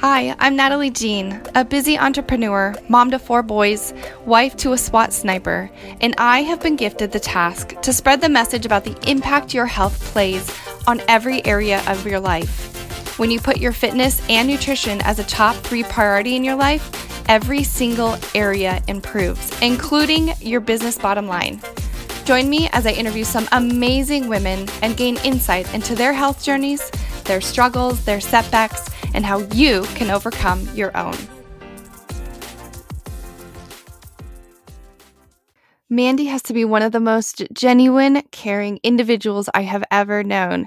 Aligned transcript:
Hi, 0.00 0.36
I'm 0.38 0.56
Natalie 0.56 0.90
Jean, 0.90 1.40
a 1.54 1.64
busy 1.64 1.98
entrepreneur, 1.98 2.74
mom 2.88 3.10
to 3.12 3.18
four 3.18 3.42
boys, 3.42 3.94
wife 4.26 4.54
to 4.58 4.72
a 4.72 4.78
SWAT 4.78 5.10
sniper, 5.10 5.70
and 6.02 6.14
I 6.18 6.42
have 6.42 6.60
been 6.60 6.76
gifted 6.76 7.12
the 7.12 7.18
task 7.18 7.80
to 7.80 7.94
spread 7.94 8.20
the 8.20 8.28
message 8.28 8.66
about 8.66 8.84
the 8.84 8.96
impact 9.10 9.54
your 9.54 9.64
health 9.64 9.98
plays 10.12 10.54
on 10.86 11.00
every 11.08 11.44
area 11.46 11.82
of 11.86 12.06
your 12.06 12.20
life. 12.20 13.18
When 13.18 13.30
you 13.30 13.40
put 13.40 13.56
your 13.56 13.72
fitness 13.72 14.20
and 14.28 14.46
nutrition 14.46 15.00
as 15.00 15.18
a 15.18 15.24
top 15.24 15.56
three 15.56 15.82
priority 15.82 16.36
in 16.36 16.44
your 16.44 16.56
life, 16.56 17.26
every 17.28 17.62
single 17.62 18.18
area 18.34 18.82
improves, 18.88 19.50
including 19.62 20.34
your 20.40 20.60
business 20.60 20.98
bottom 20.98 21.26
line. 21.26 21.58
Join 22.26 22.50
me 22.50 22.68
as 22.72 22.86
I 22.86 22.90
interview 22.90 23.24
some 23.24 23.48
amazing 23.52 24.28
women 24.28 24.68
and 24.82 24.96
gain 24.96 25.16
insight 25.24 25.72
into 25.72 25.94
their 25.94 26.12
health 26.12 26.44
journeys, 26.44 26.90
their 27.24 27.40
struggles, 27.40 28.04
their 28.04 28.20
setbacks, 28.20 28.90
and 29.16 29.24
how 29.24 29.38
you 29.54 29.82
can 29.94 30.10
overcome 30.10 30.68
your 30.74 30.96
own. 30.96 31.16
Mandy 35.88 36.26
has 36.26 36.42
to 36.42 36.52
be 36.52 36.64
one 36.64 36.82
of 36.82 36.92
the 36.92 37.00
most 37.00 37.42
genuine, 37.52 38.22
caring 38.30 38.78
individuals 38.82 39.48
I 39.54 39.62
have 39.62 39.84
ever 39.90 40.22
known. 40.22 40.66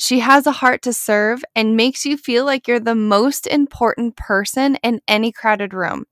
She 0.00 0.18
has 0.18 0.46
a 0.46 0.52
heart 0.52 0.82
to 0.82 0.92
serve 0.92 1.44
and 1.54 1.76
makes 1.76 2.04
you 2.04 2.16
feel 2.16 2.44
like 2.44 2.66
you're 2.66 2.80
the 2.80 2.94
most 2.94 3.46
important 3.46 4.16
person 4.16 4.76
in 4.82 5.00
any 5.06 5.30
crowded 5.30 5.72
room. 5.72 6.06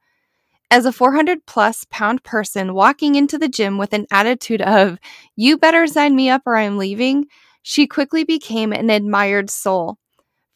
As 0.71 0.87
a 0.87 0.93
400 0.93 1.45
plus 1.47 1.85
pound 1.91 2.23
person 2.23 2.75
walking 2.75 3.15
into 3.15 3.39
the 3.39 3.49
gym 3.49 3.79
with 3.79 3.93
an 3.93 4.07
attitude 4.11 4.63
of, 4.63 4.99
you 5.37 5.59
better 5.59 5.87
sign 5.87 6.15
me 6.15 6.29
up 6.31 6.43
or 6.47 6.57
I'm 6.57 6.79
leaving, 6.79 7.27
she 7.63 7.87
quickly 7.87 8.25
became 8.25 8.73
an 8.73 8.91
admired 8.91 9.51
soul 9.51 9.99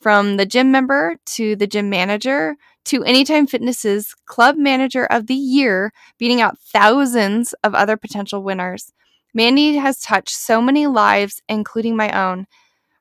from 0.00 0.36
the 0.36 0.46
gym 0.46 0.70
member 0.70 1.16
to 1.26 1.56
the 1.56 1.66
gym 1.66 1.90
manager 1.90 2.56
to 2.86 3.04
Anytime 3.04 3.46
Fitness's 3.46 4.14
Club 4.26 4.56
Manager 4.56 5.04
of 5.04 5.26
the 5.26 5.34
Year, 5.34 5.92
beating 6.18 6.40
out 6.40 6.58
thousands 6.58 7.52
of 7.64 7.74
other 7.74 7.96
potential 7.96 8.42
winners. 8.42 8.92
Mandy 9.34 9.76
has 9.76 10.00
touched 10.00 10.34
so 10.34 10.62
many 10.62 10.86
lives, 10.86 11.42
including 11.48 11.96
my 11.96 12.10
own. 12.12 12.46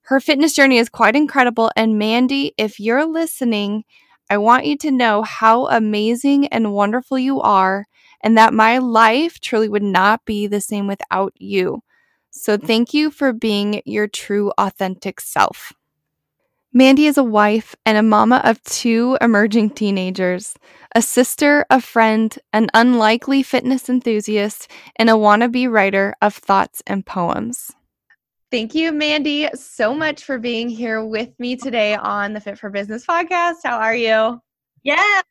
Her 0.04 0.20
fitness 0.20 0.54
journey 0.54 0.78
is 0.78 0.90
quite 0.90 1.16
incredible. 1.16 1.72
And 1.76 2.00
Mandy, 2.00 2.54
if 2.58 2.80
you're 2.80 3.06
listening, 3.06 3.84
I 4.30 4.38
want 4.38 4.66
you 4.66 4.78
to 4.78 4.92
know 4.92 5.22
how 5.24 5.68
amazing 5.68 6.48
and 6.48 6.74
wonderful 6.74 7.20
you 7.20 7.42
are, 7.42 7.86
and 8.22 8.38
that 8.38 8.54
my 8.54 8.78
life 8.80 9.40
truly 9.40 9.70
would 9.70 9.84
not 9.84 10.26
be 10.26 10.48
the 10.48 10.62
same 10.62 10.88
without 10.88 11.34
you. 11.38 11.82
So, 12.30 12.58
thank 12.58 12.94
you 12.94 13.10
for 13.10 13.34
being 13.34 13.82
your 13.86 14.08
true, 14.08 14.52
authentic 14.58 15.22
self. 15.22 15.74
Mandy 16.78 17.08
is 17.08 17.18
a 17.18 17.24
wife 17.24 17.76
and 17.88 17.98
a 17.98 18.04
mama 18.04 18.40
of 18.44 18.62
two 18.62 19.18
emerging 19.20 19.72
teenagers, 19.72 20.54
a 20.94 21.02
sister, 21.02 21.66
a 21.72 21.82
friend, 21.82 22.38
an 22.54 22.68
unlikely 22.76 23.42
fitness 23.42 23.90
enthusiast, 23.90 24.70
and 24.96 25.10
a 25.10 25.14
wannabe 25.14 25.68
writer 25.72 26.14
of 26.22 26.36
thoughts 26.36 26.84
and 26.86 27.04
poems. 27.04 27.72
Thank 28.52 28.76
you, 28.76 28.92
Mandy, 28.92 29.50
so 29.56 29.96
much 29.96 30.24
for 30.24 30.38
being 30.38 30.70
here 30.70 31.04
with 31.04 31.30
me 31.40 31.56
today 31.56 31.96
on 31.96 32.34
the 32.34 32.40
Fit 32.40 32.60
for 32.60 32.70
Business 32.70 33.08
podcast. 33.08 33.56
How 33.64 33.80
are 33.80 33.96
you? 33.96 34.40
Yeah, 34.84 35.22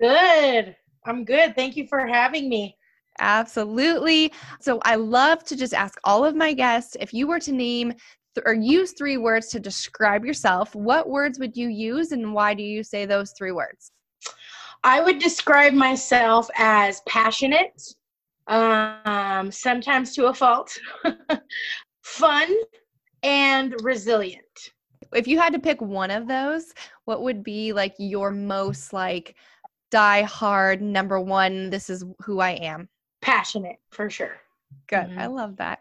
good. 0.00 0.76
I'm 1.04 1.24
good. 1.24 1.56
Thank 1.56 1.76
you 1.76 1.88
for 1.88 2.06
having 2.06 2.48
me. 2.48 2.76
Absolutely. 3.18 4.32
So 4.60 4.78
I 4.84 4.94
love 4.94 5.42
to 5.46 5.56
just 5.56 5.74
ask 5.74 5.98
all 6.04 6.24
of 6.24 6.36
my 6.36 6.52
guests 6.52 6.96
if 7.00 7.12
you 7.12 7.26
were 7.26 7.40
to 7.40 7.50
name 7.50 7.94
th- 8.34 8.44
or 8.46 8.54
use 8.54 8.92
three 8.92 9.16
words 9.16 9.48
to 9.48 9.60
describe 9.60 10.24
yourself, 10.24 10.74
what 10.74 11.08
words 11.08 11.38
would 11.38 11.56
you 11.56 11.68
use 11.68 12.12
and 12.12 12.34
why 12.34 12.54
do 12.54 12.62
you 12.62 12.82
say 12.82 13.06
those 13.06 13.32
three 13.36 13.52
words? 13.52 13.92
I 14.82 15.00
would 15.00 15.18
describe 15.18 15.72
myself 15.72 16.48
as 16.56 17.00
passionate, 17.08 17.82
um, 18.48 19.50
sometimes 19.50 20.14
to 20.14 20.26
a 20.26 20.34
fault, 20.34 20.76
fun, 22.02 22.54
and 23.22 23.74
resilient. 23.82 24.44
If 25.14 25.26
you 25.26 25.38
had 25.38 25.52
to 25.54 25.58
pick 25.58 25.80
one 25.80 26.10
of 26.10 26.28
those, 26.28 26.74
what 27.06 27.22
would 27.22 27.42
be 27.42 27.72
like 27.72 27.94
your 27.98 28.30
most 28.30 28.92
like 28.92 29.36
die 29.90 30.22
hard 30.22 30.82
number 30.82 31.18
one? 31.20 31.70
This 31.70 31.88
is 31.88 32.04
who 32.20 32.40
I 32.40 32.50
am. 32.50 32.88
Passionate 33.22 33.76
for 33.90 34.10
sure. 34.10 34.36
Good. 34.88 35.06
Mm-hmm. 35.06 35.18
I 35.18 35.26
love 35.26 35.56
that. 35.56 35.80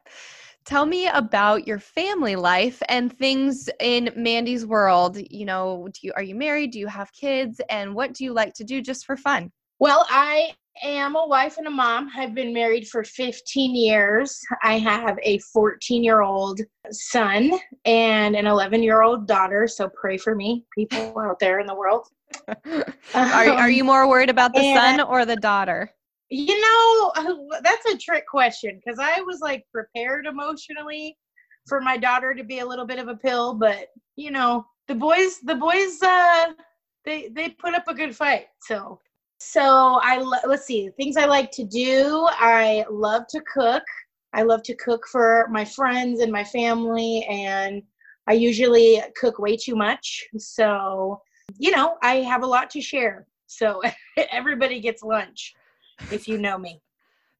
Tell 0.65 0.85
me 0.85 1.07
about 1.07 1.67
your 1.67 1.79
family 1.79 2.35
life 2.35 2.81
and 2.87 3.11
things 3.11 3.69
in 3.79 4.11
Mandy's 4.15 4.65
world. 4.65 5.17
You 5.29 5.45
know, 5.45 5.89
do 5.93 5.99
you 6.03 6.13
are 6.15 6.23
you 6.23 6.35
married? 6.35 6.71
Do 6.71 6.79
you 6.79 6.87
have 6.87 7.11
kids? 7.13 7.59
And 7.69 7.93
what 7.93 8.13
do 8.13 8.23
you 8.23 8.33
like 8.33 8.53
to 8.55 8.63
do 8.63 8.81
just 8.81 9.05
for 9.05 9.17
fun? 9.17 9.51
Well, 9.79 10.05
I 10.09 10.53
am 10.81 11.15
a 11.15 11.27
wife 11.27 11.57
and 11.57 11.67
a 11.67 11.69
mom. 11.69 12.09
I've 12.15 12.33
been 12.33 12.53
married 12.53 12.87
for 12.87 13.03
15 13.03 13.75
years. 13.75 14.39
I 14.63 14.77
have 14.79 15.19
a 15.23 15.39
14 15.39 16.03
year 16.03 16.21
old 16.21 16.61
son 16.91 17.51
and 17.83 18.35
an 18.35 18.47
11 18.47 18.83
year 18.83 19.01
old 19.01 19.27
daughter. 19.27 19.67
So 19.67 19.89
pray 19.89 20.17
for 20.17 20.33
me, 20.33 20.65
people 20.73 21.13
out 21.19 21.39
there 21.39 21.59
in 21.59 21.67
the 21.67 21.75
world. 21.75 22.07
are, 22.65 22.85
are 23.13 23.69
you 23.69 23.83
um, 23.83 23.87
more 23.87 24.07
worried 24.07 24.29
about 24.29 24.53
the 24.53 24.63
son 24.73 25.01
or 25.01 25.25
the 25.25 25.35
daughter? 25.35 25.91
You 26.29 26.59
know, 26.59 27.11
uh, 27.15 27.59
that's 27.61 27.85
a 27.85 27.97
trick 27.97 28.27
question 28.27 28.79
because 28.83 28.99
I 28.99 29.21
was 29.21 29.39
like 29.41 29.65
prepared 29.71 30.25
emotionally 30.25 31.17
for 31.67 31.81
my 31.81 31.97
daughter 31.97 32.33
to 32.33 32.43
be 32.43 32.59
a 32.59 32.65
little 32.65 32.85
bit 32.85 32.99
of 32.99 33.07
a 33.07 33.15
pill, 33.15 33.53
but 33.53 33.87
you 34.15 34.31
know, 34.31 34.65
the 34.87 34.95
boys, 34.95 35.39
the 35.43 35.55
boys, 35.55 36.01
uh, 36.01 36.53
they 37.05 37.29
they 37.29 37.49
put 37.49 37.73
up 37.73 37.87
a 37.87 37.93
good 37.93 38.15
fight. 38.15 38.47
So, 38.61 38.99
so 39.39 39.99
I 40.01 40.19
let's 40.45 40.65
see 40.65 40.89
things 40.97 41.17
I 41.17 41.25
like 41.25 41.51
to 41.51 41.63
do. 41.63 42.27
I 42.31 42.85
love 42.89 43.23
to 43.29 43.41
cook. 43.53 43.83
I 44.33 44.41
love 44.41 44.63
to 44.63 44.75
cook 44.75 45.05
for 45.11 45.47
my 45.51 45.63
friends 45.63 46.19
and 46.19 46.31
my 46.31 46.43
family, 46.43 47.25
and 47.29 47.81
I 48.27 48.33
usually 48.33 49.01
cook 49.19 49.37
way 49.39 49.57
too 49.57 49.75
much. 49.75 50.25
So, 50.37 51.21
you 51.57 51.71
know, 51.71 51.97
I 52.01 52.17
have 52.17 52.43
a 52.43 52.47
lot 52.47 52.69
to 52.71 52.81
share. 52.81 53.27
So 53.47 53.81
everybody 54.31 54.79
gets 54.79 55.03
lunch 55.03 55.53
if 56.11 56.27
you 56.27 56.37
know 56.37 56.57
me. 56.57 56.81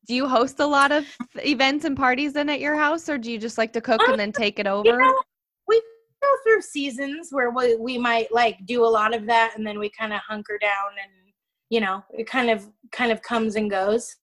Do 0.06 0.16
you 0.16 0.28
host 0.28 0.59
a 0.59 0.66
lot 0.66 0.91
of 0.91 1.06
events 1.36 1.86
and 1.86 1.96
parties 1.96 2.34
then 2.34 2.50
at 2.50 2.59
your 2.59 2.75
house, 2.75 3.08
or 3.08 3.18
do 3.18 3.31
you 3.31 3.38
just 3.38 3.58
like 3.58 3.72
to 3.74 3.81
cook 3.81 4.02
and 4.08 4.19
then 4.19 4.30
um, 4.30 4.34
take 4.34 4.59
it 4.59 4.68
over? 4.68 4.90
You 4.90 4.97
know, 4.97 5.22
we 5.68 5.81
go 6.22 6.28
through 6.44 6.62
seasons 6.62 7.30
where 7.31 7.52
we, 7.52 7.78
we 7.78 7.97
might 7.97 8.31
like 8.31 8.58
do 8.66 8.84
a 8.84 8.88
lot 8.88 9.16
of 9.16 9.25
that, 9.28 9.53
and 9.56 9.66
then 9.66 9.80
we 9.80 9.90
kind 9.90 10.12
of 10.12 10.19
hunker 10.19 10.58
down, 10.59 10.91
and 11.02 11.12
you 11.69 11.80
know, 11.80 12.03
it 12.12 12.28
kind 12.28 12.50
of 12.50 12.68
kind 12.91 13.12
of 13.12 13.22
comes 13.22 13.56
and 13.56 13.69
goes. 13.69 14.14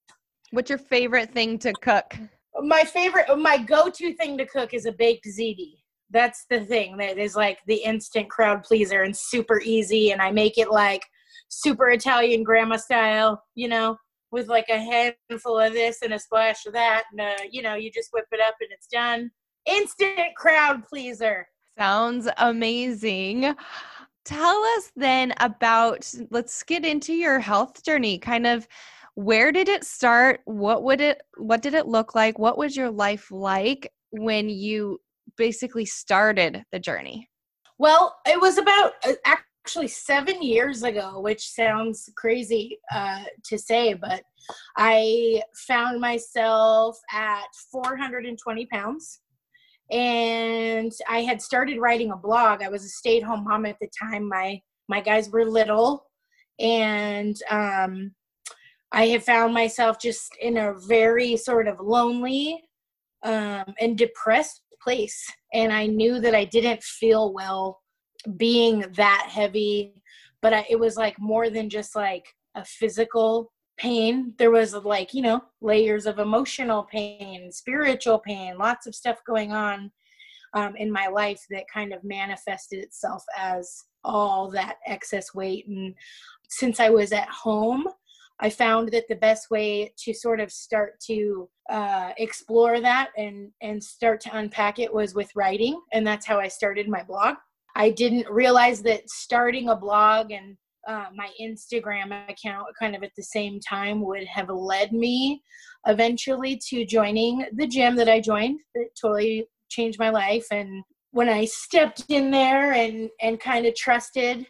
What's 0.51 0.69
your 0.69 0.79
favorite 0.79 1.33
thing 1.33 1.59
to 1.61 1.73
cook? 1.81 2.15
My 2.62 2.83
favorite, 2.83 3.27
my 3.39 3.57
go-to 3.57 4.12
thing 4.15 4.37
to 4.37 4.45
cook 4.45 4.75
is 4.75 4.85
a 4.85 4.93
baked 4.93 5.27
ziti. 5.27 5.77
That's 6.11 6.45
the 6.51 6.61
thing 6.61 6.97
that 6.99 7.17
is 7.17 7.37
like 7.37 7.59
the 7.67 7.77
instant 7.77 8.29
crowd 8.29 8.65
pleaser 8.65 9.03
and 9.03 9.17
super 9.17 9.62
easy, 9.62 10.11
and 10.11 10.21
I 10.21 10.31
make 10.31 10.59
it 10.59 10.71
like 10.71 11.03
super 11.49 11.89
Italian 11.89 12.43
grandma 12.43 12.77
style, 12.77 13.43
you 13.55 13.69
know 13.69 13.97
with 14.31 14.49
like 14.49 14.69
a 14.69 14.79
handful 14.79 15.59
of 15.59 15.73
this 15.73 16.03
and 16.03 16.15
a 16.15 16.19
splash 16.19 16.67
of 16.67 16.73
that, 16.73 17.05
and 17.11 17.21
uh, 17.21 17.43
you 17.51 17.63
know, 17.63 17.75
you 17.75 17.91
just 17.91 18.11
whip 18.13 18.27
it 18.33 18.41
up 18.41 18.55
and 18.61 18.71
it's 18.73 18.87
done. 18.87 19.31
Instant 19.67 20.35
crowd 20.37 20.87
pleaser. 20.89 21.47
Sounds 21.79 22.29
amazing. 22.39 23.55
Tell 24.25 24.65
us 24.77 24.93
then 24.97 25.33
about 25.41 26.13
let's 26.31 26.63
get 26.63 26.85
into 26.85 27.15
your 27.15 27.39
health 27.39 27.83
journey. 27.85 28.19
Kind 28.19 28.47
of 28.47 28.69
where 29.15 29.53
did 29.53 29.69
it 29.69 29.85
start? 29.85 30.41
What 30.45 30.85
would 30.85 31.01
it 31.01 31.23
what 31.37 31.62
did 31.62 31.75
it 31.75 31.87
look 31.87 32.15
like? 32.15 32.39
What 32.39 32.59
was 32.59 32.77
your 32.77 32.91
life 32.91 33.31
like 33.31 33.93
when 34.11 34.49
you 34.49 35.01
basically 35.37 35.87
started 35.87 36.65
the 36.73 36.79
journey? 36.79 37.29
Well, 37.79 38.15
it 38.27 38.41
was 38.41 38.59
about 38.59 38.93
uh, 39.05 39.37
actually 39.65 39.88
seven 39.88 40.43
years 40.43 40.82
ago, 40.82 41.20
which 41.20 41.50
sounds 41.50 42.08
crazy 42.17 42.79
uh, 42.94 43.25
to 43.44 43.58
say, 43.58 43.93
but 43.93 44.23
I 44.76 45.43
found 45.69 46.00
myself 46.00 46.99
at 47.12 47.44
420 47.70 48.67
pounds. 48.67 49.20
And 49.90 50.93
I 51.08 51.23
had 51.23 51.43
started 51.43 51.79
writing 51.79 52.11
a 52.11 52.17
blog. 52.17 52.62
I 52.62 52.69
was 52.69 52.85
a 52.85 52.88
stay-at-home 52.88 53.44
mom 53.44 53.67
at 53.67 53.76
the 53.81 53.88
time. 54.00 54.29
My 54.29 54.61
my 54.88 55.00
guys 55.00 55.31
were 55.31 55.44
little, 55.44 56.05
and 56.58 57.37
um, 57.50 58.12
I 58.93 59.06
had 59.06 59.23
found 59.23 59.52
myself 59.52 60.00
just 60.00 60.32
in 60.40 60.56
a 60.56 60.75
very 60.88 61.37
sort 61.37 61.69
of 61.69 61.81
lonely 61.81 62.61
um, 63.25 63.75
and 63.81 63.99
depressed 63.99 64.62
place. 64.82 65.23
And 65.52 65.73
I 65.73 65.87
knew 65.87 66.20
that 66.20 66.35
I 66.35 66.44
didn't 66.44 66.82
feel 66.82 67.32
well 67.32 67.81
being 68.37 68.84
that 68.96 69.28
heavy 69.31 69.94
but 70.43 70.55
I, 70.55 70.67
it 70.70 70.78
was 70.78 70.96
like 70.96 71.19
more 71.19 71.50
than 71.50 71.69
just 71.69 71.94
like 71.96 72.26
a 72.55 72.64
physical 72.64 73.52
pain 73.76 74.34
there 74.38 74.50
was 74.50 74.75
like 74.75 75.14
you 75.14 75.22
know 75.22 75.43
layers 75.61 76.06
of 76.06 76.19
emotional 76.19 76.84
pain 76.84 77.50
spiritual 77.50 78.19
pain 78.19 78.58
lots 78.58 78.87
of 78.87 78.94
stuff 78.94 79.19
going 79.26 79.52
on 79.52 79.90
um, 80.55 80.76
in 80.76 80.90
my 80.90 81.06
life 81.06 81.44
that 81.50 81.64
kind 81.72 81.93
of 81.93 82.02
manifested 82.05 82.81
itself 82.81 83.25
as 83.37 83.84
all 84.05 84.50
that 84.50 84.76
excess 84.87 85.34
weight. 85.34 85.66
And 85.69 85.94
since 86.49 86.81
I 86.81 86.90
was 86.90 87.12
at 87.12 87.28
home, 87.28 87.87
I 88.40 88.49
found 88.49 88.90
that 88.93 89.06
the 89.08 89.16
best 89.16 89.50
way 89.50 89.93
to 89.99 90.14
sort 90.14 90.40
of 90.40 90.50
start 90.50 90.99
to 91.06 91.49
uh, 91.69 92.12
explore 92.16 92.81
that 92.81 93.11
and 93.16 93.50
and 93.61 93.82
start 93.82 94.20
to 94.23 94.37
unpack 94.37 94.78
it 94.78 94.93
was 94.93 95.14
with 95.14 95.31
writing, 95.37 95.78
and 95.93 96.06
that's 96.06 96.26
how 96.26 96.40
I 96.40 96.49
started 96.49 96.88
my 96.88 97.02
blog. 97.02 97.37
I 97.76 97.90
didn't 97.90 98.28
realize 98.31 98.82
that 98.82 99.08
starting 99.08 99.69
a 99.69 99.76
blog 99.76 100.31
and 100.31 100.56
uh, 100.88 101.06
my 101.14 101.28
Instagram 101.40 102.28
account 102.28 102.67
kind 102.78 102.96
of 102.96 103.02
at 103.02 103.12
the 103.17 103.22
same 103.22 103.61
time 103.61 104.05
would 104.05 104.26
have 104.26 104.49
led 104.49 104.93
me 104.93 105.43
eventually 105.87 106.61
to 106.69 106.84
joining 106.84 107.46
the 107.55 107.67
gym 107.67 107.96
that 107.96 108.08
I 108.08 108.20
joined. 108.20 108.61
That 108.75 108.88
totally 109.00 109.46
changed 109.69 109.99
my 109.99 110.11
life. 110.11 110.46
And 110.50 110.82
when 111.12 111.28
I 111.28 111.44
stepped 111.44 112.05
in 112.08 112.31
there 112.31 112.72
and 112.72 113.11
and 113.20 113.38
kind 113.40 113.67
of 113.67 113.75
trusted 113.75 114.46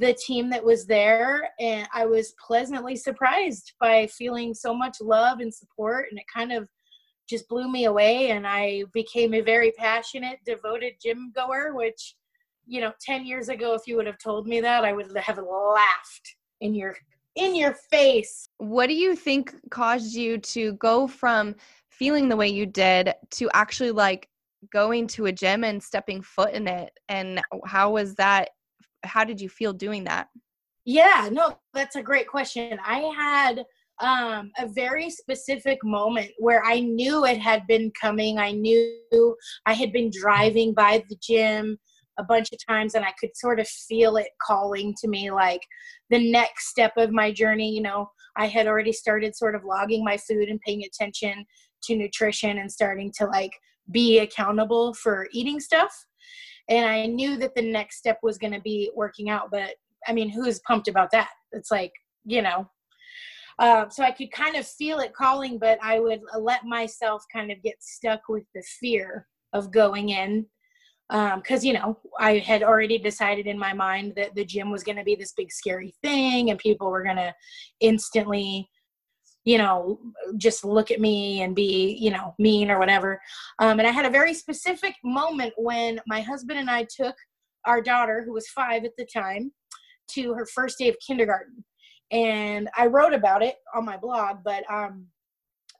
the 0.00 0.16
team 0.26 0.48
that 0.48 0.64
was 0.64 0.86
there 0.86 1.50
and 1.60 1.86
i 1.94 2.06
was 2.06 2.34
pleasantly 2.44 2.96
surprised 2.96 3.74
by 3.78 4.06
feeling 4.06 4.54
so 4.54 4.74
much 4.74 4.96
love 5.00 5.40
and 5.40 5.54
support 5.54 6.06
and 6.10 6.18
it 6.18 6.24
kind 6.34 6.52
of 6.52 6.66
just 7.28 7.46
blew 7.48 7.70
me 7.70 7.84
away 7.84 8.30
and 8.30 8.46
i 8.46 8.82
became 8.94 9.34
a 9.34 9.42
very 9.42 9.70
passionate 9.72 10.38
devoted 10.46 10.94
gym 11.02 11.30
goer 11.36 11.74
which 11.74 12.14
you 12.70 12.80
know 12.80 12.92
10 13.00 13.26
years 13.26 13.48
ago 13.48 13.74
if 13.74 13.82
you 13.86 13.96
would 13.96 14.06
have 14.06 14.18
told 14.18 14.46
me 14.46 14.60
that 14.60 14.84
i 14.84 14.92
would 14.92 15.14
have 15.16 15.38
laughed 15.38 16.36
in 16.60 16.74
your 16.74 16.96
in 17.36 17.54
your 17.54 17.74
face 17.90 18.48
what 18.58 18.86
do 18.86 18.94
you 18.94 19.14
think 19.14 19.54
caused 19.70 20.14
you 20.14 20.38
to 20.38 20.72
go 20.74 21.06
from 21.06 21.54
feeling 21.90 22.28
the 22.28 22.36
way 22.36 22.48
you 22.48 22.66
did 22.66 23.12
to 23.30 23.48
actually 23.54 23.90
like 23.90 24.28
going 24.72 25.06
to 25.06 25.26
a 25.26 25.32
gym 25.32 25.64
and 25.64 25.82
stepping 25.82 26.20
foot 26.22 26.52
in 26.52 26.68
it 26.68 26.92
and 27.08 27.40
how 27.66 27.90
was 27.90 28.14
that 28.14 28.50
how 29.04 29.24
did 29.24 29.40
you 29.40 29.48
feel 29.48 29.72
doing 29.72 30.04
that? 30.04 30.28
Yeah, 30.84 31.28
no, 31.30 31.58
that's 31.74 31.96
a 31.96 32.02
great 32.02 32.26
question. 32.26 32.78
I 32.84 33.00
had 33.16 33.64
um, 34.00 34.50
a 34.58 34.66
very 34.66 35.10
specific 35.10 35.78
moment 35.84 36.30
where 36.38 36.64
I 36.64 36.80
knew 36.80 37.24
it 37.24 37.38
had 37.38 37.66
been 37.66 37.92
coming. 38.00 38.38
I 38.38 38.52
knew 38.52 39.36
I 39.66 39.74
had 39.74 39.92
been 39.92 40.10
driving 40.10 40.72
by 40.72 41.04
the 41.08 41.16
gym 41.20 41.78
a 42.20 42.24
bunch 42.24 42.52
of 42.52 42.58
times 42.66 42.94
and 42.94 43.04
I 43.04 43.12
could 43.18 43.36
sort 43.36 43.58
of 43.58 43.66
feel 43.66 44.16
it 44.16 44.28
calling 44.46 44.94
to 45.00 45.08
me 45.08 45.30
like 45.30 45.62
the 46.10 46.30
next 46.30 46.68
step 46.68 46.92
of 46.96 47.10
my 47.10 47.32
journey. 47.32 47.74
You 47.74 47.82
know, 47.82 48.10
I 48.36 48.46
had 48.46 48.66
already 48.66 48.92
started 48.92 49.34
sort 49.34 49.54
of 49.54 49.64
logging 49.64 50.04
my 50.04 50.16
food 50.16 50.48
and 50.48 50.60
paying 50.60 50.84
attention 50.84 51.44
to 51.84 51.96
nutrition 51.96 52.58
and 52.58 52.70
starting 52.70 53.12
to 53.18 53.26
like 53.26 53.52
be 53.90 54.18
accountable 54.20 54.94
for 54.94 55.26
eating 55.32 55.58
stuff 55.58 55.92
and 56.70 56.88
I 56.88 57.06
knew 57.06 57.36
that 57.38 57.54
the 57.54 57.62
next 57.62 57.98
step 57.98 58.18
was 58.22 58.38
going 58.38 58.52
to 58.52 58.60
be 58.60 58.90
working 58.94 59.28
out. 59.28 59.50
But 59.50 59.74
I 60.06 60.12
mean, 60.12 60.30
who's 60.30 60.60
pumped 60.60 60.88
about 60.88 61.10
that? 61.10 61.30
It's 61.52 61.70
like 61.70 61.92
you 62.24 62.40
know. 62.40 62.70
Um, 63.58 63.90
so 63.90 64.02
I 64.02 64.10
could 64.10 64.32
kind 64.32 64.56
of 64.56 64.66
feel 64.66 65.00
it 65.00 65.12
calling, 65.12 65.58
but 65.58 65.78
I 65.82 66.00
would 66.00 66.20
let 66.38 66.64
myself 66.64 67.22
kind 67.30 67.52
of 67.52 67.62
get 67.62 67.74
stuck 67.80 68.20
with 68.28 68.44
the 68.54 68.62
fear 68.80 69.26
of 69.52 69.70
going 69.70 70.10
in 70.10 70.46
because 71.10 71.64
um, 71.64 71.66
you 71.66 71.72
know 71.72 71.98
I 72.18 72.38
had 72.38 72.62
already 72.62 72.98
decided 72.98 73.46
in 73.46 73.58
my 73.58 73.72
mind 73.72 74.14
that 74.16 74.34
the 74.34 74.44
gym 74.44 74.70
was 74.70 74.84
going 74.84 74.96
to 74.96 75.04
be 75.04 75.16
this 75.16 75.32
big 75.32 75.50
scary 75.50 75.92
thing, 76.02 76.50
and 76.50 76.58
people 76.58 76.90
were 76.90 77.02
going 77.02 77.16
to 77.16 77.34
instantly 77.80 78.68
you 79.44 79.56
know, 79.56 79.98
just 80.36 80.64
look 80.64 80.90
at 80.90 81.00
me 81.00 81.42
and 81.42 81.56
be, 81.56 81.96
you 81.98 82.10
know, 82.10 82.34
mean 82.38 82.70
or 82.70 82.78
whatever. 82.78 83.20
Um, 83.58 83.78
and 83.78 83.88
I 83.88 83.90
had 83.90 84.04
a 84.04 84.10
very 84.10 84.34
specific 84.34 84.94
moment 85.02 85.54
when 85.56 85.98
my 86.06 86.20
husband 86.20 86.58
and 86.58 86.70
I 86.70 86.86
took 86.94 87.14
our 87.64 87.80
daughter, 87.80 88.22
who 88.24 88.32
was 88.32 88.48
five 88.48 88.84
at 88.84 88.92
the 88.98 89.06
time, 89.06 89.52
to 90.10 90.34
her 90.34 90.46
first 90.46 90.78
day 90.78 90.88
of 90.88 90.96
kindergarten. 91.06 91.64
And 92.10 92.68
I 92.76 92.86
wrote 92.86 93.14
about 93.14 93.42
it 93.42 93.56
on 93.74 93.84
my 93.84 93.96
blog, 93.96 94.38
but 94.44 94.64
um, 94.70 95.06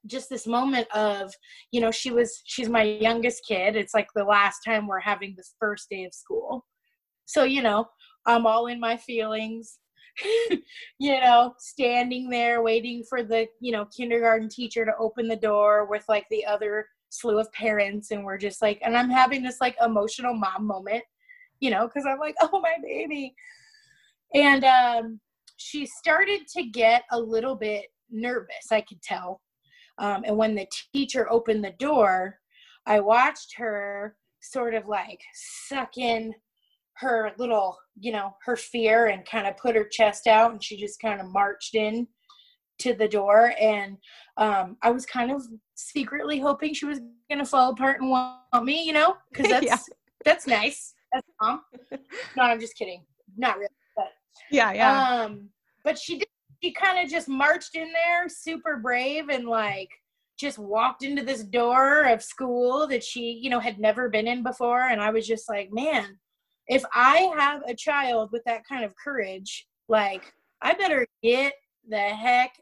just 0.07 0.29
this 0.31 0.47
moment 0.47 0.89
of, 0.95 1.33
you 1.73 1.81
know, 1.81 1.91
she 1.91 2.11
was, 2.11 2.41
she's 2.45 2.69
my 2.69 2.83
youngest 2.83 3.43
kid. 3.47 3.77
It's 3.77 3.95
like 3.95 4.09
the 4.15 4.25
last 4.25 4.61
time 4.67 4.87
we're 4.87 5.01
having 5.01 5.35
this 5.37 5.55
first 5.59 5.89
day 5.91 6.05
of 6.05 6.15
school. 6.15 6.67
So, 7.27 7.45
you 7.45 7.63
know, 7.63 7.87
I'm 8.27 8.47
all 8.47 8.67
in 8.67 8.81
my 8.81 8.97
feelings. 8.97 9.79
you 10.99 11.21
know, 11.21 11.55
standing 11.59 12.29
there 12.29 12.63
waiting 12.63 13.05
for 13.09 13.23
the, 13.23 13.47
you 13.61 13.73
know, 13.73 13.87
kindergarten 13.97 14.49
teacher 14.49 14.85
to 14.85 14.93
open 14.99 15.29
the 15.29 15.37
door 15.37 15.87
with 15.87 16.05
like 16.09 16.27
the 16.31 16.45
other 16.45 16.87
slew 17.11 17.39
of 17.39 17.51
parents. 17.53 18.11
And 18.11 18.25
we're 18.25 18.39
just 18.39 18.61
like, 18.61 18.81
and 18.83 18.97
I'm 18.97 19.11
having 19.11 19.43
this 19.43 19.61
like 19.61 19.77
emotional 19.85 20.35
mom 20.35 20.67
moment, 20.67 21.05
you 21.61 21.71
know, 21.71 21.87
because 21.87 22.07
I'm 22.07 22.19
like, 22.19 22.35
oh, 22.41 22.61
my 22.61 22.75
baby. 22.83 23.35
And 24.35 24.65
um, 24.65 25.21
she 25.57 25.87
started 25.87 26.47
to 26.55 26.65
get 26.65 27.05
a 27.11 27.19
little 27.19 27.57
bit 27.57 27.87
nervous, 28.11 28.73
I 28.73 28.81
could 28.81 29.03
tell. 29.03 29.41
Um, 30.01 30.25
and 30.27 30.37
when 30.37 30.55
the 30.55 30.67
teacher 30.93 31.31
opened 31.31 31.63
the 31.63 31.75
door, 31.79 32.39
I 32.87 33.01
watched 33.01 33.55
her 33.57 34.17
sort 34.43 34.75
of 34.75 34.89
like 34.89 35.21
suck 35.69 35.99
in 35.99 36.35
her 36.97 37.33
little, 37.39 37.79
you 37.99 38.11
know, 38.11 38.35
her 38.45 38.57
fear 38.57 39.07
and 39.07 39.25
kind 39.25 39.47
of 39.47 39.57
put 39.59 39.77
her 39.77 39.85
chest 39.85 40.27
out 40.27 40.53
and 40.53 40.63
she 40.63 40.77
just 40.77 41.01
kind 41.01 41.21
of 41.21 41.27
marched 41.27 41.75
in 41.75 42.07
to 42.79 42.95
the 42.95 43.09
door 43.09 43.53
and 43.61 43.99
um, 44.39 44.77
I 44.83 44.91
was 44.91 45.05
kind 45.05 45.31
of 45.31 45.43
secretly 45.75 46.41
hoping 46.41 46.73
she 46.73 46.87
was 46.87 47.01
gonna 47.31 47.45
fall 47.45 47.73
apart 47.73 48.01
and 48.01 48.11
want 48.11 48.65
me, 48.65 48.83
you 48.83 48.93
know, 48.93 49.17
because 49.31 49.49
that's 49.51 49.67
yeah. 49.67 49.79
that's 50.25 50.47
nice. 50.47 50.95
That's 51.13 51.27
mom. 51.41 51.61
no, 52.37 52.43
I'm 52.43 52.61
just 52.61 52.77
kidding. 52.77 53.05
Not 53.37 53.59
really, 53.59 53.69
but 53.97 54.09
yeah, 54.51 54.73
yeah. 54.73 55.25
Um, 55.25 55.51
but 55.85 55.99
she 55.99 56.19
did. 56.19 56.29
She 56.63 56.73
kind 56.73 57.03
of 57.03 57.11
just 57.11 57.29
marched 57.29 57.75
in 57.75 57.91
there, 57.93 58.29
super 58.29 58.77
brave, 58.77 59.29
and 59.31 59.47
like 59.47 59.91
just 60.39 60.59
walked 60.59 61.03
into 61.03 61.23
this 61.23 61.45
door 61.45 62.03
of 62.05 62.23
school 62.23 62.87
that 62.89 63.05
she, 63.05 63.39
you 63.43 63.51
know, 63.51 63.61
had 63.61 63.79
never 63.79 64.09
been 64.09 64.27
in 64.27 64.43
before. 64.43 64.89
And 64.89 65.01
I 65.01 65.11
was 65.11 65.27
just 65.27 65.49
like, 65.49 65.71
man, 65.73 66.19
if 66.67 66.83
I 66.95 67.31
have 67.37 67.63
a 67.69 67.75
child 67.75 68.31
with 68.33 68.43
that 68.45 68.65
kind 68.67 68.85
of 68.85 68.95
courage, 68.97 69.67
like 69.89 70.33
I 70.63 70.75
better 70.75 71.07
get 71.23 71.53
the 71.89 71.99
heck 71.99 72.53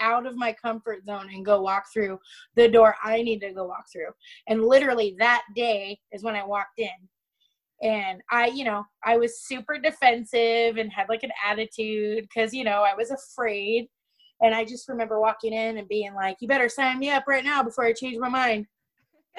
out 0.00 0.26
of 0.26 0.36
my 0.36 0.52
comfort 0.52 1.04
zone 1.06 1.28
and 1.32 1.44
go 1.44 1.62
walk 1.62 1.84
through 1.92 2.18
the 2.56 2.68
door 2.68 2.96
I 3.02 3.22
need 3.22 3.40
to 3.40 3.52
go 3.52 3.64
walk 3.64 3.84
through. 3.92 4.10
And 4.48 4.64
literally 4.64 5.14
that 5.18 5.44
day 5.54 5.98
is 6.12 6.22
when 6.22 6.34
I 6.34 6.44
walked 6.44 6.78
in. 6.78 6.88
And 7.84 8.22
I, 8.30 8.46
you 8.46 8.64
know, 8.64 8.84
I 9.04 9.18
was 9.18 9.42
super 9.42 9.78
defensive 9.78 10.78
and 10.78 10.90
had 10.90 11.08
like 11.10 11.22
an 11.22 11.32
attitude 11.46 12.24
because, 12.24 12.54
you 12.54 12.64
know, 12.64 12.82
I 12.82 12.94
was 12.94 13.10
afraid. 13.10 13.88
And 14.40 14.54
I 14.54 14.64
just 14.64 14.88
remember 14.88 15.20
walking 15.20 15.52
in 15.52 15.76
and 15.76 15.86
being 15.86 16.14
like, 16.14 16.38
you 16.40 16.48
better 16.48 16.68
sign 16.68 16.98
me 16.98 17.10
up 17.10 17.24
right 17.28 17.44
now 17.44 17.62
before 17.62 17.84
I 17.84 17.92
change 17.92 18.16
my 18.18 18.28
mind. 18.30 18.66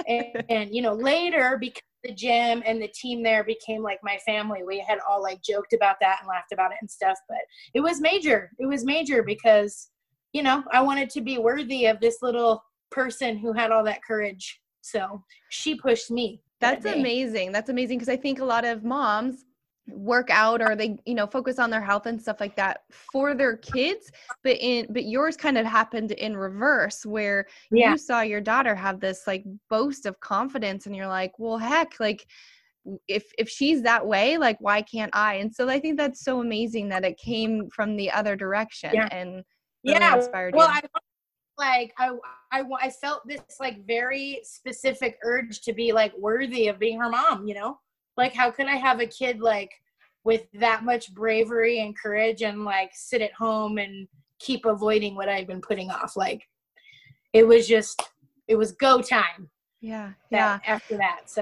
and, 0.08 0.46
and, 0.50 0.74
you 0.74 0.84
know, 0.84 0.94
later, 0.94 1.58
because 1.60 1.82
the 2.04 2.14
gym 2.14 2.62
and 2.66 2.82
the 2.82 2.88
team 2.90 3.24
there 3.24 3.44
became 3.44 3.82
like 3.82 4.00
my 4.04 4.18
family. 4.26 4.62
We 4.64 4.80
had 4.88 5.00
all 5.10 5.24
like 5.24 5.42
joked 5.42 5.74
about 5.74 5.96
that 6.02 6.20
and 6.20 6.30
laughed 6.30 6.52
about 6.54 6.72
it 6.72 6.78
and 6.82 6.90
stuff, 6.90 7.18
but 7.28 7.40
it 7.74 7.80
was 7.80 8.00
major. 8.00 8.52
It 8.60 8.68
was 8.68 8.86
major 8.86 9.24
because, 9.24 9.90
you 10.34 10.44
know, 10.44 10.64
I 10.72 10.82
wanted 10.82 11.10
to 11.12 11.22
be 11.22 11.40
worthy 11.40 11.88
of 11.88 12.00
this 12.00 12.18
little 12.22 12.64
person 12.92 13.38
who 13.38 13.54
had 13.54 13.72
all 13.72 13.84
that 13.86 14.04
courage. 14.04 14.62
So 14.82 15.24
she 15.50 15.76
pushed 15.76 16.12
me. 16.12 16.42
That's 16.72 16.84
that 16.86 16.98
amazing. 16.98 17.52
That's 17.52 17.70
amazing 17.70 17.98
because 17.98 18.10
I 18.10 18.18
think 18.18 18.40
a 18.40 18.46
lot 18.46 18.66
of 18.66 18.84
moms 18.84 19.46
work 19.88 20.30
out 20.32 20.62
or 20.62 20.76
they 20.76 20.98
you 21.06 21.14
know 21.14 21.28
focus 21.28 21.60
on 21.60 21.70
their 21.70 21.82
health 21.82 22.08
and 22.08 22.20
stuff 22.20 22.40
like 22.40 22.56
that 22.56 22.82
for 22.90 23.36
their 23.36 23.58
kids 23.58 24.12
but 24.44 24.58
in 24.60 24.88
but 24.90 25.06
yours 25.06 25.38
kind 25.38 25.58
of 25.58 25.66
happened 25.66 26.12
in 26.12 26.36
reverse 26.36 27.06
where 27.06 27.46
yeah. 27.70 27.92
you 27.92 27.98
saw 27.98 28.22
your 28.22 28.42
daughter 28.42 28.74
have 28.74 29.00
this 29.00 29.28
like 29.28 29.44
boast 29.70 30.08
of 30.08 30.20
confidence 30.22 30.88
and 30.88 30.96
you're 30.96 31.08
like 31.08 31.38
well 31.38 31.58
heck 31.58 32.00
like 32.00 32.26
if 33.08 33.32
if 33.38 33.48
she's 33.48 33.84
that 33.84 34.06
way 34.06 34.38
like 34.38 34.58
why 34.60 34.82
can't 34.82 35.16
i 35.16 35.36
and 35.36 35.54
so 35.54 35.70
i 35.70 35.80
think 35.80 35.98
that's 35.98 36.24
so 36.24 36.42
amazing 36.42 36.90
that 36.90 37.06
it 37.06 37.18
came 37.18 37.70
from 37.70 37.96
the 37.96 38.10
other 38.10 38.36
direction 38.36 38.90
yeah. 38.92 39.08
and 39.12 39.44
really 39.84 40.00
yeah 40.00 40.16
inspired 40.16 40.56
well 40.56 40.68
you. 40.68 40.74
I, 40.74 41.00
like 41.58 41.94
I, 41.98 42.12
I 42.52 42.64
i 42.82 42.90
felt 42.90 43.28
this 43.28 43.42
like 43.60 43.86
very 43.86 44.42
specific 44.44 45.18
urge 45.24 45.62
to 45.62 45.74
be 45.74 45.92
like 45.92 46.14
worthy 46.18 46.68
of 46.68 46.80
being 46.80 47.00
her 47.00 47.10
mom 47.10 47.48
you 47.48 47.56
know? 47.56 47.80
Like 48.18 48.34
how 48.34 48.52
could 48.52 48.68
i 48.68 48.76
have 48.76 49.00
a 49.00 49.08
kid 49.08 49.42
like 49.42 49.72
with 50.24 50.48
that 50.54 50.84
much 50.84 51.14
bravery 51.14 51.82
and 51.82 51.98
courage 51.98 52.42
and 52.42 52.66
like 52.66 52.92
sit 52.94 53.22
at 53.22 53.34
home 53.34 53.78
and 53.78 54.08
keep 54.40 54.66
avoiding 54.66 55.16
what 55.16 55.30
i've 55.30 55.48
been 55.48 55.62
putting 55.62 55.92
off? 55.92 56.16
Like 56.16 56.48
it 57.34 57.46
was 57.46 57.68
just 57.68 58.02
it 58.48 58.56
was 58.56 58.72
go 58.74 59.02
time. 59.02 59.50
Yeah 59.82 60.12
yeah. 60.32 60.60
after 60.66 60.98
that 60.98 61.30
so 61.30 61.42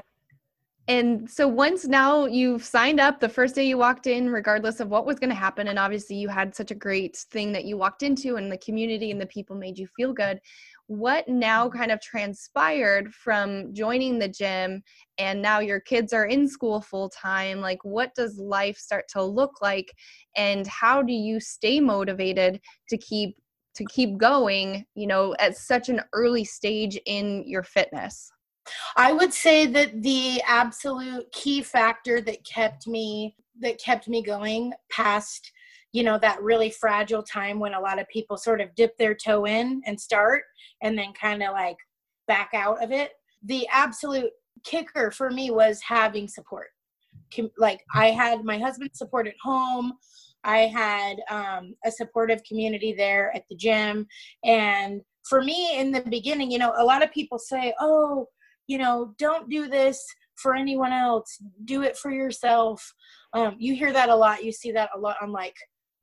and 0.86 1.30
so 1.30 1.48
once 1.48 1.86
now 1.86 2.26
you've 2.26 2.64
signed 2.64 3.00
up 3.00 3.18
the 3.18 3.28
first 3.28 3.54
day 3.54 3.64
you 3.64 3.78
walked 3.78 4.06
in 4.06 4.28
regardless 4.28 4.80
of 4.80 4.88
what 4.88 5.06
was 5.06 5.18
going 5.18 5.30
to 5.30 5.34
happen 5.34 5.68
and 5.68 5.78
obviously 5.78 6.16
you 6.16 6.28
had 6.28 6.54
such 6.54 6.70
a 6.70 6.74
great 6.74 7.16
thing 7.30 7.52
that 7.52 7.64
you 7.64 7.76
walked 7.76 8.02
into 8.02 8.36
and 8.36 8.52
the 8.52 8.58
community 8.58 9.10
and 9.10 9.20
the 9.20 9.26
people 9.26 9.56
made 9.56 9.78
you 9.78 9.86
feel 9.96 10.12
good 10.12 10.40
what 10.86 11.26
now 11.28 11.68
kind 11.68 11.90
of 11.90 12.00
transpired 12.00 13.12
from 13.14 13.72
joining 13.72 14.18
the 14.18 14.28
gym 14.28 14.82
and 15.18 15.40
now 15.40 15.58
your 15.58 15.80
kids 15.80 16.12
are 16.12 16.26
in 16.26 16.46
school 16.46 16.80
full 16.80 17.08
time 17.08 17.60
like 17.60 17.78
what 17.84 18.14
does 18.14 18.38
life 18.38 18.76
start 18.76 19.06
to 19.08 19.22
look 19.22 19.62
like? 19.62 19.90
And 20.36 20.66
how 20.66 21.02
do 21.02 21.12
you 21.12 21.40
stay 21.40 21.80
motivated 21.80 22.60
to 22.90 22.98
keep 22.98 23.36
to 23.76 23.84
keep 23.86 24.16
going 24.18 24.84
you 24.94 25.06
know 25.06 25.34
at 25.40 25.56
such 25.56 25.88
an 25.88 26.00
early 26.12 26.44
stage 26.44 26.98
in 27.06 27.42
your 27.46 27.62
fitness 27.62 28.30
i 28.96 29.12
would 29.12 29.32
say 29.32 29.66
that 29.66 30.02
the 30.02 30.40
absolute 30.46 31.30
key 31.32 31.62
factor 31.62 32.20
that 32.20 32.44
kept 32.44 32.86
me 32.86 33.34
that 33.60 33.78
kept 33.78 34.08
me 34.08 34.22
going 34.22 34.72
past 34.90 35.52
you 35.92 36.02
know 36.02 36.18
that 36.18 36.42
really 36.42 36.70
fragile 36.70 37.22
time 37.22 37.60
when 37.60 37.74
a 37.74 37.80
lot 37.80 38.00
of 38.00 38.08
people 38.08 38.36
sort 38.36 38.60
of 38.60 38.74
dip 38.74 38.96
their 38.98 39.14
toe 39.14 39.44
in 39.44 39.82
and 39.86 40.00
start 40.00 40.42
and 40.82 40.98
then 40.98 41.12
kind 41.12 41.42
of 41.42 41.52
like 41.52 41.76
back 42.26 42.50
out 42.54 42.82
of 42.82 42.90
it 42.90 43.12
the 43.44 43.66
absolute 43.70 44.30
kicker 44.64 45.10
for 45.10 45.30
me 45.30 45.50
was 45.50 45.80
having 45.86 46.26
support. 46.28 46.68
Like 47.58 47.80
i 47.94 48.10
had 48.10 48.44
my 48.44 48.58
husband's 48.58 48.98
support 48.98 49.26
at 49.26 49.34
home. 49.42 49.92
I 50.46 50.58
had 50.66 51.16
um, 51.30 51.74
a 51.86 51.90
supportive 51.90 52.42
community 52.44 52.92
there 52.92 53.34
at 53.34 53.44
the 53.48 53.56
gym. 53.56 54.06
And 54.44 55.00
for 55.28 55.42
me 55.42 55.78
in 55.78 55.90
the 55.90 56.02
beginning 56.02 56.50
you 56.50 56.58
know 56.58 56.74
a 56.76 56.84
lot 56.84 57.02
of 57.02 57.12
people 57.12 57.38
say 57.38 57.72
oh 57.80 58.26
you 58.66 58.78
know 58.78 59.14
don't 59.18 59.48
do 59.48 59.68
this 59.68 60.04
for 60.36 60.54
anyone 60.54 60.92
else 60.92 61.38
do 61.64 61.82
it 61.82 61.96
for 61.96 62.10
yourself 62.10 62.92
um, 63.32 63.56
you 63.58 63.74
hear 63.74 63.92
that 63.92 64.08
a 64.08 64.16
lot 64.16 64.44
you 64.44 64.52
see 64.52 64.72
that 64.72 64.90
a 64.94 64.98
lot 64.98 65.16
on 65.22 65.32
like 65.32 65.54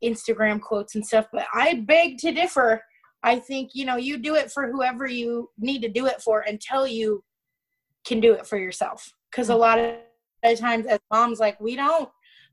Instagram 0.03 0.59
quotes 0.59 0.95
and 0.95 1.05
stuff, 1.05 1.27
but 1.31 1.45
I 1.53 1.75
beg 1.85 2.17
to 2.19 2.31
differ. 2.31 2.81
I 3.23 3.39
think, 3.39 3.71
you 3.73 3.85
know, 3.85 3.97
you 3.97 4.17
do 4.17 4.35
it 4.35 4.51
for 4.51 4.71
whoever 4.71 5.05
you 5.05 5.49
need 5.59 5.81
to 5.83 5.89
do 5.89 6.07
it 6.07 6.21
for 6.21 6.41
until 6.41 6.87
you 6.87 7.23
can 8.05 8.19
do 8.19 8.33
it 8.33 8.47
for 8.47 8.57
yourself. 8.57 9.11
Because 9.29 9.49
a 9.49 9.55
lot 9.55 9.79
of 9.79 10.59
times 10.59 10.87
as 10.87 10.99
moms, 11.11 11.39
like, 11.39 11.59
we 11.59 11.75
don't 11.75 12.09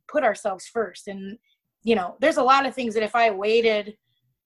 put 0.09 0.25
ourselves 0.25 0.67
first. 0.67 1.09
And, 1.09 1.39
you 1.83 1.95
know, 1.95 2.17
there's 2.21 2.37
a 2.37 2.43
lot 2.43 2.67
of 2.67 2.75
things 2.75 2.95
that 2.95 3.03
if 3.03 3.17
I 3.17 3.31
waited, 3.31 3.97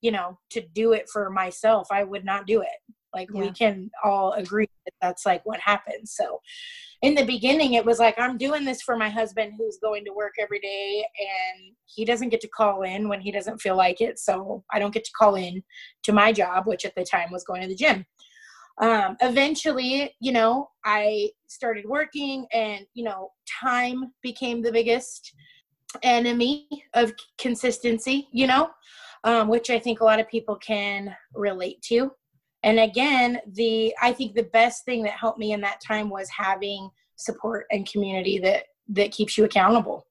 you 0.00 0.12
know, 0.12 0.38
to 0.50 0.62
do 0.74 0.92
it 0.92 1.08
for 1.12 1.28
myself, 1.28 1.88
I 1.90 2.04
would 2.04 2.24
not 2.24 2.46
do 2.46 2.62
it. 2.62 2.94
Like, 3.14 3.28
yeah. 3.32 3.40
we 3.40 3.50
can 3.50 3.90
all 4.04 4.32
agree 4.32 4.68
that 4.86 4.94
that's 5.00 5.26
like 5.26 5.44
what 5.44 5.60
happens. 5.60 6.12
So, 6.12 6.40
in 7.02 7.16
the 7.16 7.24
beginning 7.24 7.74
it 7.74 7.84
was 7.84 7.98
like 7.98 8.18
i'm 8.18 8.38
doing 8.38 8.64
this 8.64 8.80
for 8.80 8.96
my 8.96 9.08
husband 9.08 9.52
who's 9.58 9.78
going 9.78 10.04
to 10.04 10.12
work 10.12 10.34
every 10.40 10.60
day 10.60 11.04
and 11.18 11.74
he 11.84 12.04
doesn't 12.04 12.30
get 12.30 12.40
to 12.40 12.48
call 12.48 12.82
in 12.82 13.08
when 13.08 13.20
he 13.20 13.30
doesn't 13.30 13.60
feel 13.60 13.76
like 13.76 14.00
it 14.00 14.18
so 14.18 14.64
i 14.72 14.78
don't 14.78 14.94
get 14.94 15.04
to 15.04 15.12
call 15.18 15.34
in 15.34 15.62
to 16.02 16.12
my 16.12 16.32
job 16.32 16.66
which 16.66 16.84
at 16.84 16.94
the 16.94 17.04
time 17.04 17.30
was 17.30 17.44
going 17.44 17.60
to 17.60 17.68
the 17.68 17.74
gym 17.74 18.06
um, 18.80 19.16
eventually 19.20 20.14
you 20.20 20.32
know 20.32 20.70
i 20.84 21.28
started 21.48 21.84
working 21.86 22.46
and 22.52 22.86
you 22.94 23.04
know 23.04 23.30
time 23.60 24.12
became 24.22 24.62
the 24.62 24.72
biggest 24.72 25.34
enemy 26.02 26.66
of 26.94 27.12
consistency 27.36 28.28
you 28.32 28.46
know 28.46 28.70
um, 29.24 29.48
which 29.48 29.70
i 29.70 29.78
think 29.78 30.00
a 30.00 30.04
lot 30.04 30.20
of 30.20 30.28
people 30.28 30.56
can 30.56 31.14
relate 31.34 31.82
to 31.82 32.10
and 32.62 32.78
again 32.78 33.38
the 33.52 33.94
i 34.00 34.12
think 34.12 34.34
the 34.34 34.48
best 34.52 34.84
thing 34.84 35.02
that 35.02 35.12
helped 35.12 35.38
me 35.38 35.52
in 35.52 35.60
that 35.60 35.80
time 35.80 36.08
was 36.08 36.28
having 36.28 36.90
support 37.16 37.66
and 37.70 37.90
community 37.90 38.38
that 38.38 38.64
that 38.88 39.12
keeps 39.12 39.38
you 39.38 39.44
accountable. 39.44 40.06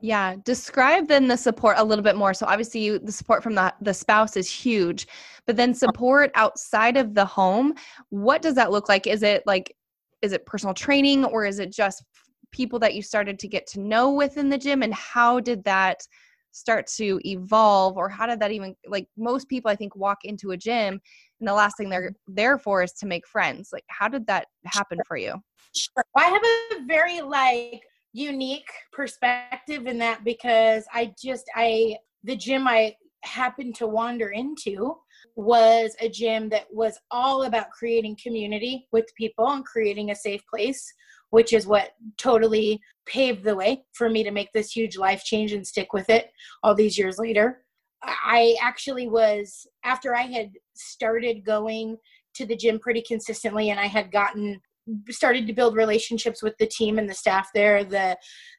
Yeah 0.00 0.36
describe 0.44 1.08
then 1.08 1.26
the 1.26 1.36
support 1.36 1.76
a 1.78 1.84
little 1.84 2.02
bit 2.02 2.16
more. 2.16 2.34
So 2.34 2.46
obviously 2.46 2.80
you, 2.80 2.98
the 2.98 3.12
support 3.12 3.42
from 3.42 3.54
the, 3.54 3.72
the 3.80 3.94
spouse 3.94 4.36
is 4.36 4.50
huge 4.50 5.06
but 5.46 5.56
then 5.56 5.72
support 5.72 6.30
outside 6.34 6.96
of 6.96 7.14
the 7.14 7.24
home 7.24 7.74
what 8.10 8.42
does 8.42 8.54
that 8.56 8.70
look 8.70 8.88
like? 8.88 9.06
Is 9.06 9.22
it 9.22 9.42
like 9.46 9.74
is 10.22 10.32
it 10.32 10.46
personal 10.46 10.74
training 10.74 11.24
or 11.24 11.44
is 11.44 11.58
it 11.58 11.72
just 11.72 12.04
people 12.52 12.78
that 12.78 12.94
you 12.94 13.02
started 13.02 13.38
to 13.38 13.48
get 13.48 13.66
to 13.68 13.80
know 13.80 14.12
within 14.12 14.48
the 14.48 14.58
gym 14.58 14.82
and 14.82 14.94
how 14.94 15.40
did 15.40 15.64
that 15.64 16.00
start 16.56 16.86
to 16.86 17.20
evolve 17.24 17.96
or 17.98 18.08
how 18.08 18.26
did 18.26 18.40
that 18.40 18.50
even 18.50 18.74
like 18.88 19.06
most 19.18 19.46
people 19.48 19.70
i 19.70 19.76
think 19.76 19.94
walk 19.94 20.18
into 20.24 20.52
a 20.52 20.56
gym 20.56 20.98
and 21.40 21.48
the 21.48 21.52
last 21.52 21.76
thing 21.76 21.90
they're 21.90 22.14
there 22.26 22.58
for 22.58 22.82
is 22.82 22.92
to 22.92 23.06
make 23.06 23.26
friends. 23.26 23.70
Like 23.72 23.84
how 23.88 24.08
did 24.08 24.26
that 24.26 24.46
happen 24.64 24.98
for 25.06 25.16
you? 25.16 25.34
Sure. 25.74 26.04
i 26.16 26.24
have 26.24 26.42
a 26.42 26.86
very 26.86 27.20
like 27.20 27.82
unique 28.12 28.70
perspective 28.92 29.86
in 29.86 29.98
that 29.98 30.24
because 30.24 30.84
i 30.94 31.12
just 31.22 31.44
i 31.54 31.96
the 32.24 32.34
gym 32.34 32.66
i 32.66 32.94
happened 33.24 33.74
to 33.74 33.86
wander 33.86 34.28
into 34.28 34.96
was 35.34 35.94
a 36.00 36.08
gym 36.08 36.48
that 36.48 36.66
was 36.72 36.98
all 37.10 37.42
about 37.42 37.70
creating 37.70 38.16
community 38.22 38.88
with 38.92 39.04
people 39.18 39.50
and 39.50 39.66
creating 39.66 40.10
a 40.10 40.16
safe 40.16 40.40
place 40.48 40.90
which 41.36 41.52
is 41.52 41.66
what 41.66 41.90
totally 42.16 42.80
paved 43.04 43.44
the 43.44 43.54
way 43.54 43.84
for 43.92 44.08
me 44.08 44.24
to 44.24 44.30
make 44.30 44.50
this 44.54 44.74
huge 44.74 44.96
life 44.96 45.22
change 45.22 45.52
and 45.52 45.66
stick 45.66 45.92
with 45.92 46.08
it 46.08 46.30
all 46.62 46.74
these 46.74 46.96
years 46.96 47.18
later. 47.18 47.62
I 48.02 48.56
actually 48.62 49.06
was 49.06 49.66
after 49.84 50.16
I 50.16 50.22
had 50.22 50.52
started 50.76 51.44
going 51.44 51.98
to 52.36 52.46
the 52.46 52.56
gym 52.56 52.78
pretty 52.78 53.02
consistently 53.02 53.68
and 53.68 53.78
I 53.78 53.84
had 53.84 54.10
gotten 54.10 54.58
started 55.10 55.46
to 55.46 55.52
build 55.52 55.76
relationships 55.76 56.42
with 56.42 56.56
the 56.56 56.66
team 56.68 56.96
and 56.98 57.06
the 57.06 57.12
staff 57.14 57.50
there 57.54 57.84
the 57.84 58.16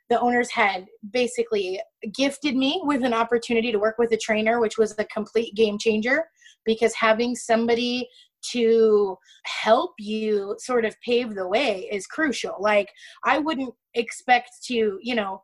the 0.09 0.19
owners 0.19 0.51
had 0.51 0.85
basically 1.09 1.81
gifted 2.13 2.55
me 2.55 2.79
with 2.83 3.03
an 3.03 3.13
opportunity 3.13 3.71
to 3.71 3.79
work 3.79 3.95
with 3.97 4.11
a 4.11 4.17
trainer 4.17 4.59
which 4.59 4.77
was 4.77 4.93
a 4.99 5.05
complete 5.05 5.55
game 5.55 5.79
changer 5.79 6.25
because 6.63 6.93
having 6.93 7.33
somebody 7.33 8.07
to 8.51 9.17
help 9.45 9.91
you 9.99 10.55
sort 10.59 10.85
of 10.85 10.95
pave 11.01 11.35
the 11.35 11.47
way 11.47 11.87
is 11.91 12.07
crucial 12.07 12.55
like 12.59 12.89
i 13.25 13.37
wouldn't 13.37 13.73
expect 13.95 14.51
to 14.63 14.99
you 15.01 15.15
know 15.15 15.41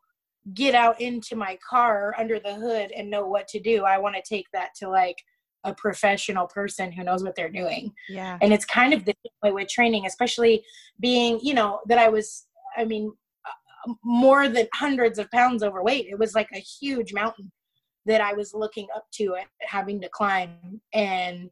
get 0.54 0.76
out 0.76 1.00
into 1.00 1.36
my 1.36 1.58
car 1.68 2.14
under 2.18 2.40
the 2.40 2.54
hood 2.54 2.92
and 2.92 3.10
know 3.10 3.26
what 3.26 3.48
to 3.48 3.60
do. 3.60 3.84
I 3.84 3.98
want 3.98 4.16
to 4.16 4.22
take 4.22 4.48
that 4.52 4.70
to 4.80 4.90
like 4.90 5.24
a 5.64 5.74
professional 5.74 6.48
person 6.48 6.92
who 6.92 7.04
knows 7.04 7.24
what 7.24 7.36
they're 7.36 7.50
doing. 7.50 7.94
Yeah. 8.10 8.38
And 8.42 8.52
it's 8.52 8.66
kind 8.66 8.94
of 8.94 9.06
the 9.06 9.16
way 9.42 9.54
with 9.54 9.70
training, 9.70 10.06
especially 10.06 10.64
being, 11.00 11.40
you 11.42 11.54
know, 11.54 11.80
that 11.88 11.98
I 11.98 12.10
was, 12.10 12.48
I 12.76 12.84
mean, 12.84 13.14
uh, 13.46 13.94
more 14.04 14.50
than 14.50 14.68
hundreds 14.74 15.20
of 15.20 15.32
pounds 15.32 15.64
overweight. 15.64 16.08
It 16.10 16.20
was 16.20 16.36
like 16.36 16.50
a 16.54 16.60
huge 16.60 17.14
mountain 17.14 17.50
that 18.06 18.20
I 18.20 18.34
was 18.34 18.54
looking 18.54 18.88
up 18.94 19.06
to 19.14 19.36
and 19.36 19.48
having 19.62 20.02
to 20.02 20.10
climb. 20.10 20.82
And 20.94 21.50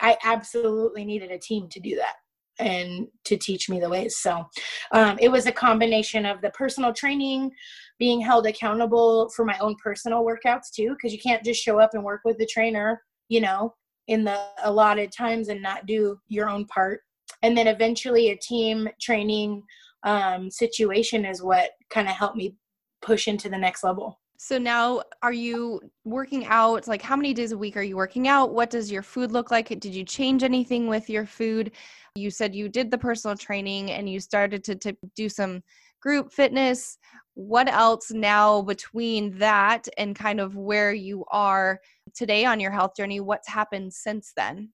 I 0.00 0.16
absolutely 0.24 1.04
needed 1.04 1.30
a 1.30 1.38
team 1.38 1.68
to 1.68 1.80
do 1.80 1.96
that 1.96 2.14
and 2.60 3.06
to 3.24 3.36
teach 3.36 3.68
me 3.68 3.80
the 3.80 3.88
ways. 3.88 4.16
So 4.16 4.44
um, 4.92 5.16
it 5.20 5.28
was 5.28 5.46
a 5.46 5.52
combination 5.52 6.26
of 6.26 6.40
the 6.40 6.50
personal 6.50 6.92
training, 6.92 7.52
being 7.98 8.20
held 8.20 8.46
accountable 8.46 9.28
for 9.30 9.44
my 9.44 9.56
own 9.58 9.76
personal 9.82 10.24
workouts 10.24 10.70
too, 10.74 10.90
because 10.90 11.12
you 11.12 11.20
can't 11.20 11.44
just 11.44 11.62
show 11.62 11.78
up 11.78 11.90
and 11.94 12.02
work 12.02 12.22
with 12.24 12.38
the 12.38 12.46
trainer, 12.46 13.00
you 13.28 13.40
know, 13.40 13.74
in 14.08 14.24
the 14.24 14.38
allotted 14.64 15.12
times 15.12 15.48
and 15.48 15.62
not 15.62 15.86
do 15.86 16.18
your 16.28 16.48
own 16.48 16.64
part. 16.66 17.00
And 17.42 17.56
then 17.56 17.68
eventually 17.68 18.30
a 18.30 18.36
team 18.36 18.88
training 19.00 19.62
um, 20.04 20.50
situation 20.50 21.24
is 21.24 21.42
what 21.42 21.70
kind 21.90 22.08
of 22.08 22.14
helped 22.14 22.36
me 22.36 22.56
push 23.02 23.28
into 23.28 23.48
the 23.48 23.58
next 23.58 23.84
level. 23.84 24.18
So 24.40 24.56
now 24.56 25.02
are 25.20 25.32
you 25.32 25.80
working 26.04 26.46
out? 26.46 26.86
Like 26.86 27.02
how 27.02 27.16
many 27.16 27.34
days 27.34 27.50
a 27.50 27.58
week 27.58 27.76
are 27.76 27.82
you 27.82 27.96
working 27.96 28.28
out? 28.28 28.54
What 28.54 28.70
does 28.70 28.90
your 28.90 29.02
food 29.02 29.32
look 29.32 29.50
like? 29.50 29.68
Did 29.68 29.86
you 29.86 30.04
change 30.04 30.44
anything 30.44 30.86
with 30.86 31.10
your 31.10 31.26
food? 31.26 31.72
You 32.14 32.30
said 32.30 32.54
you 32.54 32.68
did 32.68 32.88
the 32.88 32.98
personal 32.98 33.36
training 33.36 33.90
and 33.90 34.08
you 34.08 34.20
started 34.20 34.62
to, 34.64 34.76
to 34.76 34.96
do 35.16 35.28
some 35.28 35.60
group 36.00 36.32
fitness. 36.32 36.98
What 37.34 37.68
else 37.68 38.12
now 38.12 38.62
between 38.62 39.36
that 39.38 39.88
and 39.98 40.14
kind 40.14 40.38
of 40.38 40.54
where 40.54 40.92
you 40.92 41.24
are 41.32 41.80
today 42.14 42.44
on 42.44 42.60
your 42.60 42.70
health 42.70 42.92
journey? 42.96 43.18
What's 43.18 43.48
happened 43.48 43.92
since 43.92 44.32
then? 44.36 44.70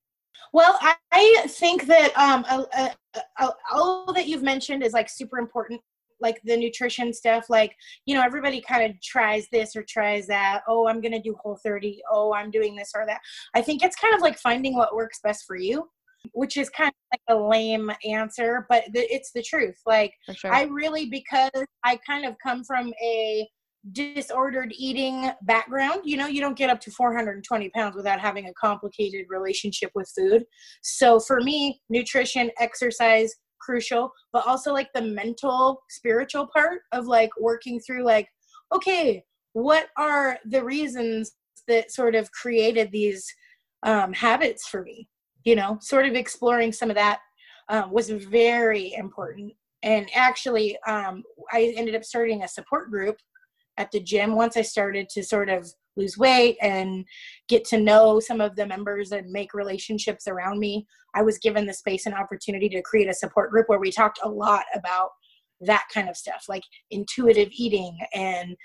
Well, 0.52 0.78
I 1.10 1.46
think 1.48 1.86
that 1.86 2.16
um, 2.18 2.44
uh, 2.50 2.90
uh, 3.38 3.50
all 3.72 4.12
that 4.12 4.28
you've 4.28 4.42
mentioned 4.42 4.82
is 4.82 4.92
like 4.92 5.08
super 5.08 5.38
important 5.38 5.80
like 6.24 6.40
the 6.44 6.56
nutrition 6.56 7.12
stuff 7.12 7.44
like 7.48 7.76
you 8.06 8.14
know 8.16 8.22
everybody 8.22 8.60
kind 8.60 8.90
of 8.90 9.00
tries 9.00 9.46
this 9.52 9.76
or 9.76 9.84
tries 9.88 10.26
that. 10.26 10.62
Oh 10.66 10.88
i'm 10.88 11.00
gonna 11.00 11.22
do 11.22 11.36
whole 11.40 11.58
30 11.62 12.00
oh 12.10 12.34
i'm 12.34 12.50
doing 12.50 12.74
this 12.74 12.90
or 12.96 13.06
that. 13.06 13.20
I 13.54 13.62
think 13.62 13.84
it's 13.84 13.96
kind 13.96 14.14
of 14.14 14.20
like 14.20 14.38
finding 14.38 14.74
what 14.74 14.96
works 14.96 15.20
best 15.22 15.44
for 15.46 15.56
you 15.56 15.88
which 16.32 16.56
is 16.56 16.70
kind 16.70 16.88
of 16.88 16.94
like 17.12 17.36
a 17.36 17.48
lame 17.48 17.92
answer 18.08 18.66
but 18.70 18.84
it's 18.94 19.30
the 19.32 19.42
truth. 19.42 19.76
Like 19.86 20.14
sure. 20.34 20.52
i 20.52 20.62
really 20.64 21.06
because 21.06 21.50
i 21.84 21.98
kind 22.06 22.24
of 22.24 22.34
come 22.42 22.64
from 22.64 22.92
a 23.02 23.46
disordered 23.92 24.72
eating 24.78 25.30
background 25.42 26.00
you 26.04 26.16
know 26.16 26.26
you 26.26 26.40
don't 26.40 26.56
get 26.56 26.70
up 26.70 26.80
to 26.80 26.90
420 26.90 27.68
pounds 27.68 27.94
without 27.94 28.18
having 28.18 28.46
a 28.48 28.52
complicated 28.54 29.26
relationship 29.28 29.90
with 29.94 30.10
food. 30.16 30.44
So 30.82 31.20
for 31.20 31.40
me 31.40 31.82
nutrition 31.90 32.50
exercise 32.58 33.34
crucial 33.64 34.12
but 34.32 34.46
also 34.46 34.72
like 34.72 34.88
the 34.94 35.02
mental 35.02 35.82
spiritual 35.88 36.48
part 36.52 36.80
of 36.92 37.06
like 37.06 37.30
working 37.40 37.80
through 37.80 38.04
like 38.04 38.28
okay 38.74 39.22
what 39.52 39.86
are 39.96 40.38
the 40.46 40.62
reasons 40.62 41.32
that 41.68 41.90
sort 41.90 42.14
of 42.14 42.30
created 42.32 42.90
these 42.92 43.24
um, 43.84 44.12
habits 44.12 44.66
for 44.68 44.82
me 44.82 45.08
you 45.44 45.54
know, 45.54 45.78
sort 45.80 46.06
of 46.06 46.14
exploring 46.14 46.72
some 46.72 46.90
of 46.90 46.96
that 46.96 47.20
um, 47.68 47.90
was 47.90 48.10
very 48.10 48.94
important. 48.94 49.52
And 49.82 50.08
actually, 50.14 50.78
um, 50.86 51.22
I 51.52 51.74
ended 51.76 51.94
up 51.94 52.04
starting 52.04 52.42
a 52.42 52.48
support 52.48 52.90
group 52.90 53.16
at 53.76 53.90
the 53.92 54.00
gym 54.00 54.34
once 54.34 54.56
I 54.56 54.62
started 54.62 55.08
to 55.10 55.22
sort 55.22 55.50
of 55.50 55.70
lose 55.96 56.18
weight 56.18 56.56
and 56.60 57.04
get 57.48 57.64
to 57.66 57.80
know 57.80 58.20
some 58.20 58.40
of 58.40 58.56
the 58.56 58.66
members 58.66 59.12
and 59.12 59.30
make 59.30 59.54
relationships 59.54 60.26
around 60.26 60.58
me. 60.58 60.86
I 61.14 61.22
was 61.22 61.38
given 61.38 61.66
the 61.66 61.74
space 61.74 62.06
and 62.06 62.14
opportunity 62.14 62.68
to 62.70 62.82
create 62.82 63.08
a 63.08 63.14
support 63.14 63.50
group 63.50 63.68
where 63.68 63.78
we 63.78 63.90
talked 63.90 64.20
a 64.22 64.28
lot 64.28 64.64
about 64.74 65.10
that 65.60 65.84
kind 65.92 66.08
of 66.08 66.16
stuff, 66.16 66.46
like 66.48 66.64
intuitive 66.90 67.48
eating 67.52 67.96
and 68.14 68.56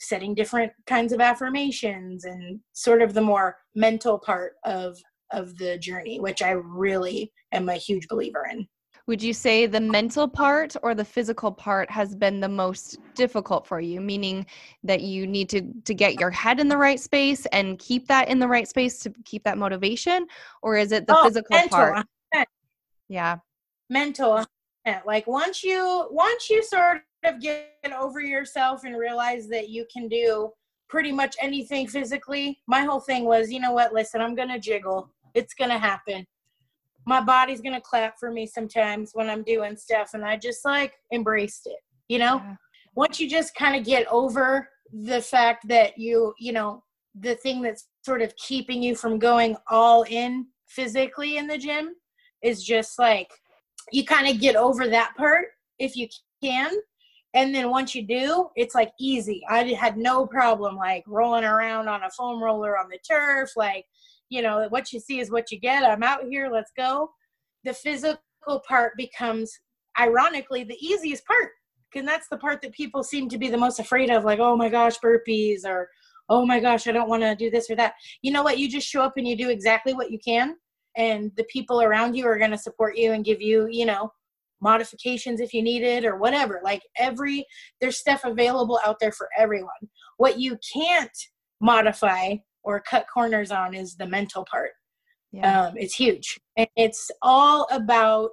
setting 0.00 0.34
different 0.34 0.72
kinds 0.86 1.12
of 1.12 1.20
affirmations 1.20 2.24
and 2.24 2.60
sort 2.72 3.02
of 3.02 3.14
the 3.14 3.20
more 3.20 3.56
mental 3.74 4.18
part 4.18 4.54
of 4.64 4.96
of 5.32 5.58
the 5.58 5.76
journey, 5.78 6.18
which 6.18 6.40
I 6.40 6.52
really 6.52 7.30
am 7.52 7.68
a 7.68 7.74
huge 7.74 8.08
believer 8.08 8.46
in. 8.50 8.66
Would 9.08 9.22
you 9.22 9.32
say 9.32 9.64
the 9.64 9.80
mental 9.80 10.28
part 10.28 10.76
or 10.82 10.94
the 10.94 11.04
physical 11.04 11.50
part 11.50 11.90
has 11.90 12.14
been 12.14 12.40
the 12.40 12.48
most 12.48 12.98
difficult 13.14 13.66
for 13.66 13.80
you? 13.80 14.02
Meaning 14.02 14.44
that 14.84 15.00
you 15.00 15.26
need 15.26 15.48
to 15.48 15.62
to 15.86 15.94
get 15.94 16.20
your 16.20 16.30
head 16.30 16.60
in 16.60 16.68
the 16.68 16.76
right 16.76 17.00
space 17.00 17.46
and 17.46 17.78
keep 17.78 18.06
that 18.08 18.28
in 18.28 18.38
the 18.38 18.46
right 18.46 18.68
space 18.68 18.98
to 19.00 19.12
keep 19.24 19.44
that 19.44 19.56
motivation, 19.56 20.26
or 20.60 20.76
is 20.76 20.92
it 20.92 21.06
the 21.06 21.16
oh, 21.16 21.24
physical 21.24 21.56
mental, 21.56 21.78
part? 21.78 22.06
Yeah, 23.08 23.38
mental. 23.88 24.44
Like 25.06 25.26
once 25.26 25.64
you 25.64 26.06
once 26.10 26.50
you 26.50 26.62
sort 26.62 27.00
of 27.24 27.40
get 27.40 27.78
over 27.98 28.20
yourself 28.20 28.84
and 28.84 28.94
realize 28.98 29.48
that 29.48 29.70
you 29.70 29.86
can 29.90 30.08
do 30.08 30.50
pretty 30.90 31.12
much 31.12 31.34
anything 31.40 31.86
physically, 31.86 32.60
my 32.66 32.82
whole 32.82 33.00
thing 33.00 33.24
was, 33.24 33.50
you 33.50 33.58
know 33.58 33.72
what? 33.72 33.94
Listen, 33.94 34.20
I'm 34.20 34.34
gonna 34.34 34.58
jiggle. 34.58 35.10
It's 35.32 35.54
gonna 35.54 35.78
happen 35.78 36.26
my 37.08 37.22
body's 37.22 37.62
gonna 37.62 37.80
clap 37.80 38.18
for 38.20 38.30
me 38.30 38.46
sometimes 38.46 39.12
when 39.14 39.30
I'm 39.30 39.42
doing 39.42 39.76
stuff, 39.76 40.10
and 40.12 40.24
I 40.24 40.36
just 40.36 40.62
like 40.64 40.92
embraced 41.12 41.66
it. 41.66 41.78
You 42.08 42.18
know, 42.18 42.36
yeah. 42.36 42.54
once 42.94 43.18
you 43.18 43.28
just 43.28 43.54
kind 43.54 43.74
of 43.74 43.84
get 43.84 44.06
over 44.08 44.68
the 44.92 45.22
fact 45.22 45.66
that 45.68 45.96
you, 45.96 46.34
you 46.38 46.52
know, 46.52 46.82
the 47.18 47.34
thing 47.36 47.62
that's 47.62 47.88
sort 48.04 48.20
of 48.20 48.36
keeping 48.36 48.82
you 48.82 48.94
from 48.94 49.18
going 49.18 49.56
all 49.70 50.02
in 50.02 50.46
physically 50.66 51.38
in 51.38 51.46
the 51.46 51.56
gym 51.56 51.94
is 52.42 52.62
just 52.62 52.98
like 52.98 53.30
you 53.90 54.04
kind 54.04 54.28
of 54.28 54.38
get 54.38 54.54
over 54.54 54.86
that 54.86 55.14
part 55.16 55.46
if 55.78 55.96
you 55.96 56.06
can 56.42 56.70
and 57.34 57.54
then 57.54 57.70
once 57.70 57.94
you 57.94 58.06
do 58.06 58.48
it's 58.54 58.74
like 58.74 58.92
easy 59.00 59.42
i 59.48 59.62
had 59.64 59.96
no 59.96 60.26
problem 60.26 60.76
like 60.76 61.02
rolling 61.06 61.44
around 61.44 61.88
on 61.88 62.02
a 62.02 62.10
foam 62.10 62.42
roller 62.42 62.78
on 62.78 62.88
the 62.88 62.98
turf 62.98 63.50
like 63.56 63.84
you 64.28 64.42
know 64.42 64.66
what 64.68 64.92
you 64.92 65.00
see 65.00 65.20
is 65.20 65.30
what 65.30 65.50
you 65.50 65.58
get. 65.58 65.84
I'm 65.84 66.02
out 66.02 66.24
here 66.28 66.48
let's 66.52 66.72
go. 66.76 67.10
The 67.64 67.72
physical 67.72 68.18
part 68.66 68.92
becomes 68.96 69.52
ironically 69.98 70.64
the 70.64 70.78
easiest 70.80 71.24
part 71.26 71.50
and 71.94 72.06
that's 72.06 72.28
the 72.28 72.36
part 72.36 72.60
that 72.62 72.72
people 72.72 73.02
seem 73.02 73.28
to 73.28 73.38
be 73.38 73.48
the 73.48 73.56
most 73.56 73.80
afraid 73.80 74.10
of 74.10 74.24
like 74.24 74.38
oh 74.38 74.56
my 74.56 74.68
gosh 74.68 74.98
burpees 74.98 75.64
or 75.64 75.88
oh 76.28 76.44
my 76.44 76.60
gosh 76.60 76.86
i 76.86 76.92
don't 76.92 77.08
want 77.08 77.22
to 77.22 77.34
do 77.34 77.50
this 77.50 77.70
or 77.70 77.76
that. 77.76 77.94
You 78.22 78.32
know 78.32 78.42
what? 78.42 78.58
You 78.58 78.68
just 78.68 78.86
show 78.86 79.02
up 79.02 79.14
and 79.16 79.26
you 79.26 79.36
do 79.36 79.50
exactly 79.50 79.94
what 79.94 80.10
you 80.10 80.18
can 80.18 80.56
and 80.96 81.30
the 81.36 81.44
people 81.44 81.82
around 81.82 82.14
you 82.14 82.26
are 82.26 82.38
going 82.38 82.50
to 82.50 82.58
support 82.58 82.96
you 82.96 83.12
and 83.12 83.24
give 83.24 83.40
you 83.40 83.68
you 83.70 83.86
know 83.86 84.12
modifications 84.60 85.40
if 85.40 85.54
you 85.54 85.62
need 85.62 85.82
it 85.82 86.04
or 86.04 86.16
whatever. 86.16 86.60
Like 86.62 86.82
every 86.96 87.46
there's 87.80 87.98
stuff 87.98 88.24
available 88.24 88.80
out 88.84 88.98
there 89.00 89.12
for 89.12 89.28
everyone. 89.36 89.70
What 90.16 90.38
you 90.38 90.58
can't 90.72 91.16
modify 91.60 92.36
or 92.62 92.80
cut 92.80 93.06
corners 93.12 93.50
on 93.50 93.74
is 93.74 93.96
the 93.96 94.06
mental 94.06 94.44
part. 94.50 94.70
Yeah. 95.32 95.66
Um, 95.66 95.74
it's 95.76 95.94
huge. 95.94 96.38
And 96.56 96.68
it's 96.76 97.10
all 97.22 97.66
about 97.70 98.32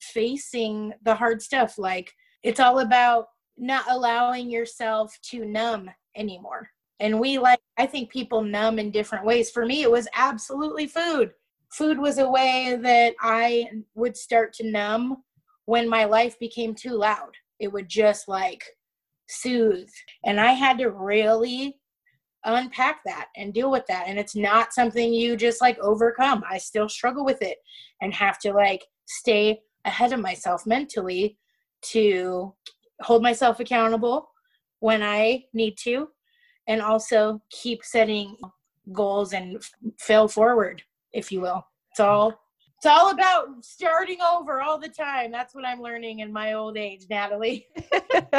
facing 0.00 0.92
the 1.04 1.14
hard 1.14 1.42
stuff. 1.42 1.78
Like 1.78 2.12
it's 2.42 2.60
all 2.60 2.80
about 2.80 3.26
not 3.56 3.84
allowing 3.90 4.50
yourself 4.50 5.16
to 5.30 5.44
numb 5.44 5.90
anymore. 6.16 6.68
And 7.00 7.18
we 7.18 7.38
like, 7.38 7.60
I 7.78 7.86
think 7.86 8.10
people 8.10 8.42
numb 8.42 8.78
in 8.78 8.90
different 8.90 9.24
ways. 9.24 9.50
For 9.50 9.66
me, 9.66 9.82
it 9.82 9.90
was 9.90 10.08
absolutely 10.14 10.86
food. 10.86 11.32
Food 11.72 11.98
was 11.98 12.18
a 12.18 12.28
way 12.28 12.78
that 12.80 13.14
I 13.20 13.68
would 13.94 14.16
start 14.16 14.52
to 14.54 14.70
numb 14.70 15.16
when 15.64 15.88
my 15.88 16.04
life 16.04 16.38
became 16.38 16.74
too 16.74 16.96
loud. 16.96 17.32
It 17.58 17.72
would 17.72 17.88
just 17.88 18.28
like 18.28 18.62
soothe. 19.28 19.88
And 20.24 20.40
I 20.40 20.52
had 20.52 20.78
to 20.78 20.90
really 20.90 21.78
unpack 22.44 23.00
that 23.04 23.28
and 23.36 23.54
deal 23.54 23.70
with 23.70 23.86
that. 23.86 24.04
And 24.08 24.18
it's 24.18 24.36
not 24.36 24.72
something 24.72 25.12
you 25.12 25.36
just 25.36 25.60
like 25.60 25.78
overcome. 25.78 26.42
I 26.48 26.58
still 26.58 26.88
struggle 26.88 27.24
with 27.24 27.42
it 27.42 27.58
and 28.00 28.12
have 28.14 28.38
to 28.40 28.52
like 28.52 28.84
stay 29.06 29.60
ahead 29.84 30.12
of 30.12 30.20
myself 30.20 30.66
mentally 30.66 31.38
to 31.82 32.54
hold 33.00 33.22
myself 33.22 33.58
accountable 33.58 34.28
when 34.78 35.02
i 35.02 35.42
need 35.52 35.76
to 35.76 36.08
and 36.68 36.80
also 36.80 37.40
keep 37.50 37.84
setting 37.84 38.36
goals 38.92 39.32
and 39.32 39.62
fail 39.98 40.28
forward 40.28 40.82
if 41.12 41.30
you 41.30 41.40
will. 41.40 41.64
It's 41.90 42.00
all 42.00 42.40
it's 42.82 42.88
all 42.88 43.12
about 43.12 43.64
starting 43.64 44.18
over 44.20 44.60
all 44.60 44.76
the 44.76 44.88
time. 44.88 45.30
That's 45.30 45.54
what 45.54 45.64
I'm 45.64 45.80
learning 45.80 46.18
in 46.18 46.32
my 46.32 46.54
old 46.54 46.76
age, 46.76 47.06
Natalie. 47.08 47.68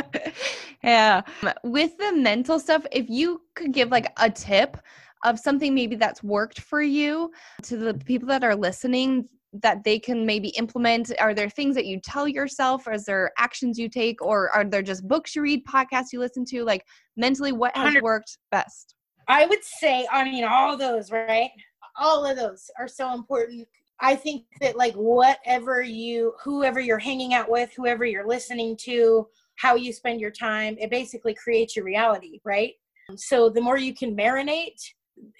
yeah. 0.83 1.21
With 1.63 1.97
the 1.97 2.11
mental 2.11 2.59
stuff, 2.59 2.85
if 2.91 3.09
you 3.09 3.43
could 3.55 3.71
give 3.71 3.89
like 3.89 4.11
a 4.19 4.29
tip 4.29 4.75
of 5.23 5.39
something 5.39 5.73
maybe 5.73 5.95
that's 5.95 6.21
worked 6.23 6.59
for 6.59 6.81
you 6.81 7.31
to 7.61 7.77
the 7.77 7.93
people 7.93 8.27
that 8.27 8.43
are 8.43 8.53
listening 8.53 9.29
that 9.61 9.81
they 9.85 9.97
can 9.97 10.25
maybe 10.25 10.49
implement 10.57 11.13
are 11.19 11.33
there 11.33 11.49
things 11.49 11.73
that 11.75 11.85
you 11.85 12.01
tell 12.01 12.27
yourself 12.27 12.85
or 12.85 12.91
is 12.91 13.05
there 13.05 13.31
actions 13.37 13.79
you 13.79 13.87
take 13.87 14.21
or 14.21 14.49
are 14.49 14.65
there 14.65 14.81
just 14.81 15.07
books 15.07 15.35
you 15.35 15.41
read 15.43 15.63
podcasts 15.65 16.07
you 16.11 16.19
listen 16.19 16.43
to 16.43 16.63
like 16.63 16.83
mentally 17.15 17.51
what 17.51 17.73
has 17.77 18.01
worked 18.01 18.39
best 18.49 18.95
i 19.27 19.45
would 19.45 19.63
say 19.63 20.07
i 20.11 20.23
mean 20.23 20.43
all 20.43 20.75
those 20.75 21.11
right 21.11 21.51
all 21.99 22.25
of 22.25 22.35
those 22.35 22.71
are 22.79 22.87
so 22.87 23.13
important 23.13 23.67
I 23.99 24.15
think 24.15 24.45
that 24.61 24.75
like 24.75 24.93
whatever 24.95 25.81
you 25.81 26.33
whoever 26.43 26.79
you're 26.79 26.99
hanging 26.99 27.33
out 27.33 27.49
with, 27.49 27.71
whoever 27.75 28.05
you're 28.05 28.27
listening 28.27 28.75
to, 28.81 29.27
how 29.55 29.75
you 29.75 29.93
spend 29.93 30.19
your 30.19 30.31
time, 30.31 30.75
it 30.79 30.89
basically 30.89 31.33
creates 31.33 31.75
your 31.75 31.85
reality, 31.85 32.39
right? 32.43 32.73
So 33.15 33.49
the 33.49 33.61
more 33.61 33.77
you 33.77 33.93
can 33.93 34.15
marinate 34.15 34.81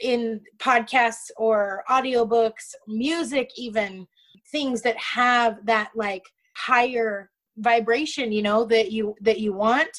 in 0.02 0.42
podcasts 0.60 1.32
or 1.38 1.84
audiobooks, 1.90 2.74
music 2.88 3.50
even, 3.58 4.08
things 4.52 4.82
that 4.82 4.98
have 4.98 5.66
that 5.66 5.92
like 5.96 6.24
higher 6.56 7.32
vibration 7.58 8.32
you 8.32 8.42
know 8.42 8.66
that 8.66 8.92
you 8.92 9.16
that 9.22 9.40
you 9.40 9.54
want 9.54 9.90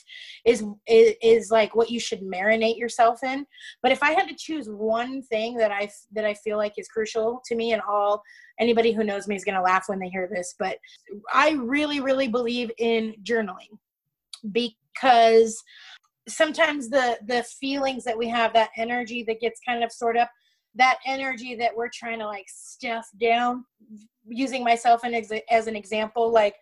is, 0.45 0.65
is 0.89 1.15
is 1.23 1.51
like 1.51 1.75
what 1.77 1.91
you 1.91 2.01
should 2.01 2.21
marinate 2.21 2.77
yourself 2.77 3.23
in. 3.23 3.47
But 3.83 3.93
if 3.93 4.03
i 4.03 4.13
had 4.13 4.29
to 4.29 4.35
choose 4.37 4.69
one 4.69 5.23
thing 5.23 5.57
that 5.57 5.71
i 5.71 5.89
that 6.13 6.25
i 6.25 6.35
feel 6.35 6.57
like 6.57 6.75
is 6.77 6.89
crucial 6.89 7.41
to 7.47 7.55
me 7.55 7.73
and 7.73 7.83
all 7.89 8.23
anybody 8.59 8.93
who 8.93 9.05
knows 9.05 9.29
me 9.29 9.37
is 9.37 9.45
going 9.45 9.55
to 9.55 9.63
laugh 9.63 9.85
when 9.87 9.99
they 9.99 10.09
hear 10.09 10.29
this 10.33 10.55
but 10.59 10.79
i 11.33 11.53
really 11.53 12.01
really 12.01 12.29
believe 12.29 12.71
in 12.79 13.15
journaling. 13.23 13.79
Because 14.53 15.63
sometimes 16.29 16.89
the 16.89 17.19
the 17.27 17.43
feelings 17.61 18.05
that 18.05 18.17
we 18.17 18.29
have 18.29 18.53
that 18.55 18.71
energy 18.77 19.23
that 19.25 19.41
gets 19.41 19.61
kind 19.67 19.85
of 19.85 19.93
sort 19.93 20.17
up 20.17 20.31
that 20.75 20.99
energy 21.07 21.55
that 21.55 21.75
we're 21.75 21.91
trying 21.93 22.19
to 22.19 22.27
like 22.27 22.47
stuff 22.49 23.07
down 23.21 23.65
using 24.27 24.65
myself 24.65 25.03
as 25.51 25.67
an 25.67 25.77
example 25.77 26.33
like 26.33 26.55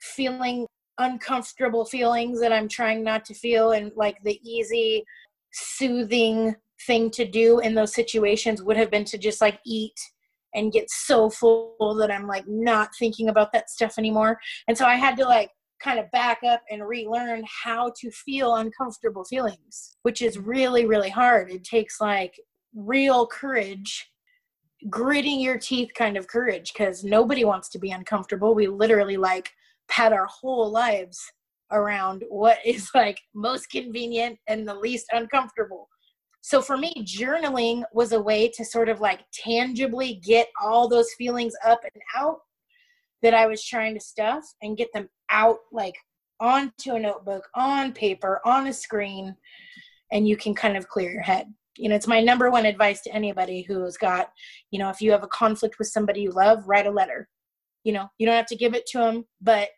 feeling 0.00 0.66
uncomfortable 0.98 1.84
feelings 1.84 2.40
that 2.40 2.52
I'm 2.52 2.68
trying 2.68 3.04
not 3.04 3.24
to 3.26 3.34
feel 3.34 3.72
and 3.72 3.92
like 3.96 4.22
the 4.24 4.40
easy 4.42 5.04
soothing 5.52 6.54
thing 6.86 7.10
to 7.10 7.24
do 7.24 7.60
in 7.60 7.74
those 7.74 7.94
situations 7.94 8.62
would 8.62 8.76
have 8.76 8.90
been 8.90 9.04
to 9.04 9.18
just 9.18 9.40
like 9.40 9.60
eat 9.64 9.98
and 10.54 10.72
get 10.72 10.90
so 10.90 11.28
full 11.28 11.96
that 11.98 12.10
I'm 12.10 12.26
like 12.26 12.44
not 12.48 12.90
thinking 12.98 13.28
about 13.28 13.52
that 13.52 13.70
stuff 13.70 13.98
anymore. 13.98 14.38
And 14.66 14.76
so 14.76 14.86
I 14.86 14.94
had 14.94 15.16
to 15.18 15.24
like 15.24 15.50
kind 15.80 15.98
of 15.98 16.10
back 16.10 16.40
up 16.48 16.62
and 16.70 16.86
relearn 16.86 17.44
how 17.64 17.92
to 18.00 18.10
feel 18.10 18.56
uncomfortable 18.56 19.24
feelings, 19.24 19.96
which 20.02 20.22
is 20.22 20.38
really, 20.38 20.86
really 20.86 21.10
hard. 21.10 21.50
It 21.50 21.64
takes 21.64 22.00
like 22.00 22.34
real 22.74 23.26
courage, 23.26 24.10
gritting 24.90 25.40
your 25.40 25.58
teeth 25.58 25.90
kind 25.96 26.16
of 26.16 26.26
courage, 26.26 26.72
because 26.72 27.04
nobody 27.04 27.44
wants 27.44 27.68
to 27.70 27.78
be 27.78 27.90
uncomfortable. 27.90 28.54
We 28.54 28.66
literally 28.66 29.16
like 29.16 29.50
had 29.90 30.12
our 30.12 30.26
whole 30.26 30.70
lives 30.70 31.20
around 31.70 32.24
what 32.28 32.58
is 32.64 32.90
like 32.94 33.18
most 33.34 33.70
convenient 33.70 34.38
and 34.48 34.66
the 34.66 34.74
least 34.74 35.06
uncomfortable. 35.12 35.88
So 36.40 36.62
for 36.62 36.76
me, 36.76 36.94
journaling 37.04 37.82
was 37.92 38.12
a 38.12 38.20
way 38.20 38.48
to 38.48 38.64
sort 38.64 38.88
of 38.88 39.00
like 39.00 39.20
tangibly 39.32 40.14
get 40.24 40.48
all 40.62 40.88
those 40.88 41.12
feelings 41.14 41.52
up 41.66 41.80
and 41.82 42.02
out 42.16 42.38
that 43.22 43.34
I 43.34 43.46
was 43.46 43.64
trying 43.64 43.94
to 43.94 44.00
stuff 44.00 44.44
and 44.62 44.76
get 44.76 44.92
them 44.94 45.08
out 45.30 45.58
like 45.72 45.94
onto 46.40 46.94
a 46.94 47.00
notebook, 47.00 47.44
on 47.54 47.92
paper, 47.92 48.40
on 48.44 48.68
a 48.68 48.72
screen, 48.72 49.34
and 50.12 50.26
you 50.26 50.36
can 50.36 50.54
kind 50.54 50.76
of 50.76 50.88
clear 50.88 51.10
your 51.10 51.22
head. 51.22 51.52
you 51.76 51.88
know 51.88 51.94
it's 51.94 52.06
my 52.06 52.20
number 52.20 52.50
one 52.50 52.66
advice 52.66 53.00
to 53.02 53.14
anybody 53.14 53.62
who's 53.62 53.96
got 53.96 54.32
you 54.70 54.78
know 54.78 54.90
if 54.90 55.00
you 55.00 55.10
have 55.12 55.22
a 55.22 55.28
conflict 55.28 55.78
with 55.78 55.88
somebody 55.88 56.20
you 56.22 56.30
love 56.30 56.66
write 56.66 56.86
a 56.86 56.90
letter 56.90 57.28
you 57.84 57.92
know 57.92 58.08
you 58.18 58.26
don't 58.26 58.36
have 58.36 58.46
to 58.46 58.56
give 58.56 58.74
it 58.74 58.86
to 58.86 58.98
them 58.98 59.24
but 59.40 59.68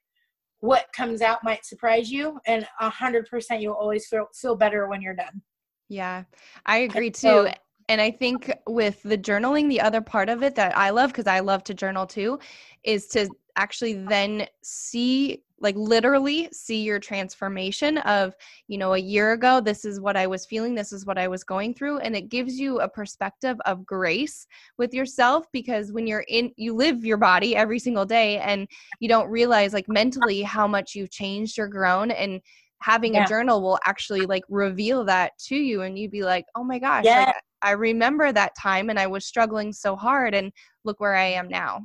what 0.60 0.86
comes 0.94 1.22
out 1.22 1.42
might 1.42 1.64
surprise 1.64 2.10
you 2.10 2.38
and 2.46 2.66
a 2.80 2.90
hundred 2.90 3.26
percent 3.28 3.62
you'll 3.62 3.74
always 3.74 4.06
feel 4.06 4.26
feel 4.34 4.54
better 4.54 4.88
when 4.88 5.00
you're 5.00 5.14
done. 5.14 5.42
Yeah 5.88 6.24
i 6.66 6.78
agree 6.78 7.10
too 7.10 7.48
and 7.88 8.00
i 8.00 8.10
think 8.10 8.52
with 8.66 9.02
the 9.02 9.18
journaling 9.18 9.68
the 9.68 9.80
other 9.80 10.00
part 10.00 10.28
of 10.28 10.42
it 10.42 10.54
that 10.54 10.76
i 10.76 10.90
love 10.90 11.10
because 11.10 11.26
i 11.26 11.40
love 11.40 11.64
to 11.64 11.74
journal 11.74 12.06
too 12.06 12.38
is 12.84 13.08
to 13.08 13.28
actually 13.60 13.92
then 13.92 14.46
see 14.62 15.42
like 15.60 15.76
literally 15.76 16.48
see 16.50 16.82
your 16.82 16.98
transformation 16.98 17.98
of 17.98 18.34
you 18.68 18.78
know 18.78 18.94
a 18.94 18.98
year 18.98 19.32
ago 19.32 19.60
this 19.60 19.84
is 19.84 20.00
what 20.00 20.16
i 20.16 20.26
was 20.26 20.46
feeling 20.46 20.74
this 20.74 20.92
is 20.92 21.04
what 21.04 21.18
i 21.18 21.28
was 21.28 21.44
going 21.44 21.74
through 21.74 21.98
and 21.98 22.16
it 22.16 22.30
gives 22.30 22.58
you 22.58 22.80
a 22.80 22.88
perspective 22.88 23.58
of 23.66 23.84
grace 23.84 24.46
with 24.78 24.94
yourself 24.94 25.44
because 25.52 25.92
when 25.92 26.06
you're 26.06 26.24
in 26.28 26.50
you 26.56 26.74
live 26.74 27.04
your 27.04 27.18
body 27.18 27.54
every 27.54 27.78
single 27.78 28.06
day 28.06 28.38
and 28.38 28.66
you 28.98 29.08
don't 29.08 29.28
realize 29.28 29.74
like 29.74 29.88
mentally 29.88 30.40
how 30.40 30.66
much 30.66 30.94
you've 30.94 31.10
changed 31.10 31.58
or 31.58 31.68
grown 31.68 32.10
and 32.10 32.40
having 32.82 33.12
yeah. 33.12 33.24
a 33.24 33.28
journal 33.28 33.60
will 33.60 33.78
actually 33.84 34.24
like 34.24 34.44
reveal 34.48 35.04
that 35.04 35.32
to 35.38 35.54
you 35.54 35.82
and 35.82 35.98
you'd 35.98 36.10
be 36.10 36.22
like 36.22 36.46
oh 36.56 36.64
my 36.64 36.78
gosh 36.78 37.04
yeah. 37.04 37.26
like, 37.26 37.34
i 37.60 37.72
remember 37.72 38.32
that 38.32 38.52
time 38.58 38.88
and 38.88 38.98
i 38.98 39.06
was 39.06 39.26
struggling 39.26 39.70
so 39.70 39.94
hard 39.94 40.34
and 40.34 40.50
look 40.84 40.98
where 40.98 41.14
i 41.14 41.26
am 41.26 41.46
now 41.46 41.84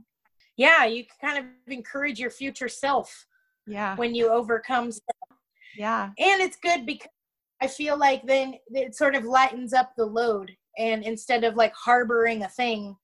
yeah 0.58 0.86
you 0.86 1.04
kind 1.22 1.38
of 1.38 1.46
encourage 1.68 2.20
your 2.20 2.30
future 2.30 2.70
self 2.70 3.26
yeah. 3.68 3.96
when 3.96 4.14
you 4.14 4.30
overcome 4.30 4.92
stuff. 4.92 5.38
yeah. 5.78 6.06
And 6.18 6.42
it's 6.42 6.58
good 6.58 6.86
because 6.86 7.10
i 7.62 7.68
feel 7.68 7.98
like 7.98 8.26
then 8.28 8.54
it 8.72 8.96
sort 8.96 9.16
of 9.16 9.24
lightens 9.24 9.74
up 9.74 9.94
the 9.96 10.06
load 10.06 10.52
and 10.78 11.04
instead 11.04 11.46
of 11.46 11.56
like 11.56 11.74
harboring 11.74 12.44
a 12.44 12.50
thing 12.50 12.96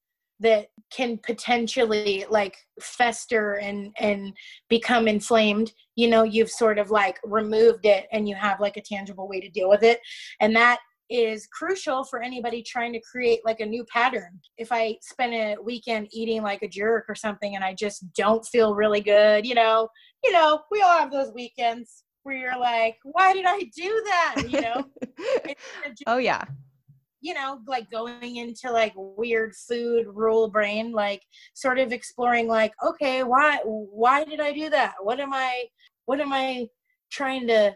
that 0.41 0.67
can 0.91 1.17
potentially 1.19 2.25
like 2.29 2.57
fester 2.81 3.53
and 3.59 3.95
and 3.99 4.33
become 4.67 5.07
inflamed 5.07 5.71
you 5.95 6.09
know 6.09 6.23
you've 6.23 6.49
sort 6.49 6.79
of 6.79 6.89
like 6.89 7.19
removed 7.23 7.85
it 7.85 8.07
and 8.11 8.27
you 8.27 8.35
have 8.35 8.59
like 8.59 8.75
a 8.75 8.81
tangible 8.81 9.27
way 9.27 9.39
to 9.39 9.49
deal 9.49 9.69
with 9.69 9.83
it. 9.83 9.99
And 10.39 10.55
that 10.55 10.79
is 11.11 11.45
crucial 11.47 12.05
for 12.05 12.21
anybody 12.21 12.63
trying 12.63 12.93
to 12.93 13.01
create 13.01 13.41
like 13.43 13.59
a 13.59 13.65
new 13.65 13.83
pattern. 13.85 14.39
If 14.57 14.71
I 14.71 14.97
spend 15.01 15.33
a 15.33 15.57
weekend 15.61 16.07
eating 16.11 16.41
like 16.41 16.61
a 16.61 16.69
jerk 16.69 17.05
or 17.09 17.15
something 17.15 17.55
and 17.55 17.63
I 17.63 17.73
just 17.73 18.11
don't 18.13 18.45
feel 18.45 18.75
really 18.75 19.01
good, 19.01 19.45
you 19.45 19.53
know, 19.53 19.89
you 20.23 20.31
know, 20.31 20.61
we 20.71 20.81
all 20.81 20.97
have 20.97 21.11
those 21.11 21.33
weekends 21.33 22.03
where 22.23 22.37
you're 22.37 22.59
like, 22.59 22.95
why 23.03 23.33
did 23.33 23.45
I 23.45 23.59
do 23.75 24.03
that? 24.05 24.43
You 24.47 24.61
know? 24.61 24.85
just, 25.85 26.03
oh 26.07 26.17
yeah. 26.17 26.43
You 27.19 27.33
know, 27.33 27.59
like 27.67 27.91
going 27.91 28.37
into 28.37 28.71
like 28.71 28.93
weird 28.95 29.53
food 29.53 30.07
rule 30.07 30.49
brain, 30.49 30.93
like 30.93 31.21
sort 31.53 31.77
of 31.77 31.91
exploring 31.91 32.47
like, 32.47 32.71
okay, 32.83 33.23
why 33.23 33.59
why 33.65 34.23
did 34.23 34.39
I 34.39 34.53
do 34.53 34.69
that? 34.69 34.93
What 35.01 35.19
am 35.19 35.33
I 35.33 35.65
what 36.05 36.21
am 36.21 36.31
I 36.31 36.67
trying 37.11 37.47
to 37.47 37.75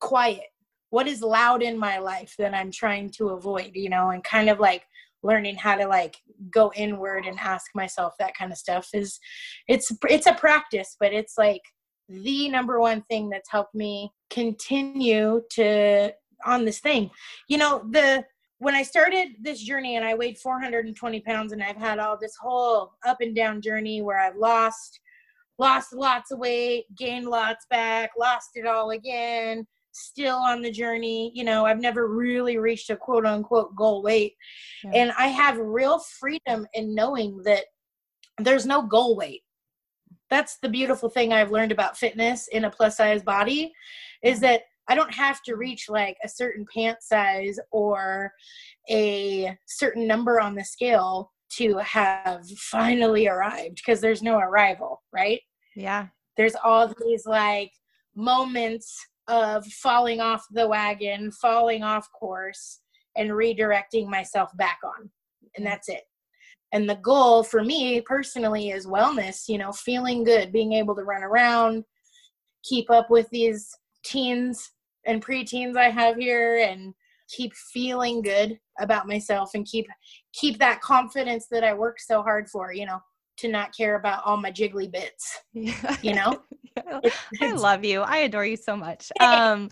quiet? 0.00 0.51
What 0.92 1.08
is 1.08 1.22
loud 1.22 1.62
in 1.62 1.78
my 1.78 1.98
life 1.98 2.34
that 2.38 2.54
i'm 2.54 2.70
trying 2.70 3.10
to 3.10 3.30
avoid 3.30 3.70
you 3.74 3.88
know 3.88 4.10
and 4.10 4.22
kind 4.24 4.48
of 4.48 4.60
like 4.60 4.84
learning 5.22 5.56
how 5.56 5.74
to 5.74 5.86
like 5.86 6.16
go 6.50 6.72
inward 6.74 7.26
and 7.26 7.38
ask 7.38 7.66
myself 7.74 8.12
that 8.18 8.34
kind 8.34 8.52
of 8.52 8.58
stuff 8.58 8.88
is 8.92 9.18
it's 9.68 9.92
it's 10.08 10.26
a 10.26 10.34
practice 10.34 10.96
but 11.00 11.12
it's 11.12 11.34
like 11.38 11.62
the 12.08 12.48
number 12.48 12.78
one 12.78 13.02
thing 13.02 13.30
that's 13.30 13.50
helped 13.50 13.74
me 13.74 14.12
continue 14.30 15.40
to 15.50 16.12
on 16.44 16.64
this 16.64 16.80
thing. 16.80 17.10
You 17.48 17.58
know 17.58 17.84
the 17.90 18.24
when 18.58 18.74
i 18.74 18.82
started 18.82 19.28
this 19.40 19.60
journey 19.60 19.96
and 19.96 20.04
i 20.04 20.14
weighed 20.14 20.38
420 20.38 21.20
pounds 21.20 21.52
and 21.52 21.62
i've 21.62 21.76
had 21.76 21.98
all 21.98 22.16
this 22.16 22.36
whole 22.40 22.92
up 23.04 23.20
and 23.20 23.34
down 23.34 23.60
journey 23.60 24.02
where 24.02 24.20
i've 24.20 24.36
lost 24.36 25.00
lost 25.58 25.92
lots 25.92 26.30
of 26.30 26.38
weight 26.38 26.84
gained 26.96 27.26
lots 27.26 27.66
back 27.70 28.10
lost 28.16 28.50
it 28.54 28.66
all 28.66 28.90
again 28.90 29.66
still 29.92 30.36
on 30.36 30.62
the 30.62 30.70
journey. 30.70 31.30
You 31.34 31.44
know, 31.44 31.64
I've 31.64 31.80
never 31.80 32.08
really 32.08 32.58
reached 32.58 32.90
a 32.90 32.96
quote 32.96 33.24
unquote 33.24 33.74
goal 33.76 34.02
weight. 34.02 34.34
Yeah. 34.84 34.90
And 34.94 35.12
I 35.18 35.26
have 35.28 35.58
real 35.58 35.98
freedom 35.98 36.66
in 36.74 36.94
knowing 36.94 37.42
that 37.44 37.64
there's 38.38 38.66
no 38.66 38.82
goal 38.82 39.16
weight. 39.16 39.42
That's 40.30 40.58
the 40.62 40.68
beautiful 40.68 41.10
thing 41.10 41.32
I've 41.32 41.50
learned 41.50 41.72
about 41.72 41.96
fitness 41.96 42.48
in 42.48 42.64
a 42.64 42.70
plus 42.70 42.96
size 42.96 43.22
body 43.22 43.72
is 44.22 44.40
that 44.40 44.62
I 44.88 44.94
don't 44.94 45.12
have 45.12 45.42
to 45.42 45.56
reach 45.56 45.88
like 45.88 46.16
a 46.24 46.28
certain 46.28 46.66
pant 46.74 47.02
size 47.02 47.58
or 47.70 48.32
a 48.90 49.56
certain 49.66 50.06
number 50.06 50.40
on 50.40 50.54
the 50.54 50.64
scale 50.64 51.30
to 51.56 51.76
have 51.78 52.48
finally 52.48 53.28
arrived 53.28 53.76
because 53.76 54.00
there's 54.00 54.22
no 54.22 54.38
arrival, 54.38 55.02
right? 55.12 55.40
Yeah. 55.76 56.06
There's 56.36 56.56
all 56.64 56.92
these 57.04 57.26
like 57.26 57.70
moments 58.16 58.98
of 59.28 59.64
falling 59.66 60.20
off 60.20 60.44
the 60.50 60.66
wagon, 60.66 61.30
falling 61.32 61.82
off 61.82 62.08
course, 62.12 62.80
and 63.16 63.30
redirecting 63.30 64.08
myself 64.08 64.50
back 64.56 64.78
on. 64.84 65.10
And 65.56 65.66
mm. 65.66 65.70
that's 65.70 65.88
it. 65.88 66.02
And 66.72 66.88
the 66.88 66.96
goal 66.96 67.42
for 67.42 67.62
me 67.62 68.00
personally 68.00 68.70
is 68.70 68.86
wellness, 68.86 69.48
you 69.48 69.58
know, 69.58 69.72
feeling 69.72 70.24
good, 70.24 70.52
being 70.52 70.72
able 70.72 70.94
to 70.96 71.04
run 71.04 71.22
around, 71.22 71.84
keep 72.64 72.90
up 72.90 73.10
with 73.10 73.28
these 73.30 73.76
teens 74.04 74.70
and 75.06 75.24
preteens 75.24 75.76
I 75.76 75.90
have 75.90 76.16
here 76.16 76.58
and 76.58 76.94
keep 77.28 77.52
feeling 77.54 78.22
good 78.22 78.58
about 78.80 79.06
myself 79.06 79.50
and 79.54 79.66
keep 79.66 79.86
keep 80.32 80.58
that 80.58 80.80
confidence 80.80 81.46
that 81.50 81.64
I 81.64 81.74
work 81.74 82.00
so 82.00 82.22
hard 82.22 82.48
for, 82.48 82.72
you 82.72 82.86
know, 82.86 83.00
to 83.42 83.48
not 83.48 83.76
care 83.76 83.96
about 83.96 84.22
all 84.24 84.36
my 84.36 84.50
jiggly 84.50 84.90
bits. 84.90 85.40
Yeah. 85.54 85.96
You 86.02 86.14
know? 86.14 86.42
I 87.42 87.52
love 87.52 87.84
you. 87.84 88.00
I 88.00 88.18
adore 88.18 88.46
you 88.46 88.56
so 88.56 88.76
much. 88.76 89.12
Um, 89.20 89.68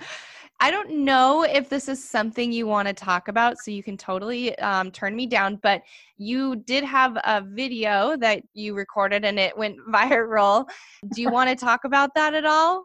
I 0.60 0.70
don't 0.70 0.90
know 0.90 1.42
if 1.44 1.70
this 1.70 1.88
is 1.88 2.04
something 2.04 2.52
you 2.52 2.66
want 2.66 2.86
to 2.86 2.92
talk 2.92 3.28
about, 3.28 3.56
so 3.58 3.70
you 3.70 3.82
can 3.82 3.96
totally 3.96 4.56
um, 4.58 4.90
turn 4.90 5.16
me 5.16 5.26
down. 5.26 5.56
But 5.56 5.80
you 6.18 6.56
did 6.56 6.84
have 6.84 7.16
a 7.24 7.40
video 7.40 8.16
that 8.18 8.42
you 8.52 8.74
recorded 8.74 9.24
and 9.24 9.38
it 9.38 9.56
went 9.56 9.78
viral. 9.88 10.66
Do 11.14 11.22
you 11.22 11.30
want 11.30 11.48
to 11.48 11.56
talk 11.56 11.84
about 11.84 12.14
that 12.14 12.34
at 12.34 12.44
all? 12.44 12.84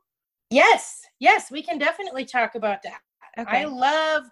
Yes, 0.49 1.01
yes, 1.19 1.51
we 1.51 1.61
can 1.61 1.77
definitely 1.77 2.23
talk 2.23 2.55
about 2.55 2.81
that. 2.83 2.99
Okay. 3.37 3.63
I 3.63 3.65
love, 3.65 4.23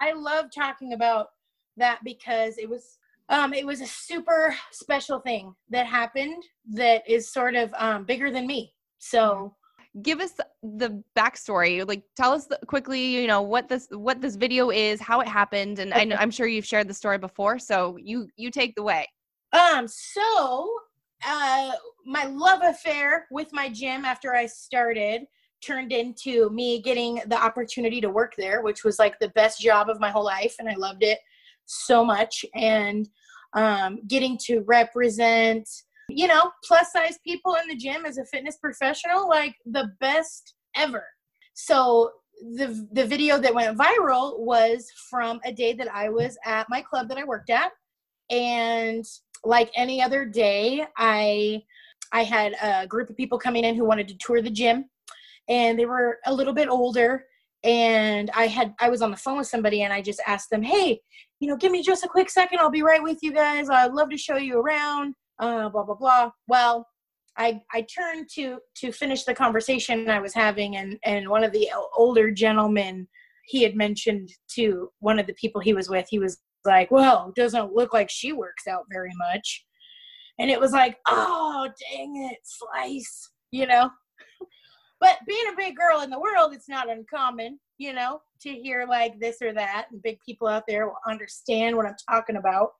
I 0.00 0.12
love 0.12 0.46
talking 0.54 0.92
about 0.92 1.28
that 1.76 1.98
because 2.04 2.58
it 2.58 2.68
was 2.68 2.98
um, 3.28 3.52
it 3.52 3.66
was 3.66 3.80
a 3.80 3.86
super 3.86 4.54
special 4.70 5.20
thing 5.20 5.54
that 5.70 5.86
happened 5.86 6.42
that 6.72 7.08
is 7.08 7.32
sort 7.32 7.54
of 7.54 7.72
um, 7.76 8.04
bigger 8.04 8.30
than 8.30 8.46
me. 8.46 8.72
So 8.98 9.54
give 10.02 10.20
us 10.20 10.34
the 10.62 11.02
backstory 11.16 11.86
like 11.86 12.02
tell 12.16 12.32
us 12.32 12.46
quickly 12.66 13.02
you 13.02 13.26
know 13.26 13.40
what 13.40 13.68
this 13.68 13.88
what 13.92 14.20
this 14.20 14.36
video 14.36 14.70
is 14.70 15.00
how 15.00 15.20
it 15.20 15.28
happened 15.28 15.78
and. 15.78 15.94
I 15.94 16.22
am 16.22 16.30
sure 16.30 16.46
you've 16.46 16.66
shared 16.66 16.88
the 16.88 16.94
story 16.94 17.18
before 17.18 17.58
so 17.58 17.96
you 17.98 18.28
you 18.36 18.50
take 18.50 18.74
the 18.74 18.82
way 18.82 19.06
um 19.54 19.88
so 19.88 20.68
uh 21.26 21.72
my 22.04 22.24
love 22.24 22.60
affair 22.62 23.26
with 23.30 23.48
my 23.52 23.70
gym 23.70 24.04
after 24.04 24.34
i 24.34 24.44
started 24.44 25.22
turned 25.62 25.92
into 25.92 26.50
me 26.50 26.82
getting 26.82 27.22
the 27.28 27.42
opportunity 27.42 28.00
to 28.02 28.10
work 28.10 28.34
there 28.36 28.62
which 28.62 28.84
was 28.84 28.98
like 28.98 29.18
the 29.18 29.30
best 29.30 29.60
job 29.60 29.88
of 29.88 29.98
my 29.98 30.10
whole 30.10 30.24
life 30.24 30.56
and 30.58 30.68
i 30.68 30.74
loved 30.74 31.02
it 31.02 31.18
so 31.66 32.04
much 32.04 32.44
and 32.54 33.08
um, 33.54 34.00
getting 34.08 34.38
to 34.46 34.60
represent 34.66 35.68
you 36.08 36.28
know 36.28 36.50
plus 36.64 36.92
size 36.92 37.18
people 37.26 37.56
in 37.60 37.68
the 37.68 37.76
gym 37.76 38.06
as 38.06 38.16
a 38.18 38.24
fitness 38.26 38.56
professional 38.58 39.28
like 39.28 39.54
the 39.66 39.90
best 40.00 40.54
ever. 40.76 41.04
So 41.54 42.12
the 42.54 42.86
the 42.92 43.06
video 43.06 43.38
that 43.38 43.54
went 43.54 43.76
viral 43.76 44.38
was 44.38 44.86
from 45.10 45.40
a 45.44 45.52
day 45.52 45.72
that 45.72 45.88
I 45.92 46.08
was 46.08 46.38
at 46.44 46.68
my 46.68 46.82
club 46.82 47.08
that 47.08 47.18
I 47.18 47.24
worked 47.24 47.50
at. 47.50 47.72
And 48.30 49.04
like 49.44 49.70
any 49.74 50.02
other 50.02 50.24
day 50.24 50.86
I 50.96 51.62
I 52.12 52.22
had 52.22 52.54
a 52.62 52.86
group 52.86 53.10
of 53.10 53.16
people 53.16 53.38
coming 53.38 53.64
in 53.64 53.74
who 53.74 53.84
wanted 53.84 54.08
to 54.08 54.18
tour 54.18 54.42
the 54.42 54.50
gym. 54.50 54.88
And 55.48 55.78
they 55.78 55.86
were 55.86 56.18
a 56.26 56.34
little 56.34 56.52
bit 56.52 56.68
older. 56.68 57.24
And 57.64 58.30
I 58.34 58.46
had 58.46 58.74
I 58.78 58.90
was 58.90 59.02
on 59.02 59.10
the 59.10 59.16
phone 59.16 59.38
with 59.38 59.48
somebody 59.48 59.82
and 59.82 59.92
I 59.92 60.02
just 60.02 60.20
asked 60.26 60.50
them, 60.50 60.62
"Hey, 60.62 61.00
you 61.40 61.48
know, 61.48 61.56
give 61.56 61.72
me 61.72 61.82
just 61.82 62.04
a 62.04 62.08
quick 62.08 62.30
second. 62.30 62.58
I'll 62.60 62.70
be 62.70 62.82
right 62.82 63.02
with 63.02 63.18
you 63.22 63.32
guys. 63.32 63.68
I'd 63.68 63.92
love 63.92 64.10
to 64.10 64.16
show 64.16 64.36
you 64.36 64.58
around." 64.58 65.14
Uh, 65.38 65.68
blah 65.68 65.84
blah 65.84 65.94
blah. 65.94 66.30
Well, 66.48 66.86
I 67.36 67.60
I 67.72 67.82
turned 67.82 68.28
to 68.34 68.58
to 68.76 68.92
finish 68.92 69.24
the 69.24 69.34
conversation 69.34 70.08
I 70.08 70.20
was 70.20 70.34
having, 70.34 70.76
and 70.76 70.98
and 71.04 71.28
one 71.28 71.44
of 71.44 71.52
the 71.52 71.70
older 71.96 72.30
gentlemen 72.30 73.08
he 73.44 73.62
had 73.62 73.76
mentioned 73.76 74.30
to 74.54 74.90
one 75.00 75.18
of 75.18 75.26
the 75.26 75.34
people 75.34 75.60
he 75.60 75.74
was 75.74 75.88
with, 75.88 76.06
he 76.10 76.18
was 76.18 76.38
like, 76.64 76.90
"Well, 76.90 77.32
doesn't 77.36 77.74
look 77.74 77.92
like 77.92 78.10
she 78.10 78.32
works 78.32 78.66
out 78.66 78.84
very 78.90 79.12
much," 79.16 79.64
and 80.38 80.50
it 80.50 80.60
was 80.60 80.72
like, 80.72 80.96
"Oh, 81.06 81.68
dang 81.90 82.30
it, 82.30 82.38
slice," 82.44 83.30
you 83.50 83.66
know. 83.66 83.90
But 85.00 85.18
being 85.26 85.44
a 85.52 85.56
big 85.56 85.76
girl 85.76 86.00
in 86.00 86.10
the 86.10 86.18
world, 86.18 86.54
it's 86.54 86.68
not 86.68 86.90
uncommon, 86.90 87.58
you 87.78 87.92
know, 87.92 88.20
to 88.40 88.50
hear 88.50 88.86
like 88.88 89.18
this 89.20 89.42
or 89.42 89.52
that. 89.52 89.86
And 89.90 90.02
big 90.02 90.18
people 90.24 90.48
out 90.48 90.64
there 90.66 90.86
will 90.86 90.98
understand 91.06 91.76
what 91.76 91.86
I'm 91.86 91.96
talking 92.08 92.36
about. 92.36 92.70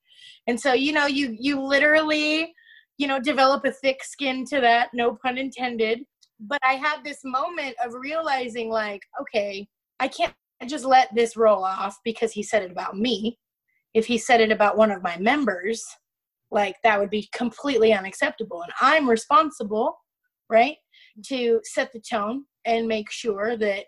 And 0.46 0.58
so, 0.58 0.72
you 0.72 0.92
know, 0.92 1.06
you 1.06 1.36
you 1.38 1.60
literally, 1.60 2.54
you 2.96 3.06
know, 3.06 3.20
develop 3.20 3.64
a 3.64 3.72
thick 3.72 4.02
skin 4.02 4.44
to 4.46 4.60
that, 4.60 4.90
no 4.94 5.18
pun 5.22 5.36
intended. 5.38 6.00
But 6.40 6.60
I 6.64 6.74
had 6.74 7.02
this 7.04 7.20
moment 7.24 7.76
of 7.84 7.92
realizing 7.94 8.70
like, 8.70 9.02
okay, 9.20 9.66
I 10.00 10.08
can't 10.08 10.34
just 10.66 10.84
let 10.84 11.14
this 11.14 11.36
roll 11.36 11.64
off 11.64 11.98
because 12.04 12.32
he 12.32 12.42
said 12.42 12.62
it 12.62 12.70
about 12.70 12.96
me. 12.96 13.38
If 13.94 14.06
he 14.06 14.18
said 14.18 14.40
it 14.40 14.52
about 14.52 14.76
one 14.76 14.90
of 14.90 15.02
my 15.02 15.16
members, 15.18 15.84
like 16.50 16.76
that 16.82 16.98
would 16.98 17.10
be 17.10 17.28
completely 17.32 17.92
unacceptable. 17.92 18.62
And 18.62 18.72
I'm 18.80 19.08
responsible, 19.08 19.98
right, 20.48 20.76
to 21.24 21.60
set 21.64 21.92
the 21.92 22.00
tone 22.00 22.44
and 22.64 22.86
make 22.86 23.10
sure 23.10 23.56
that 23.56 23.84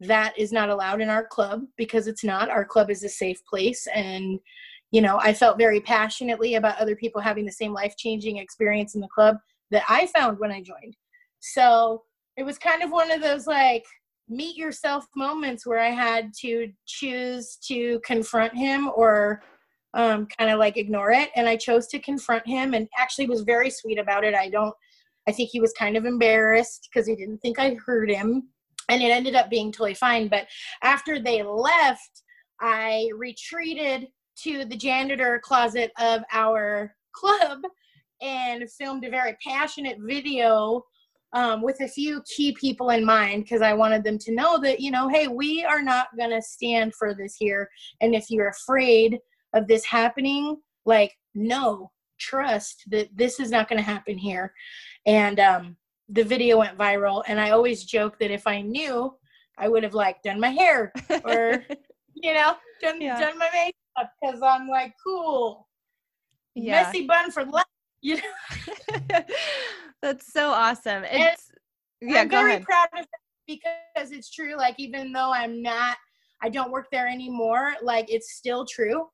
that 0.00 0.38
is 0.38 0.50
not 0.52 0.70
allowed 0.70 1.00
in 1.00 1.10
our 1.10 1.26
club 1.26 1.62
because 1.76 2.06
it's 2.06 2.24
not. 2.24 2.48
Our 2.48 2.64
club 2.64 2.90
is 2.90 3.04
a 3.04 3.08
safe 3.08 3.40
place. 3.44 3.86
And, 3.94 4.38
you 4.90 5.02
know, 5.02 5.18
I 5.20 5.34
felt 5.34 5.58
very 5.58 5.80
passionately 5.80 6.54
about 6.54 6.78
other 6.78 6.96
people 6.96 7.20
having 7.20 7.44
the 7.44 7.52
same 7.52 7.72
life 7.72 7.96
changing 7.98 8.38
experience 8.38 8.94
in 8.94 9.00
the 9.00 9.08
club 9.14 9.36
that 9.70 9.84
I 9.88 10.06
found 10.06 10.38
when 10.38 10.50
I 10.50 10.62
joined. 10.62 10.96
So 11.40 12.02
it 12.36 12.44
was 12.44 12.58
kind 12.58 12.82
of 12.82 12.90
one 12.90 13.10
of 13.10 13.20
those 13.20 13.46
like, 13.46 13.84
meet 14.32 14.56
yourself 14.56 15.06
moments 15.16 15.66
where 15.66 15.80
I 15.80 15.90
had 15.90 16.32
to 16.40 16.70
choose 16.86 17.58
to 17.66 18.00
confront 18.04 18.56
him 18.56 18.88
or 18.94 19.42
um, 19.92 20.28
kind 20.38 20.52
of 20.52 20.60
like 20.60 20.76
ignore 20.76 21.10
it. 21.10 21.30
And 21.34 21.48
I 21.48 21.56
chose 21.56 21.88
to 21.88 21.98
confront 21.98 22.46
him 22.46 22.72
and 22.72 22.88
actually 22.96 23.26
was 23.26 23.40
very 23.40 23.70
sweet 23.70 23.98
about 23.98 24.22
it. 24.22 24.36
I 24.36 24.48
don't, 24.48 24.74
I 25.30 25.32
think 25.32 25.50
he 25.50 25.60
was 25.60 25.72
kind 25.78 25.96
of 25.96 26.06
embarrassed 26.06 26.88
because 26.90 27.06
he 27.06 27.14
didn't 27.14 27.38
think 27.38 27.60
I 27.60 27.76
heard 27.86 28.10
him. 28.10 28.48
And 28.88 29.00
it 29.00 29.12
ended 29.12 29.36
up 29.36 29.48
being 29.48 29.70
totally 29.70 29.94
fine. 29.94 30.26
But 30.26 30.48
after 30.82 31.20
they 31.20 31.44
left, 31.44 32.22
I 32.60 33.08
retreated 33.16 34.08
to 34.42 34.64
the 34.64 34.76
janitor 34.76 35.40
closet 35.44 35.92
of 36.00 36.22
our 36.32 36.96
club 37.12 37.60
and 38.20 38.68
filmed 38.72 39.04
a 39.04 39.10
very 39.10 39.36
passionate 39.46 39.98
video 40.00 40.82
um, 41.32 41.62
with 41.62 41.80
a 41.80 41.86
few 41.86 42.22
key 42.36 42.52
people 42.60 42.90
in 42.90 43.04
mind 43.04 43.44
because 43.44 43.62
I 43.62 43.72
wanted 43.72 44.02
them 44.02 44.18
to 44.18 44.34
know 44.34 44.58
that, 44.62 44.80
you 44.80 44.90
know, 44.90 45.08
hey, 45.08 45.28
we 45.28 45.64
are 45.64 45.82
not 45.82 46.08
going 46.18 46.30
to 46.30 46.42
stand 46.42 46.92
for 46.96 47.14
this 47.14 47.36
here. 47.38 47.68
And 48.00 48.16
if 48.16 48.30
you're 48.30 48.48
afraid 48.48 49.16
of 49.54 49.68
this 49.68 49.84
happening, 49.84 50.56
like, 50.84 51.12
no, 51.36 51.92
trust 52.20 52.84
that 52.90 53.08
this 53.14 53.40
is 53.40 53.50
not 53.50 53.68
going 53.68 53.78
to 53.78 53.84
happen 53.84 54.18
here. 54.18 54.52
And 55.06 55.40
um, 55.40 55.76
the 56.08 56.24
video 56.24 56.58
went 56.58 56.78
viral. 56.78 57.22
And 57.26 57.40
I 57.40 57.50
always 57.50 57.84
joke 57.84 58.18
that 58.18 58.30
if 58.30 58.46
I 58.46 58.60
knew, 58.60 59.14
I 59.58 59.68
would 59.68 59.82
have 59.82 59.94
like 59.94 60.22
done 60.22 60.40
my 60.40 60.50
hair 60.50 60.92
or, 61.24 61.64
you 62.14 62.34
know, 62.34 62.54
done, 62.80 63.00
yeah. 63.00 63.20
done 63.20 63.38
my 63.38 63.48
makeup 63.52 64.12
because 64.20 64.42
I'm 64.42 64.68
like, 64.68 64.94
cool. 65.04 65.68
Yeah. 66.54 66.82
Messy 66.82 67.06
bun 67.06 67.30
for 67.30 67.44
life. 67.44 67.64
You 68.02 68.16
know? 68.16 69.20
That's 70.02 70.32
so 70.32 70.50
awesome. 70.50 71.04
It's 71.04 71.50
and 72.00 72.10
yeah, 72.10 72.22
I'm 72.22 72.30
very 72.30 72.54
ahead. 72.54 72.64
proud 72.64 72.88
of 72.94 73.00
it 73.00 73.08
because 73.46 74.12
it's 74.12 74.30
true. 74.30 74.56
Like 74.56 74.76
even 74.78 75.12
though 75.12 75.32
I'm 75.32 75.62
not, 75.62 75.96
I 76.42 76.48
don't 76.48 76.70
work 76.70 76.86
there 76.90 77.06
anymore. 77.06 77.74
Like 77.82 78.10
it's 78.10 78.32
still 78.32 78.64
true, 78.64 79.08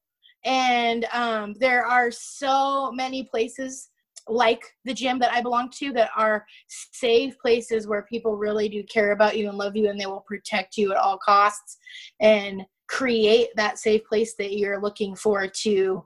and 0.44 1.04
um, 1.12 1.54
there 1.58 1.84
are 1.84 2.10
so 2.10 2.92
many 2.92 3.24
places 3.24 3.88
like 4.28 4.62
the 4.84 4.94
gym 4.94 5.18
that 5.20 5.32
I 5.32 5.40
belong 5.40 5.70
to 5.78 5.92
that 5.92 6.10
are 6.16 6.44
safe 6.68 7.38
places 7.38 7.86
where 7.86 8.02
people 8.02 8.36
really 8.36 8.68
do 8.68 8.82
care 8.84 9.12
about 9.12 9.36
you 9.36 9.48
and 9.48 9.58
love 9.58 9.76
you 9.76 9.88
and 9.88 10.00
they 10.00 10.06
will 10.06 10.24
protect 10.26 10.76
you 10.76 10.90
at 10.92 10.98
all 10.98 11.18
costs 11.18 11.78
and 12.20 12.62
create 12.88 13.48
that 13.56 13.78
safe 13.78 14.04
place 14.04 14.34
that 14.36 14.56
you're 14.56 14.80
looking 14.80 15.14
for 15.14 15.46
to 15.48 16.04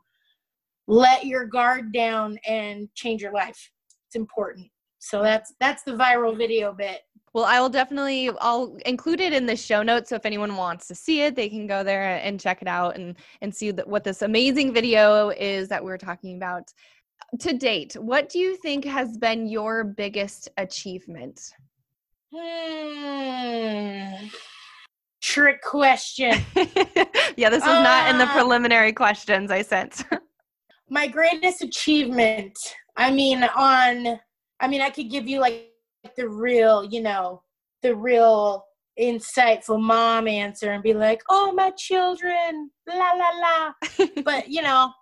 let 0.86 1.24
your 1.26 1.46
guard 1.46 1.92
down 1.92 2.38
and 2.46 2.88
change 2.94 3.22
your 3.22 3.32
life. 3.32 3.70
It's 4.08 4.16
important. 4.16 4.68
So 4.98 5.22
that's 5.22 5.54
that's 5.60 5.82
the 5.82 5.92
viral 5.92 6.36
video 6.36 6.72
bit. 6.72 7.02
Well 7.32 7.44
i 7.44 7.60
will 7.60 7.68
definitely 7.68 8.28
i'll 8.40 8.76
include 8.86 9.20
it 9.20 9.32
in 9.32 9.46
the 9.46 9.56
show 9.56 9.82
notes. 9.82 10.10
So 10.10 10.16
if 10.16 10.26
anyone 10.26 10.56
wants 10.56 10.88
to 10.88 10.94
see 10.94 11.22
it 11.22 11.36
they 11.36 11.48
can 11.48 11.66
go 11.66 11.82
there 11.82 12.20
and 12.22 12.40
check 12.40 12.60
it 12.60 12.68
out 12.68 12.96
and 12.96 13.16
and 13.40 13.54
see 13.54 13.70
what 13.70 14.04
this 14.04 14.22
amazing 14.22 14.74
video 14.74 15.30
is 15.30 15.68
that 15.68 15.82
we're 15.82 15.96
talking 15.96 16.36
about 16.36 16.72
to 17.38 17.52
date 17.52 17.94
what 17.94 18.28
do 18.28 18.38
you 18.38 18.56
think 18.56 18.84
has 18.84 19.16
been 19.16 19.46
your 19.46 19.84
biggest 19.84 20.48
achievement 20.56 21.52
hmm. 22.34 24.26
trick 25.20 25.62
question 25.62 26.32
yeah 27.36 27.50
this 27.50 27.62
is 27.62 27.68
uh, 27.68 27.82
not 27.82 28.10
in 28.10 28.18
the 28.18 28.24
uh, 28.24 28.32
preliminary 28.32 28.92
questions 28.92 29.50
i 29.50 29.62
sent 29.62 30.04
my 30.88 31.06
greatest 31.06 31.62
achievement 31.62 32.56
I 33.00 33.10
mean, 33.10 33.42
on, 33.42 34.20
I 34.60 34.68
mean, 34.68 34.82
I 34.82 34.90
could 34.90 35.10
give 35.10 35.26
you 35.26 35.40
like 35.40 35.70
the 36.16 36.28
real, 36.28 36.84
you 36.84 37.00
know, 37.00 37.42
the 37.82 37.94
real 37.94 38.66
insightful 39.00 39.80
mom 39.80 40.28
answer 40.28 40.72
and 40.72 40.82
be 40.82 40.92
like, 40.92 41.22
oh, 41.30 41.50
my 41.52 41.70
children, 41.78 42.70
la, 42.86 43.12
la, 43.12 43.30
la. 43.30 44.06
but, 44.22 44.50
you 44.50 44.60
know, 44.60 44.92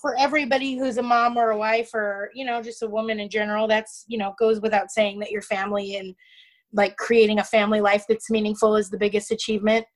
for 0.00 0.16
everybody 0.18 0.76
who's 0.76 0.98
a 0.98 1.02
mom 1.02 1.36
or 1.36 1.50
a 1.50 1.58
wife 1.58 1.94
or, 1.94 2.30
you 2.34 2.44
know, 2.44 2.62
just 2.62 2.82
a 2.82 2.88
woman 2.88 3.20
in 3.20 3.28
general, 3.30 3.68
that's, 3.68 4.04
you 4.08 4.18
know, 4.18 4.34
goes 4.38 4.60
without 4.60 4.90
saying 4.90 5.20
that 5.20 5.30
your 5.30 5.42
family 5.42 5.96
and 5.96 6.14
like 6.72 6.96
creating 6.96 7.38
a 7.38 7.44
family 7.44 7.80
life 7.80 8.04
that's 8.08 8.30
meaningful 8.30 8.76
is 8.76 8.90
the 8.90 8.98
biggest 8.98 9.30
achievement. 9.30 9.86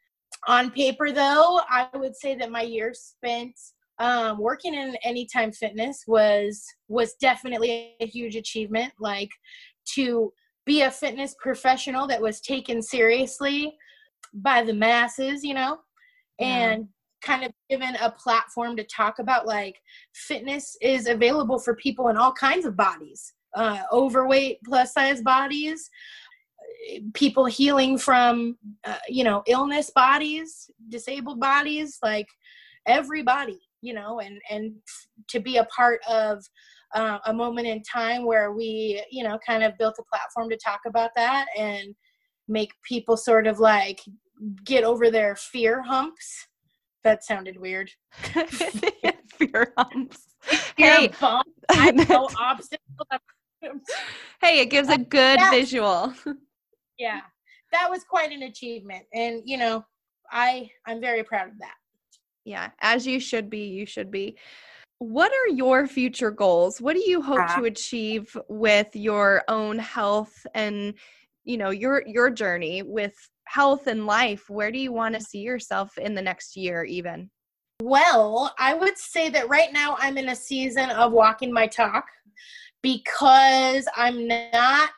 On 0.46 0.70
paper, 0.70 1.10
though, 1.10 1.60
I 1.68 1.88
would 1.94 2.16
say 2.16 2.34
that 2.36 2.50
my 2.50 2.62
year 2.62 2.94
spent 2.94 3.54
um, 4.00 4.38
working 4.38 4.74
in 4.74 4.96
anytime 5.04 5.52
fitness 5.52 6.04
was 6.06 6.64
was 6.88 7.14
definitely 7.20 7.94
a 8.00 8.06
huge 8.06 8.34
achievement 8.34 8.92
like 8.98 9.28
to 9.94 10.32
be 10.64 10.82
a 10.82 10.90
fitness 10.90 11.36
professional 11.38 12.06
that 12.06 12.20
was 12.20 12.40
taken 12.40 12.82
seriously 12.82 13.76
by 14.32 14.62
the 14.62 14.72
masses 14.72 15.44
you 15.44 15.52
know 15.52 15.78
and 16.40 16.88
kind 17.22 17.44
of 17.44 17.52
given 17.68 17.96
a 17.96 18.10
platform 18.10 18.76
to 18.76 18.84
talk 18.84 19.18
about 19.18 19.46
like 19.46 19.76
fitness 20.14 20.76
is 20.80 21.06
available 21.06 21.58
for 21.58 21.74
people 21.76 22.08
in 22.08 22.16
all 22.16 22.32
kinds 22.32 22.66
of 22.66 22.76
bodies 22.76 23.34
uh, 23.54 23.80
overweight 23.92 24.58
plus 24.64 24.92
size 24.92 25.22
bodies 25.22 25.90
people 27.14 27.44
healing 27.44 27.98
from 27.98 28.56
uh, 28.84 28.98
you 29.08 29.24
know 29.24 29.42
illness 29.46 29.90
bodies 29.90 30.70
disabled 30.88 31.40
bodies 31.40 31.98
like 32.02 32.26
everybody 32.86 33.60
you 33.82 33.92
know 33.92 34.20
and 34.20 34.40
and 34.50 34.72
to 35.28 35.40
be 35.40 35.56
a 35.56 35.64
part 35.64 36.00
of 36.08 36.42
uh, 36.94 37.18
a 37.26 37.32
moment 37.32 37.66
in 37.66 37.82
time 37.82 38.24
where 38.24 38.52
we 38.52 39.02
you 39.10 39.22
know 39.22 39.38
kind 39.46 39.62
of 39.62 39.76
built 39.78 39.94
a 39.98 40.04
platform 40.04 40.48
to 40.48 40.56
talk 40.56 40.80
about 40.86 41.10
that 41.14 41.46
and 41.56 41.94
make 42.48 42.72
people 42.82 43.16
sort 43.16 43.46
of 43.46 43.60
like 43.60 44.00
get 44.64 44.84
over 44.84 45.10
their 45.10 45.36
fear 45.36 45.82
humps 45.82 46.46
that 47.04 47.24
sounded 47.24 47.58
weird. 47.58 47.90
Fear 48.22 49.72
humps. 49.76 50.18
Hey. 50.76 51.10
I'm 51.70 52.06
so 52.06 52.28
hey 54.40 54.60
it 54.60 54.66
gives 54.70 54.88
a 54.88 54.98
good 54.98 55.38
that, 55.38 55.50
visual. 55.50 56.14
Yeah. 56.98 57.20
That 57.72 57.90
was 57.90 58.04
quite 58.04 58.32
an 58.32 58.42
achievement. 58.42 59.04
And 59.12 59.42
you 59.44 59.56
know 59.56 59.84
i 60.32 60.70
i'm 60.86 61.00
very 61.00 61.24
proud 61.24 61.48
of 61.48 61.58
that. 61.58 61.74
Yeah, 62.44 62.70
as 62.80 63.06
you 63.06 63.20
should 63.20 63.50
be, 63.50 63.64
you 63.64 63.84
should 63.84 64.10
be. 64.10 64.36
What 64.98 65.30
are 65.32 65.48
your 65.48 65.86
future 65.86 66.30
goals? 66.30 66.80
What 66.80 66.94
do 66.94 67.02
you 67.08 67.22
hope 67.22 67.40
uh, 67.40 67.56
to 67.56 67.64
achieve 67.64 68.36
with 68.48 68.94
your 68.94 69.42
own 69.48 69.78
health 69.78 70.34
and 70.54 70.94
you 71.44 71.56
know, 71.56 71.70
your 71.70 72.02
your 72.06 72.30
journey 72.30 72.82
with 72.82 73.14
health 73.50 73.86
and 73.86 74.06
life? 74.06 74.48
Where 74.48 74.70
do 74.70 74.78
you 74.78 74.92
want 74.92 75.14
to 75.14 75.20
see 75.20 75.40
yourself 75.40 75.98
in 75.98 76.14
the 76.14 76.22
next 76.22 76.56
year 76.56 76.84
even? 76.84 77.30
Well, 77.82 78.54
I 78.58 78.74
would 78.74 78.96
say 78.96 79.28
that 79.30 79.48
right 79.48 79.72
now 79.72 79.96
I'm 79.98 80.18
in 80.18 80.28
a 80.28 80.36
season 80.36 80.90
of 80.90 81.12
walking 81.12 81.52
my 81.52 81.66
talk 81.66 82.04
because 82.82 83.86
I'm 83.96 84.28
not 84.28 84.90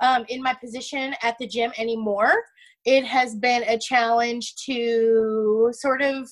um, 0.00 0.24
in 0.28 0.42
my 0.42 0.54
position 0.54 1.14
at 1.22 1.36
the 1.38 1.46
gym 1.46 1.72
anymore. 1.76 2.32
It 2.84 3.04
has 3.04 3.36
been 3.36 3.62
a 3.64 3.78
challenge 3.78 4.54
to 4.66 5.70
sort 5.72 6.02
of 6.02 6.28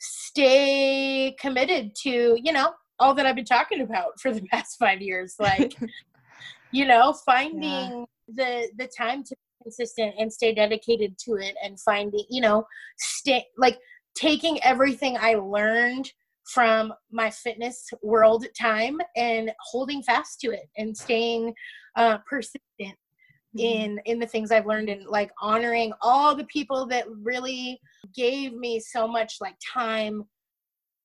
stay 0.00 1.36
committed 1.38 1.94
to, 2.02 2.38
you 2.42 2.52
know, 2.52 2.72
all 2.98 3.14
that 3.14 3.26
I've 3.26 3.36
been 3.36 3.44
talking 3.44 3.80
about 3.80 4.20
for 4.20 4.32
the 4.32 4.42
past 4.52 4.76
five 4.78 5.02
years. 5.02 5.34
Like, 5.38 5.76
you 6.72 6.86
know, 6.86 7.14
finding 7.26 7.62
yeah. 7.62 8.04
the 8.28 8.68
the 8.76 8.88
time 8.96 9.22
to 9.24 9.34
be 9.34 9.43
consistent 9.64 10.14
and 10.16 10.32
stay 10.32 10.54
dedicated 10.54 11.18
to 11.18 11.34
it 11.34 11.56
and 11.64 11.80
find 11.80 12.04
finding, 12.04 12.24
you 12.30 12.40
know, 12.40 12.64
stay 12.98 13.44
like 13.56 13.78
taking 14.14 14.62
everything 14.62 15.16
I 15.20 15.34
learned 15.34 16.10
from 16.44 16.92
my 17.10 17.30
fitness 17.30 17.88
world 18.02 18.44
time 18.58 19.00
and 19.16 19.50
holding 19.60 20.02
fast 20.02 20.40
to 20.40 20.50
it 20.50 20.68
and 20.76 20.96
staying 20.96 21.54
uh, 21.96 22.18
persistent 22.28 22.60
mm-hmm. 22.80 23.58
in 23.58 24.00
in 24.04 24.18
the 24.18 24.26
things 24.26 24.50
I've 24.50 24.66
learned 24.66 24.90
and 24.90 25.06
like 25.06 25.30
honoring 25.40 25.92
all 26.02 26.34
the 26.34 26.44
people 26.44 26.86
that 26.86 27.06
really 27.22 27.80
gave 28.14 28.52
me 28.52 28.78
so 28.78 29.08
much 29.08 29.36
like 29.40 29.56
time, 29.72 30.24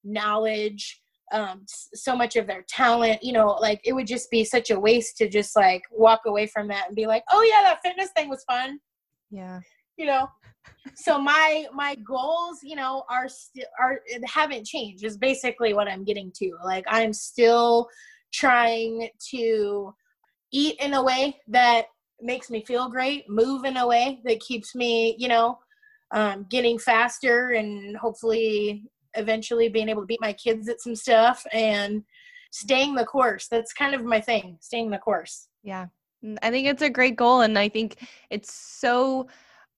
knowledge, 0.04 1.02
um 1.32 1.63
so 1.68 2.15
much 2.15 2.36
of 2.36 2.48
their 2.48 2.63
talent 2.68 3.22
you 3.24 3.32
know 3.32 3.58
like 3.62 3.80
it 3.84 3.94
would 3.94 4.08
just 4.08 4.30
be 4.32 4.44
such 4.44 4.72
a 4.72 4.80
waste 4.80 5.18
to 5.18 5.30
just 5.30 5.56
like 5.56 5.84
walk 5.92 6.22
away 6.26 6.48
from 6.48 6.68
that 6.68 6.88
and 6.88 6.96
be 6.96 7.08
like 7.08 7.24
oh 7.32 7.42
yeah 7.44 7.62
that 7.63 7.82
fitness 7.84 8.10
thing 8.15 8.30
was 8.30 8.44
fun. 8.46 8.80
Yeah. 9.32 9.60
You 9.98 10.08
know? 10.08 10.28
So 10.96 11.20
my 11.20 11.68
my 11.74 11.96
goals 11.96 12.60
you 12.63 12.76
know 12.76 13.04
are 13.10 13.28
still 13.28 13.65
are 13.80 14.00
haven't 14.26 14.65
changed 14.65 15.04
is 15.04 15.18
basically 15.18 15.74
what 15.74 15.88
i'm 15.88 16.04
getting 16.04 16.32
to. 16.38 16.52
Like 16.63 16.86
i'm 16.88 17.13
still 17.13 17.88
trying 18.34 19.10
to 19.32 19.94
eat 20.52 20.76
in 20.80 20.94
a 20.94 21.04
way 21.04 21.38
that 21.48 21.86
makes 22.22 22.50
me 22.50 22.63
feel 22.65 22.89
great 22.89 23.30
move 23.30 23.65
in 23.65 23.78
a 23.78 23.88
way 23.88 24.20
that 24.26 24.39
keeps 24.39 24.76
me 24.76 25.15
you 25.18 25.28
know 25.28 25.58
um, 26.12 26.46
getting 26.50 26.80
faster 26.80 27.50
and 27.50 27.96
hopefully 27.98 28.84
eventually 29.15 29.69
being 29.69 29.89
able 29.89 30.02
to 30.02 30.08
beat 30.08 30.22
my 30.22 30.34
kids 30.34 30.69
at 30.69 30.82
some 30.82 30.95
stuff 30.95 31.45
and 31.52 32.04
staying 32.52 32.95
the 32.95 33.06
course. 33.06 33.48
That's 33.50 33.74
kind 33.74 33.93
of 33.93 34.04
my 34.04 34.22
thing 34.22 34.58
staying 34.62 34.89
the 34.89 34.98
course. 34.98 35.48
Yeah. 35.63 35.88
Mm, 36.24 36.38
i 36.41 36.52
think 36.52 36.67
it's 36.67 36.82
a 36.82 36.89
great 36.89 37.15
goal 37.15 37.41
and 37.41 37.58
i 37.58 37.69
think 37.69 38.08
it's 38.30 38.54
so 38.54 39.28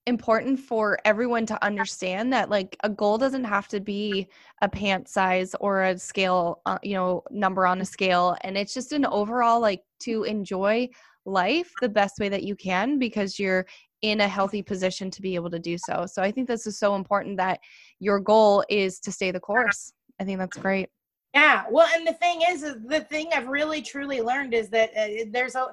important 0.08 0.60
for 0.60 0.98
everyone 1.06 1.46
to 1.46 1.64
understand 1.64 2.34
that 2.34 2.50
like 2.50 2.76
a 2.84 2.90
goal 2.90 3.20
doesn't 3.20 3.44
have 3.44 3.68
to 3.68 3.80
be 3.80 4.28
a 4.64 4.68
pant 4.68 5.08
size 5.08 5.56
or 5.60 5.84
a 5.84 5.98
scale 5.98 6.62
uh, 6.66 6.80
you 6.82 6.96
know 6.96 7.22
number 7.30 7.68
on 7.68 7.82
a 7.82 7.86
scale 7.86 8.36
and 8.42 8.58
it's 8.58 8.74
just 8.74 8.92
an 8.92 9.06
overall 9.06 9.60
like 9.60 9.84
to 10.00 10.24
enjoy 10.24 10.90
life 11.26 11.72
the 11.82 11.90
best 11.90 12.16
way 12.20 12.30
that 12.30 12.44
you 12.44 12.56
can 12.56 12.98
because 12.98 13.40
you're 13.40 13.66
in 14.02 14.22
a 14.22 14.28
healthy 14.28 14.64
position 14.64 15.12
to 15.12 15.22
be 15.22 15.36
able 15.36 15.50
to 15.50 15.60
do 15.60 15.78
so. 15.78 16.06
So 16.06 16.22
i 16.22 16.32
think 16.32 16.48
this 16.48 16.66
is 16.66 16.80
so 16.80 16.96
important 16.96 17.38
that 17.38 17.60
your 18.00 18.20
goal 18.20 18.64
is 18.70 19.00
to 19.02 19.12
stay 19.12 19.32
the 19.32 19.40
course. 19.40 19.94
I 20.20 20.24
think 20.24 20.40
that's 20.40 20.58
great. 20.58 20.90
Yeah 21.34 21.64
well 21.70 21.88
and 21.96 22.08
the 22.08 22.14
thing 22.14 22.42
is, 22.50 22.64
is 22.64 22.76
the 22.86 23.02
thing 23.02 23.30
i've 23.34 23.48
really 23.48 23.82
truly 23.82 24.22
learned 24.22 24.54
is 24.54 24.70
that 24.70 24.90
uh, 24.98 25.26
there's 25.32 25.56
a 25.56 25.68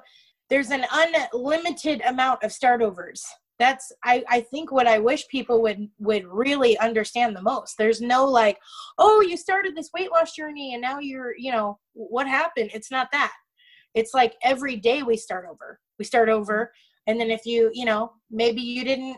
there's 0.49 0.71
an 0.71 0.85
unlimited 0.91 2.01
amount 2.07 2.43
of 2.43 2.51
start 2.51 2.81
overs 2.81 3.25
that's 3.59 3.91
I, 4.03 4.23
I 4.29 4.41
think 4.41 4.71
what 4.71 4.87
i 4.87 4.97
wish 4.97 5.27
people 5.27 5.61
would 5.61 5.89
would 5.99 6.25
really 6.25 6.77
understand 6.79 7.35
the 7.35 7.41
most. 7.41 7.77
There's 7.77 8.01
no 8.01 8.25
like 8.25 8.57
oh 8.97 9.21
you 9.21 9.35
started 9.37 9.75
this 9.75 9.91
weight 9.93 10.11
loss 10.11 10.33
journey 10.33 10.73
and 10.73 10.81
now 10.81 10.99
you're 10.99 11.35
you 11.37 11.51
know 11.51 11.77
what 11.93 12.27
happened? 12.27 12.71
It's 12.73 12.89
not 12.89 13.09
that 13.11 13.33
it's 13.95 14.13
like 14.13 14.35
every 14.43 14.75
day 14.75 15.03
we 15.03 15.17
start 15.17 15.45
over 15.49 15.79
we 15.97 16.05
start 16.05 16.29
over 16.29 16.71
and 17.07 17.19
then 17.19 17.31
if 17.31 17.45
you 17.45 17.69
you 17.73 17.85
know 17.85 18.11
maybe 18.29 18.61
you 18.61 18.83
didn't 18.83 19.17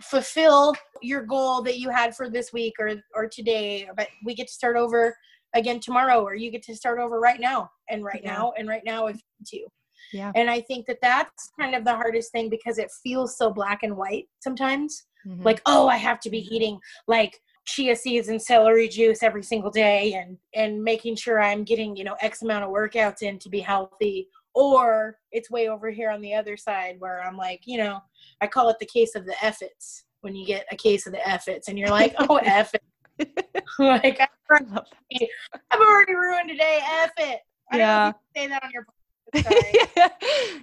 fulfill 0.00 0.74
your 1.02 1.22
goal 1.22 1.62
that 1.62 1.78
you 1.78 1.88
had 1.88 2.14
for 2.14 2.28
this 2.28 2.52
week 2.52 2.74
or 2.78 2.94
or 3.14 3.28
today 3.28 3.88
but 3.96 4.08
we 4.24 4.34
get 4.34 4.48
to 4.48 4.52
start 4.52 4.76
over 4.76 5.14
again 5.54 5.78
tomorrow 5.80 6.22
or 6.22 6.34
you 6.34 6.50
get 6.50 6.62
to 6.62 6.74
start 6.74 6.98
over 6.98 7.20
right 7.20 7.40
now 7.40 7.70
and 7.88 8.04
right 8.04 8.20
yeah. 8.24 8.32
now 8.32 8.52
and 8.58 8.68
right 8.68 8.82
now 8.84 9.06
if 9.06 9.20
you 9.52 9.66
yeah. 10.12 10.32
And 10.34 10.48
I 10.48 10.60
think 10.60 10.86
that 10.86 10.98
that's 11.02 11.50
kind 11.58 11.74
of 11.74 11.84
the 11.84 11.94
hardest 11.94 12.32
thing 12.32 12.48
because 12.48 12.78
it 12.78 12.90
feels 13.02 13.36
so 13.36 13.50
black 13.50 13.82
and 13.82 13.96
white 13.96 14.26
sometimes. 14.40 15.04
Mm-hmm. 15.26 15.42
Like, 15.42 15.60
oh, 15.66 15.88
I 15.88 15.96
have 15.96 16.20
to 16.20 16.30
be 16.30 16.48
eating 16.54 16.78
like 17.06 17.40
chia 17.68 17.94
seeds 17.94 18.28
and 18.28 18.40
celery 18.40 18.88
juice 18.88 19.22
every 19.22 19.42
single 19.42 19.70
day 19.70 20.14
and 20.14 20.38
and 20.54 20.82
making 20.82 21.16
sure 21.16 21.40
I'm 21.40 21.64
getting, 21.64 21.94
you 21.96 22.04
know, 22.04 22.16
X 22.20 22.42
amount 22.42 22.64
of 22.64 22.70
workouts 22.70 23.22
in 23.22 23.38
to 23.40 23.48
be 23.48 23.60
healthy. 23.60 24.28
Or 24.54 25.18
it's 25.30 25.50
way 25.50 25.68
over 25.68 25.90
here 25.90 26.10
on 26.10 26.20
the 26.20 26.34
other 26.34 26.56
side 26.56 26.96
where 26.98 27.22
I'm 27.22 27.36
like, 27.36 27.60
you 27.66 27.78
know, 27.78 28.00
I 28.40 28.46
call 28.46 28.70
it 28.70 28.76
the 28.80 28.86
case 28.86 29.14
of 29.14 29.26
the 29.26 29.34
effits 29.44 30.04
when 30.22 30.34
you 30.34 30.46
get 30.46 30.66
a 30.72 30.76
case 30.76 31.06
of 31.06 31.12
the 31.12 31.28
effits 31.28 31.68
and 31.68 31.78
you're 31.78 31.90
like, 31.90 32.14
oh, 32.18 32.36
F 32.42 32.72
like, 33.78 34.18
I've 34.50 35.80
already 35.80 36.14
ruined 36.14 36.48
today. 36.48 36.80
Eh? 36.82 37.04
F 37.04 37.12
it. 37.18 37.40
I 37.70 37.76
yeah. 37.76 38.12
say 38.34 38.46
that 38.46 38.64
on 38.64 38.70
your 38.72 38.86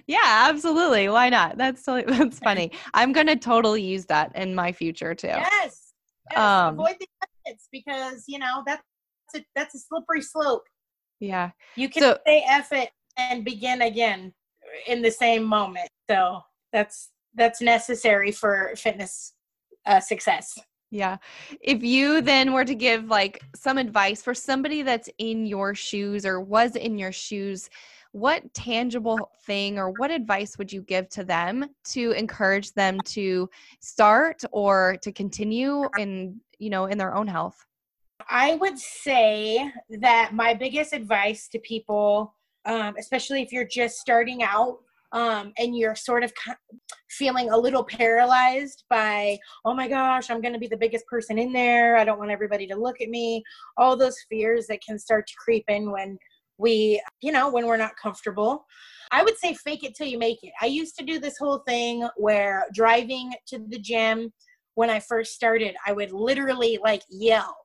yeah, 0.08 0.48
absolutely. 0.48 1.08
Why 1.08 1.28
not? 1.28 1.56
That's 1.56 1.84
totally, 1.84 2.18
that's 2.18 2.40
funny. 2.40 2.72
I'm 2.94 3.12
gonna 3.12 3.36
totally 3.36 3.80
use 3.80 4.06
that 4.06 4.34
in 4.34 4.56
my 4.56 4.72
future 4.72 5.14
too. 5.14 5.28
Yes. 5.28 5.85
Yes. 6.30 6.38
Um, 6.38 6.74
Avoid 6.74 6.96
the 7.00 7.06
effits 7.22 7.68
because 7.72 8.24
you 8.26 8.38
know 8.38 8.62
that's 8.66 8.82
a, 9.34 9.44
that's 9.54 9.74
a 9.74 9.78
slippery 9.78 10.22
slope. 10.22 10.64
Yeah. 11.20 11.50
You 11.76 11.88
can 11.88 12.02
so, 12.02 12.18
say 12.26 12.44
F 12.48 12.72
it 12.72 12.90
and 13.16 13.44
begin 13.44 13.82
again 13.82 14.32
in 14.86 15.02
the 15.02 15.10
same 15.10 15.44
moment. 15.44 15.88
So 16.10 16.40
that's 16.72 17.10
that's 17.34 17.60
necessary 17.60 18.32
for 18.32 18.72
fitness 18.76 19.34
uh, 19.86 20.00
success. 20.00 20.58
Yeah. 20.90 21.16
If 21.60 21.82
you 21.82 22.20
then 22.20 22.52
were 22.52 22.64
to 22.64 22.74
give 22.74 23.06
like 23.06 23.42
some 23.54 23.76
advice 23.76 24.22
for 24.22 24.34
somebody 24.34 24.82
that's 24.82 25.10
in 25.18 25.46
your 25.46 25.74
shoes 25.74 26.24
or 26.24 26.40
was 26.40 26.76
in 26.76 26.96
your 26.98 27.12
shoes 27.12 27.68
what 28.16 28.42
tangible 28.54 29.30
thing 29.44 29.78
or 29.78 29.90
what 29.90 30.10
advice 30.10 30.56
would 30.56 30.72
you 30.72 30.80
give 30.80 31.06
to 31.10 31.22
them 31.22 31.66
to 31.84 32.12
encourage 32.12 32.72
them 32.72 32.98
to 33.02 33.46
start 33.80 34.42
or 34.52 34.96
to 35.02 35.12
continue 35.12 35.86
in 35.98 36.40
you 36.58 36.70
know 36.70 36.86
in 36.86 36.96
their 36.96 37.14
own 37.14 37.26
health 37.26 37.66
i 38.30 38.54
would 38.54 38.78
say 38.78 39.70
that 40.00 40.32
my 40.32 40.54
biggest 40.54 40.94
advice 40.94 41.46
to 41.46 41.58
people 41.58 42.34
um, 42.64 42.94
especially 42.98 43.42
if 43.42 43.52
you're 43.52 43.68
just 43.68 43.98
starting 43.98 44.42
out 44.42 44.78
um, 45.12 45.52
and 45.58 45.76
you're 45.76 45.94
sort 45.94 46.24
of 46.24 46.32
feeling 47.10 47.50
a 47.50 47.56
little 47.56 47.84
paralyzed 47.84 48.82
by, 48.90 49.38
oh 49.64 49.72
my 49.72 49.88
gosh, 49.88 50.30
I'm 50.30 50.42
going 50.42 50.52
to 50.52 50.58
be 50.58 50.66
the 50.66 50.76
biggest 50.76 51.06
person 51.06 51.38
in 51.38 51.52
there. 51.52 51.96
I 51.96 52.04
don't 52.04 52.18
want 52.18 52.32
everybody 52.32 52.66
to 52.66 52.76
look 52.76 53.00
at 53.00 53.08
me. 53.08 53.42
All 53.76 53.96
those 53.96 54.16
fears 54.28 54.66
that 54.66 54.82
can 54.82 54.98
start 54.98 55.28
to 55.28 55.34
creep 55.38 55.64
in 55.68 55.92
when 55.92 56.18
we 56.58 57.02
you 57.20 57.32
know 57.32 57.50
when 57.50 57.66
we're 57.66 57.76
not 57.76 57.96
comfortable. 57.96 58.66
I 59.12 59.22
would 59.22 59.38
say 59.38 59.54
fake 59.54 59.84
it 59.84 59.94
till 59.94 60.08
you 60.08 60.18
make 60.18 60.42
it. 60.42 60.52
I 60.60 60.66
used 60.66 60.96
to 60.98 61.04
do 61.04 61.20
this 61.20 61.38
whole 61.38 61.58
thing 61.58 62.08
where 62.16 62.64
driving 62.74 63.32
to 63.46 63.58
the 63.58 63.78
gym 63.78 64.32
when 64.76 64.90
i 64.90 65.00
first 65.00 65.34
started 65.34 65.74
i 65.86 65.92
would 65.92 66.12
literally 66.12 66.78
like 66.82 67.02
yell 67.10 67.56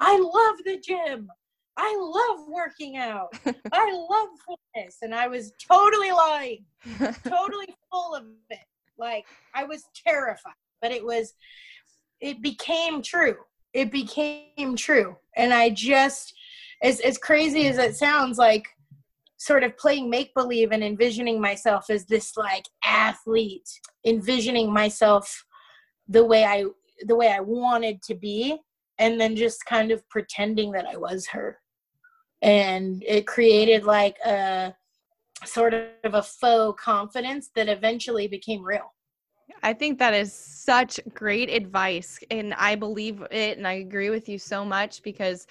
i 0.00 0.16
love 0.16 0.56
the 0.64 0.80
gym. 0.80 1.28
I 1.76 1.96
love 1.98 2.46
working 2.48 2.98
out. 2.98 3.28
I 3.72 4.06
love 4.10 4.28
fitness. 4.74 4.98
And 5.02 5.14
i 5.14 5.26
was 5.26 5.52
totally 5.70 6.12
lying 6.12 6.64
totally 7.26 7.74
full 7.92 8.14
of 8.14 8.24
it. 8.48 8.58
Like 8.98 9.26
i 9.54 9.64
was 9.64 9.84
terrified 10.06 10.54
but 10.80 10.92
it 10.92 11.04
was 11.04 11.34
it 12.20 12.42
became 12.42 13.02
true. 13.02 13.36
It 13.72 13.90
became 13.90 14.76
true. 14.76 15.16
And 15.36 15.52
i 15.52 15.70
just 15.70 16.34
as 16.82 17.00
as 17.00 17.18
crazy 17.18 17.66
as 17.66 17.78
it 17.78 17.96
sounds 17.96 18.38
like 18.38 18.66
sort 19.36 19.62
of 19.62 19.76
playing 19.78 20.10
make 20.10 20.34
believe 20.34 20.70
and 20.72 20.84
envisioning 20.84 21.40
myself 21.40 21.88
as 21.90 22.04
this 22.06 22.36
like 22.36 22.66
athlete 22.84 23.68
envisioning 24.04 24.72
myself 24.72 25.44
the 26.08 26.24
way 26.24 26.44
i 26.44 26.64
the 27.06 27.16
way 27.16 27.28
i 27.28 27.40
wanted 27.40 28.02
to 28.02 28.14
be 28.14 28.58
and 28.98 29.18
then 29.20 29.34
just 29.34 29.64
kind 29.64 29.90
of 29.90 30.06
pretending 30.08 30.70
that 30.70 30.86
i 30.86 30.96
was 30.96 31.26
her 31.26 31.58
and 32.42 33.02
it 33.06 33.26
created 33.26 33.84
like 33.84 34.16
a 34.26 34.74
sort 35.44 35.72
of 35.72 36.14
a 36.14 36.22
faux 36.22 36.82
confidence 36.82 37.50
that 37.54 37.68
eventually 37.68 38.28
became 38.28 38.62
real 38.62 38.92
I 39.62 39.72
think 39.72 39.98
that 39.98 40.14
is 40.14 40.32
such 40.32 41.00
great 41.12 41.50
advice. 41.50 42.18
And 42.30 42.54
I 42.54 42.76
believe 42.76 43.22
it 43.30 43.58
and 43.58 43.66
I 43.66 43.74
agree 43.74 44.10
with 44.10 44.28
you 44.28 44.38
so 44.38 44.64
much 44.64 45.02
because 45.02 45.46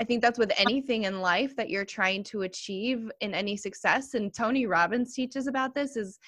I 0.00 0.04
think 0.04 0.22
that's 0.22 0.38
with 0.38 0.52
uh 0.52 0.54
anything 0.58 1.04
in 1.04 1.20
life 1.20 1.56
that 1.56 1.70
you're 1.70 1.84
trying 1.84 2.22
to 2.24 2.42
achieve 2.42 3.10
in 3.20 3.34
any 3.34 3.56
success. 3.56 4.14
And 4.14 4.32
Tony 4.32 4.66
Robbins 4.66 5.14
teaches 5.14 5.46
about 5.46 5.74
this 5.74 5.96
is 5.96 6.18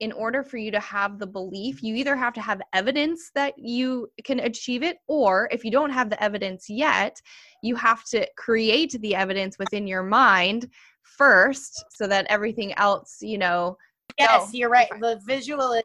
in 0.00 0.12
order 0.12 0.42
for 0.42 0.56
you 0.56 0.70
to 0.70 0.80
have 0.80 1.18
the 1.18 1.26
belief, 1.26 1.82
you 1.82 1.94
either 1.94 2.16
have 2.16 2.32
to 2.32 2.40
have 2.40 2.60
evidence 2.72 3.30
that 3.34 3.52
you 3.58 4.08
can 4.24 4.40
achieve 4.40 4.82
it, 4.82 4.96
or 5.08 5.46
if 5.52 5.62
you 5.62 5.70
don't 5.70 5.90
have 5.90 6.08
the 6.08 6.22
evidence 6.22 6.70
yet, 6.70 7.20
you 7.62 7.76
have 7.76 8.04
to 8.04 8.26
create 8.36 8.96
the 9.02 9.14
evidence 9.14 9.58
within 9.58 9.86
your 9.86 10.02
mind 10.02 10.70
first 11.02 11.84
so 11.90 12.06
that 12.06 12.26
everything 12.30 12.72
else, 12.74 13.18
you 13.20 13.36
know. 13.36 13.76
Yes, 14.18 14.54
you're 14.54 14.70
right. 14.70 14.88
The 15.00 15.20
visualization 15.26 15.84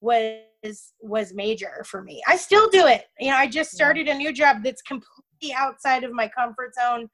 was 0.00 0.92
was 1.00 1.34
major 1.34 1.84
for 1.86 2.02
me. 2.02 2.22
I 2.26 2.36
still 2.36 2.68
do 2.70 2.86
it. 2.86 3.04
You 3.20 3.30
know, 3.30 3.36
I 3.36 3.46
just 3.46 3.72
started 3.72 4.08
a 4.08 4.14
new 4.14 4.32
job 4.32 4.62
that's 4.64 4.82
completely 4.82 5.27
outside 5.54 6.04
of 6.04 6.12
my 6.12 6.28
comfort 6.28 6.74
zone. 6.74 7.08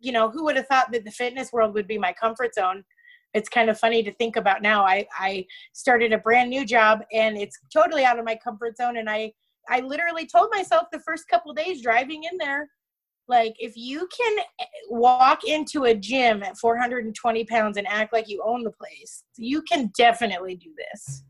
You 0.00 0.12
know, 0.12 0.30
who 0.30 0.44
would 0.44 0.56
have 0.56 0.66
thought 0.66 0.92
that 0.92 1.04
the 1.04 1.10
fitness 1.10 1.52
world 1.52 1.74
would 1.74 1.86
be 1.86 1.98
my 1.98 2.12
comfort 2.12 2.54
zone? 2.54 2.84
It's 3.32 3.48
kind 3.48 3.68
of 3.68 3.78
funny 3.78 4.02
to 4.02 4.12
think 4.14 4.36
about 4.36 4.62
now. 4.62 4.84
I, 4.84 5.06
I 5.18 5.46
started 5.72 6.12
a 6.12 6.18
brand 6.18 6.50
new 6.50 6.64
job 6.64 7.00
and 7.12 7.36
it's 7.36 7.58
totally 7.72 8.04
out 8.04 8.18
of 8.18 8.24
my 8.24 8.36
comfort 8.42 8.76
zone. 8.76 8.98
And 8.98 9.10
I, 9.10 9.32
I 9.68 9.80
literally 9.80 10.26
told 10.26 10.50
myself 10.52 10.84
the 10.92 11.00
first 11.00 11.28
couple 11.28 11.52
days 11.52 11.82
driving 11.82 12.24
in 12.30 12.38
there, 12.38 12.68
like 13.28 13.54
if 13.58 13.76
you 13.76 14.08
can 14.16 14.38
eh, 14.60 14.64
walk 14.88 15.44
into 15.44 15.84
a 15.84 15.94
gym 15.94 16.42
at 16.42 16.56
420 16.58 17.44
pounds 17.44 17.76
and 17.76 17.86
act 17.88 18.12
like 18.12 18.28
you 18.28 18.42
own 18.44 18.62
the 18.62 18.70
place 18.70 19.24
you 19.36 19.62
can 19.62 19.90
definitely 19.96 20.56
do 20.56 20.70
this 20.76 21.24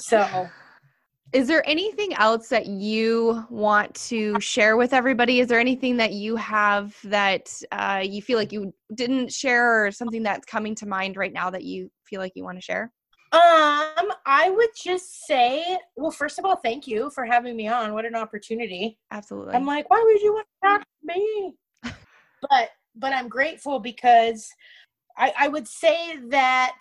so 0.00 0.48
is 1.32 1.46
there 1.46 1.66
anything 1.68 2.12
else 2.14 2.48
that 2.48 2.66
you 2.66 3.44
want 3.50 3.94
to 3.94 4.38
share 4.40 4.76
with 4.76 4.92
everybody 4.92 5.40
is 5.40 5.48
there 5.48 5.60
anything 5.60 5.96
that 5.96 6.12
you 6.12 6.36
have 6.36 6.96
that 7.04 7.52
uh, 7.72 8.02
you 8.04 8.20
feel 8.20 8.38
like 8.38 8.52
you 8.52 8.72
didn't 8.94 9.32
share 9.32 9.86
or 9.86 9.90
something 9.90 10.22
that's 10.22 10.46
coming 10.46 10.74
to 10.74 10.86
mind 10.86 11.16
right 11.16 11.32
now 11.32 11.50
that 11.50 11.64
you 11.64 11.90
feel 12.04 12.20
like 12.20 12.32
you 12.34 12.44
want 12.44 12.56
to 12.58 12.62
share 12.62 12.92
um, 13.32 14.10
I 14.26 14.50
would 14.50 14.70
just 14.74 15.24
say, 15.24 15.78
well, 15.94 16.10
first 16.10 16.40
of 16.40 16.44
all, 16.44 16.56
thank 16.56 16.88
you 16.88 17.10
for 17.10 17.24
having 17.24 17.56
me 17.56 17.68
on. 17.68 17.94
What 17.94 18.04
an 18.04 18.16
opportunity. 18.16 18.98
Absolutely. 19.12 19.54
I'm 19.54 19.64
like, 19.64 19.88
why 19.88 20.02
would 20.04 20.20
you 20.20 20.32
want 20.32 20.48
to 20.48 20.68
talk 20.68 20.80
to 20.80 21.16
me? 21.16 21.54
but 22.50 22.70
but 22.96 23.12
I'm 23.12 23.28
grateful 23.28 23.78
because 23.78 24.50
I, 25.16 25.32
I 25.38 25.46
would 25.48 25.68
say 25.68 26.16
that 26.30 26.76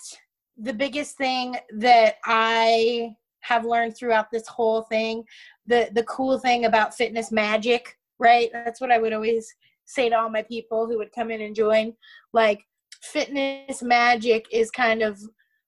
the 0.57 0.73
biggest 0.73 1.17
thing 1.17 1.55
that 1.77 2.15
I 2.25 3.15
have 3.41 3.65
learned 3.65 3.95
throughout 3.95 4.31
this 4.31 4.47
whole 4.47 4.83
thing, 4.83 5.23
the 5.65 5.89
the 5.93 6.03
cool 6.03 6.39
thing 6.39 6.65
about 6.65 6.95
fitness 6.95 7.31
magic, 7.31 7.97
right? 8.19 8.49
That's 8.53 8.81
what 8.81 8.91
I 8.91 8.97
would 8.99 9.13
always 9.13 9.53
say 9.85 10.09
to 10.09 10.17
all 10.17 10.29
my 10.29 10.43
people 10.43 10.85
who 10.85 10.97
would 10.97 11.11
come 11.11 11.31
in 11.31 11.41
and 11.41 11.55
join. 11.55 11.93
Like 12.33 12.61
fitness 13.01 13.81
magic 13.81 14.45
is 14.51 14.71
kind 14.71 15.01
of 15.01 15.19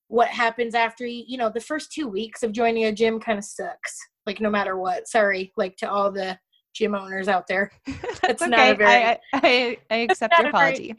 what 0.08 0.28
happens 0.28 0.76
after 0.76 1.06
you, 1.06 1.24
you 1.28 1.38
know, 1.38 1.50
the 1.50 1.62
first 1.62 1.92
two 1.92 2.08
weeks 2.08 2.44
of 2.44 2.52
joining 2.52 2.86
a 2.86 2.92
gym 2.92 3.20
kind 3.20 3.40
of 3.40 3.46
sucks. 3.46 3.98
Like 4.26 4.42
no 4.42 4.50
matter 4.50 4.78
what. 4.78 5.08
Sorry, 5.08 5.52
like 5.58 5.76
to 5.78 5.90
all 5.90 6.12
the 6.12 6.38
gym 6.74 6.94
owners 6.96 7.28
out 7.28 7.48
there. 7.48 7.72
That's 8.22 8.42
okay. 8.42 8.52
Not 8.52 8.72
a 8.72 8.76
very, 8.76 9.04
I, 9.04 9.18
I, 9.34 9.78
I 9.90 9.96
accept 9.98 10.38
your 10.38 10.50
apology. 10.50 10.94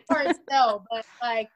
Sell, 0.50 0.84
but 0.90 1.04
like 1.22 1.48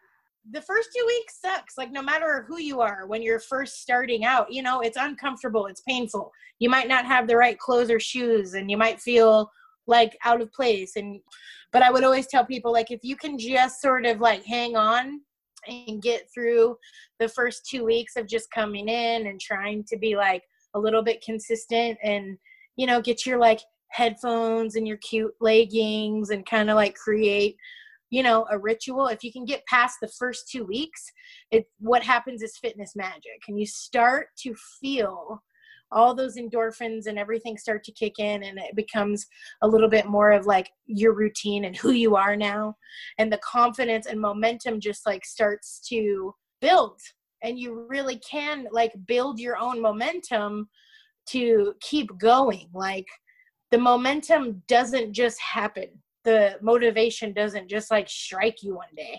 the 0.50 0.62
first 0.62 0.90
two 0.96 1.04
weeks 1.06 1.40
sucks. 1.40 1.76
Like 1.76 1.92
no 1.92 2.02
matter 2.02 2.44
who 2.48 2.58
you 2.58 2.80
are, 2.80 3.06
when 3.06 3.22
you're 3.22 3.40
first 3.40 3.80
starting 3.82 4.24
out, 4.24 4.52
you 4.52 4.62
know, 4.62 4.80
it's 4.80 4.96
uncomfortable, 4.98 5.66
it's 5.66 5.82
painful. 5.82 6.32
You 6.58 6.70
might 6.70 6.88
not 6.88 7.06
have 7.06 7.26
the 7.26 7.36
right 7.36 7.58
clothes 7.58 7.90
or 7.90 8.00
shoes, 8.00 8.54
and 8.54 8.70
you 8.70 8.76
might 8.76 9.00
feel 9.00 9.50
like 9.86 10.16
out 10.24 10.40
of 10.40 10.52
place. 10.52 10.96
And 10.96 11.20
but 11.72 11.82
I 11.82 11.90
would 11.90 12.04
always 12.04 12.26
tell 12.26 12.44
people 12.44 12.72
like 12.72 12.90
if 12.90 13.00
you 13.02 13.16
can 13.16 13.38
just 13.38 13.80
sort 13.80 14.06
of 14.06 14.20
like 14.20 14.44
hang 14.44 14.76
on 14.76 15.20
and 15.66 16.00
get 16.00 16.28
through 16.32 16.76
the 17.18 17.28
first 17.28 17.66
two 17.66 17.84
weeks 17.84 18.16
of 18.16 18.28
just 18.28 18.50
coming 18.50 18.88
in 18.88 19.26
and 19.26 19.40
trying 19.40 19.84
to 19.84 19.98
be 19.98 20.16
like 20.16 20.42
a 20.74 20.78
little 20.78 21.02
bit 21.02 21.24
consistent 21.24 21.98
and 22.02 22.38
you 22.76 22.86
know 22.86 23.00
get 23.00 23.26
your 23.26 23.38
like 23.38 23.60
headphones 23.88 24.76
and 24.76 24.86
your 24.86 24.98
cute 24.98 25.32
leggings 25.40 26.30
and 26.30 26.46
kind 26.46 26.70
of 26.70 26.76
like 26.76 26.94
create 26.94 27.56
you 28.10 28.22
know 28.22 28.46
a 28.50 28.58
ritual 28.58 29.08
if 29.08 29.24
you 29.24 29.32
can 29.32 29.44
get 29.44 29.66
past 29.66 29.96
the 30.00 30.08
first 30.18 30.48
two 30.48 30.64
weeks 30.64 31.10
it 31.50 31.66
what 31.78 32.02
happens 32.02 32.42
is 32.42 32.56
fitness 32.58 32.94
magic. 32.96 33.42
And 33.48 33.58
you 33.58 33.66
start 33.66 34.28
to 34.38 34.54
feel 34.80 35.42
all 35.92 36.14
those 36.14 36.36
endorphins 36.36 37.06
and 37.06 37.18
everything 37.18 37.56
start 37.56 37.84
to 37.84 37.92
kick 37.92 38.18
in 38.18 38.42
and 38.42 38.58
it 38.58 38.74
becomes 38.74 39.24
a 39.62 39.68
little 39.68 39.88
bit 39.88 40.06
more 40.06 40.32
of 40.32 40.44
like 40.44 40.68
your 40.86 41.14
routine 41.14 41.64
and 41.64 41.76
who 41.76 41.92
you 41.92 42.16
are 42.16 42.36
now. 42.36 42.74
And 43.18 43.32
the 43.32 43.38
confidence 43.38 44.06
and 44.06 44.20
momentum 44.20 44.80
just 44.80 45.06
like 45.06 45.24
starts 45.24 45.80
to 45.88 46.34
build. 46.60 47.00
And 47.42 47.58
you 47.58 47.86
really 47.88 48.18
can 48.18 48.66
like 48.72 48.92
build 49.06 49.38
your 49.38 49.56
own 49.56 49.80
momentum 49.80 50.68
to 51.26 51.74
keep 51.80 52.10
going. 52.18 52.68
Like 52.74 53.06
the 53.70 53.78
momentum 53.78 54.62
doesn't 54.66 55.12
just 55.12 55.40
happen 55.40 55.90
the 56.26 56.58
motivation 56.60 57.32
doesn't 57.32 57.68
just 57.68 57.90
like 57.90 58.08
strike 58.10 58.62
you 58.62 58.74
one 58.74 58.94
day 58.94 59.18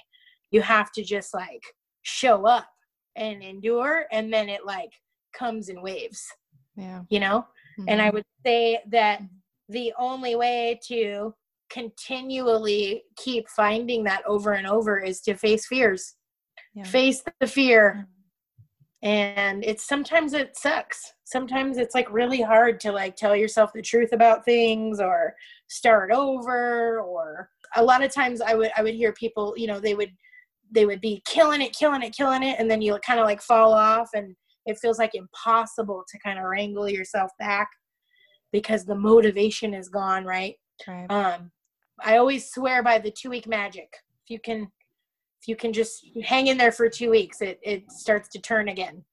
you 0.51 0.61
have 0.61 0.91
to 0.91 1.03
just 1.03 1.33
like 1.33 1.63
show 2.03 2.45
up 2.45 2.69
and 3.15 3.41
endure 3.41 4.05
and 4.11 4.31
then 4.31 4.47
it 4.47 4.63
like 4.65 4.91
comes 5.33 5.69
in 5.69 5.81
waves 5.81 6.31
yeah. 6.77 7.01
You 7.09 7.19
know? 7.19 7.45
Mm-hmm. 7.77 7.89
And 7.89 8.01
I 8.01 8.05
mm-hmm. 8.07 8.15
would 8.15 8.25
say 8.45 8.79
that 8.89 9.21
the 9.67 9.93
only 9.99 10.35
way 10.35 10.79
to 10.87 11.33
continually 11.69 13.03
keep 13.17 13.49
finding 13.49 14.05
that 14.05 14.21
over 14.25 14.53
and 14.53 14.65
over 14.65 14.97
is 14.99 15.19
to 15.21 15.35
face 15.35 15.65
fears. 15.65 16.15
Yeah. 16.73 16.83
Face 16.83 17.23
the 17.41 17.47
fear. 17.47 18.07
And 19.03 19.63
it's 19.63 19.87
sometimes 19.87 20.33
it 20.33 20.57
sucks. 20.57 21.13
Sometimes 21.23 21.77
it's 21.77 21.93
like 21.93 22.11
really 22.11 22.41
hard 22.41 22.79
to 22.81 22.91
like 22.91 23.15
tell 23.15 23.35
yourself 23.35 23.71
the 23.73 23.81
truth 23.81 24.11
about 24.11 24.43
things 24.43 24.99
or 24.99 25.35
start 25.67 26.11
over 26.11 26.99
or 27.01 27.49
a 27.75 27.83
lot 27.83 28.03
of 28.03 28.11
times 28.11 28.41
I 28.41 28.55
would 28.55 28.71
I 28.75 28.81
would 28.81 28.95
hear 28.95 29.13
people, 29.13 29.53
you 29.55 29.67
know, 29.67 29.79
they 29.79 29.93
would 29.93 30.11
they 30.71 30.85
would 30.85 31.01
be 31.01 31.21
killing 31.27 31.61
it, 31.61 31.75
killing 31.75 32.01
it, 32.01 32.15
killing 32.15 32.43
it, 32.43 32.57
and 32.59 32.69
then 32.69 32.81
you 32.81 32.97
kind 33.05 33.19
of 33.19 33.25
like 33.25 33.41
fall 33.41 33.73
off 33.73 34.09
and 34.13 34.35
it 34.67 34.77
feels 34.79 34.99
like 34.99 35.15
impossible 35.15 36.03
to 36.09 36.19
kind 36.19 36.37
of 36.37 36.45
wrangle 36.45 36.89
yourself 36.89 37.31
back 37.39 37.69
because 38.51 38.85
the 38.85 38.95
motivation 38.95 39.73
is 39.73 39.89
gone 39.89 40.25
right, 40.25 40.55
right. 40.87 41.09
um 41.09 41.51
i 42.03 42.17
always 42.17 42.51
swear 42.51 42.83
by 42.83 42.99
the 42.99 43.11
two 43.11 43.29
week 43.29 43.47
magic 43.47 43.89
if 44.23 44.29
you 44.29 44.39
can 44.39 44.67
you 45.47 45.55
can 45.55 45.73
just 45.73 46.05
hang 46.23 46.47
in 46.47 46.57
there 46.57 46.71
for 46.71 46.89
two 46.89 47.09
weeks 47.09 47.41
it 47.41 47.59
it 47.63 47.91
starts 47.91 48.27
to 48.29 48.39
turn 48.39 48.69
again 48.69 49.03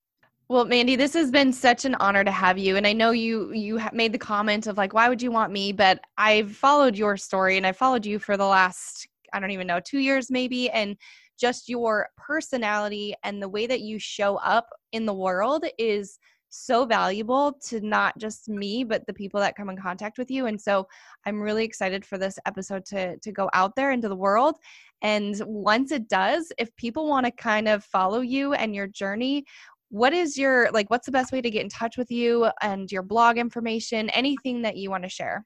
well, 0.47 0.67
Mandy, 0.67 0.95
this 0.95 1.15
has 1.15 1.31
been 1.31 1.55
such 1.55 1.87
an 1.87 1.95
honor 2.01 2.23
to 2.23 2.31
have 2.31 2.59
you, 2.59 2.77
and 2.77 2.87
I 2.87 2.93
know 2.93 3.13
you 3.13 3.51
you 3.53 3.81
made 3.95 4.13
the 4.13 4.19
comment 4.19 4.67
of 4.67 4.77
like, 4.77 4.93
why 4.93 5.09
would 5.09 5.23
you 5.23 5.31
want 5.31 5.51
me? 5.51 5.73
But 5.73 6.01
I've 6.19 6.55
followed 6.55 6.99
your 6.99 7.17
story, 7.17 7.57
and 7.57 7.67
I 7.67 7.73
followed 7.73 8.05
you 8.05 8.19
for 8.19 8.37
the 8.37 8.45
last 8.45 9.09
I 9.33 9.41
don't 9.41 9.53
even 9.53 9.67
know 9.67 9.81
two 9.81 10.01
years 10.01 10.31
maybe, 10.31 10.69
and 10.71 10.99
just 11.41 11.69
your 11.69 12.09
personality 12.17 13.15
and 13.25 13.43
the 13.43 13.49
way 13.49 13.67
that 13.67 13.81
you 13.81 13.99
show 13.99 14.37
up 14.37 14.69
in 14.93 15.07
the 15.07 15.15
world 15.15 15.65
is 15.79 16.19
so 16.55 16.85
valuable 16.85 17.53
to 17.69 17.81
not 17.81 18.17
just 18.19 18.49
me 18.49 18.85
but 18.85 19.07
the 19.07 19.13
people 19.13 19.41
that 19.41 19.57
come 19.57 19.69
in 19.69 19.77
contact 19.77 20.19
with 20.19 20.31
you. 20.31 20.47
And 20.47 20.61
so 20.61 20.87
i'm 21.27 21.41
really 21.41 21.65
excited 21.65 22.05
for 22.05 22.19
this 22.19 22.39
episode 22.47 22.85
to 22.87 23.19
to 23.19 23.33
go 23.33 23.51
out 23.53 23.75
there 23.77 23.91
into 23.91 24.09
the 24.09 24.17
world. 24.17 24.57
And 25.03 25.41
once 25.47 25.93
it 25.93 26.09
does 26.09 26.53
if 26.59 26.75
people 26.77 27.09
want 27.09 27.27
to 27.27 27.33
kind 27.33 27.69
of 27.69 27.85
follow 27.85 28.21
you 28.21 28.55
and 28.55 28.75
your 28.75 28.87
journey 28.87 29.45
what 29.91 30.13
is 30.13 30.39
your 30.39 30.71
like 30.73 30.91
what's 30.91 31.07
the 31.07 31.13
best 31.13 31.33
way 31.33 31.41
to 31.41 31.51
get 31.51 31.63
in 31.63 31.69
touch 31.69 31.97
with 31.97 32.11
you 32.11 32.49
and 32.63 32.91
your 32.91 33.03
blog 33.03 33.37
information 33.37 34.11
anything 34.11 34.63
that 34.63 34.77
you 34.77 34.91
want 34.91 35.03
to 35.03 35.09
share? 35.09 35.45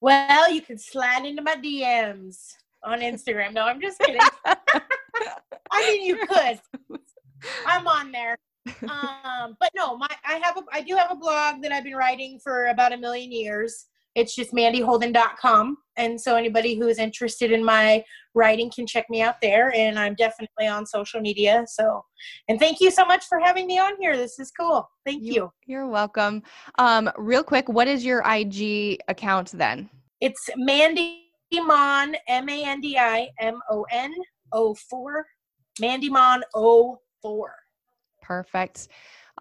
Well 0.00 0.50
you 0.50 0.62
can 0.62 0.78
slide 0.78 1.26
into 1.26 1.42
my 1.42 1.56
dms 1.56 2.52
on 2.84 3.00
instagram. 3.00 3.52
No 3.54 3.62
i'm 3.62 3.80
just 3.80 3.98
kidding. 3.98 4.20
I 5.74 5.90
mean, 5.90 6.04
you 6.04 6.26
could. 6.26 6.60
I'm 7.66 7.86
on 7.86 8.12
there. 8.12 8.38
Um, 8.82 9.56
but 9.60 9.70
no, 9.76 9.96
my 9.96 10.08
I 10.24 10.40
have 10.42 10.56
a 10.56 10.62
I 10.72 10.80
do 10.80 10.96
have 10.96 11.10
a 11.10 11.16
blog 11.16 11.62
that 11.62 11.72
I've 11.72 11.84
been 11.84 11.96
writing 11.96 12.38
for 12.42 12.66
about 12.66 12.92
a 12.92 12.96
million 12.96 13.30
years. 13.30 13.86
It's 14.14 14.34
just 14.34 14.52
mandyholden.com. 14.52 15.76
And 15.96 16.20
so 16.20 16.36
anybody 16.36 16.76
who 16.76 16.86
is 16.86 16.98
interested 16.98 17.50
in 17.50 17.64
my 17.64 18.04
writing 18.34 18.70
can 18.70 18.86
check 18.86 19.10
me 19.10 19.22
out 19.22 19.40
there. 19.42 19.74
And 19.74 19.98
I'm 19.98 20.14
definitely 20.14 20.66
on 20.66 20.86
social 20.86 21.20
media. 21.20 21.64
So, 21.68 22.04
and 22.48 22.58
thank 22.58 22.80
you 22.80 22.90
so 22.90 23.04
much 23.04 23.24
for 23.26 23.40
having 23.40 23.66
me 23.66 23.78
on 23.78 23.94
here. 23.98 24.16
This 24.16 24.38
is 24.38 24.52
cool. 24.52 24.88
Thank 25.04 25.24
you. 25.24 25.50
you. 25.66 25.78
are 25.78 25.88
welcome. 25.88 26.42
Um, 26.78 27.10
real 27.16 27.42
quick, 27.42 27.68
what 27.68 27.88
is 27.88 28.04
your 28.04 28.22
IG 28.24 28.98
account 29.08 29.50
then? 29.52 29.90
It's 30.20 30.48
Mandy 30.56 31.24
Mon, 31.52 32.16
M 32.28 32.48
A 32.48 32.64
N 32.64 32.80
D 32.80 32.96
I 32.96 33.28
M 33.40 33.60
O 33.70 33.84
N 33.90 34.14
04 34.52 35.26
Mandymon 35.80 36.42
04. 37.22 37.54
Perfect. 38.24 38.88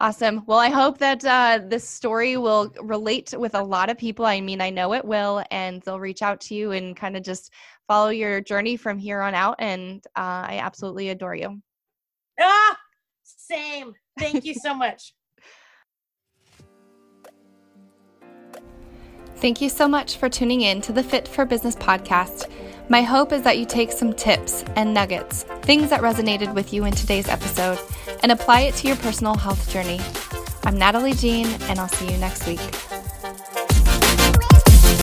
Awesome. 0.01 0.43
Well, 0.47 0.57
I 0.57 0.69
hope 0.69 0.97
that 0.97 1.23
uh, 1.23 1.59
this 1.67 1.87
story 1.87 2.35
will 2.35 2.73
relate 2.81 3.33
with 3.37 3.53
a 3.53 3.63
lot 3.63 3.89
of 3.89 3.97
people. 3.97 4.25
I 4.25 4.41
mean, 4.41 4.59
I 4.59 4.71
know 4.71 4.93
it 4.93 5.05
will, 5.05 5.43
and 5.51 5.81
they'll 5.83 5.99
reach 5.99 6.21
out 6.21 6.41
to 6.41 6.55
you 6.55 6.71
and 6.71 6.95
kind 6.95 7.15
of 7.15 7.23
just 7.23 7.53
follow 7.87 8.09
your 8.09 8.41
journey 8.41 8.75
from 8.75 8.97
here 8.97 9.21
on 9.21 9.35
out. 9.35 9.55
And 9.59 10.03
uh, 10.15 10.49
I 10.49 10.59
absolutely 10.61 11.09
adore 11.09 11.35
you. 11.35 11.61
Ah, 12.39 12.77
same. 13.23 13.93
Thank 14.19 14.43
you 14.45 14.55
so 14.55 14.73
much. 14.73 15.13
Thank 19.37 19.61
you 19.61 19.69
so 19.69 19.87
much 19.87 20.17
for 20.17 20.29
tuning 20.29 20.61
in 20.61 20.81
to 20.81 20.91
the 20.93 21.03
Fit 21.03 21.27
for 21.27 21.45
Business 21.45 21.75
podcast. 21.75 22.49
My 22.89 23.01
hope 23.01 23.31
is 23.31 23.43
that 23.43 23.57
you 23.57 23.65
take 23.65 23.93
some 23.93 24.11
tips 24.11 24.63
and 24.75 24.93
nuggets, 24.93 25.43
things 25.61 25.89
that 25.89 26.01
resonated 26.01 26.53
with 26.53 26.73
you 26.73 26.83
in 26.83 26.93
today's 26.93 27.29
episode, 27.29 27.79
and 28.21 28.31
apply 28.31 28.61
it 28.61 28.75
to 28.75 28.87
your 28.87 28.97
personal 28.97 29.35
health 29.35 29.69
journey. 29.69 30.01
I'm 30.63 30.77
Natalie 30.77 31.13
Jean, 31.13 31.47
and 31.63 31.79
I'll 31.79 31.87
see 31.87 32.11
you 32.11 32.17
next 32.17 32.45
week. 32.45 32.59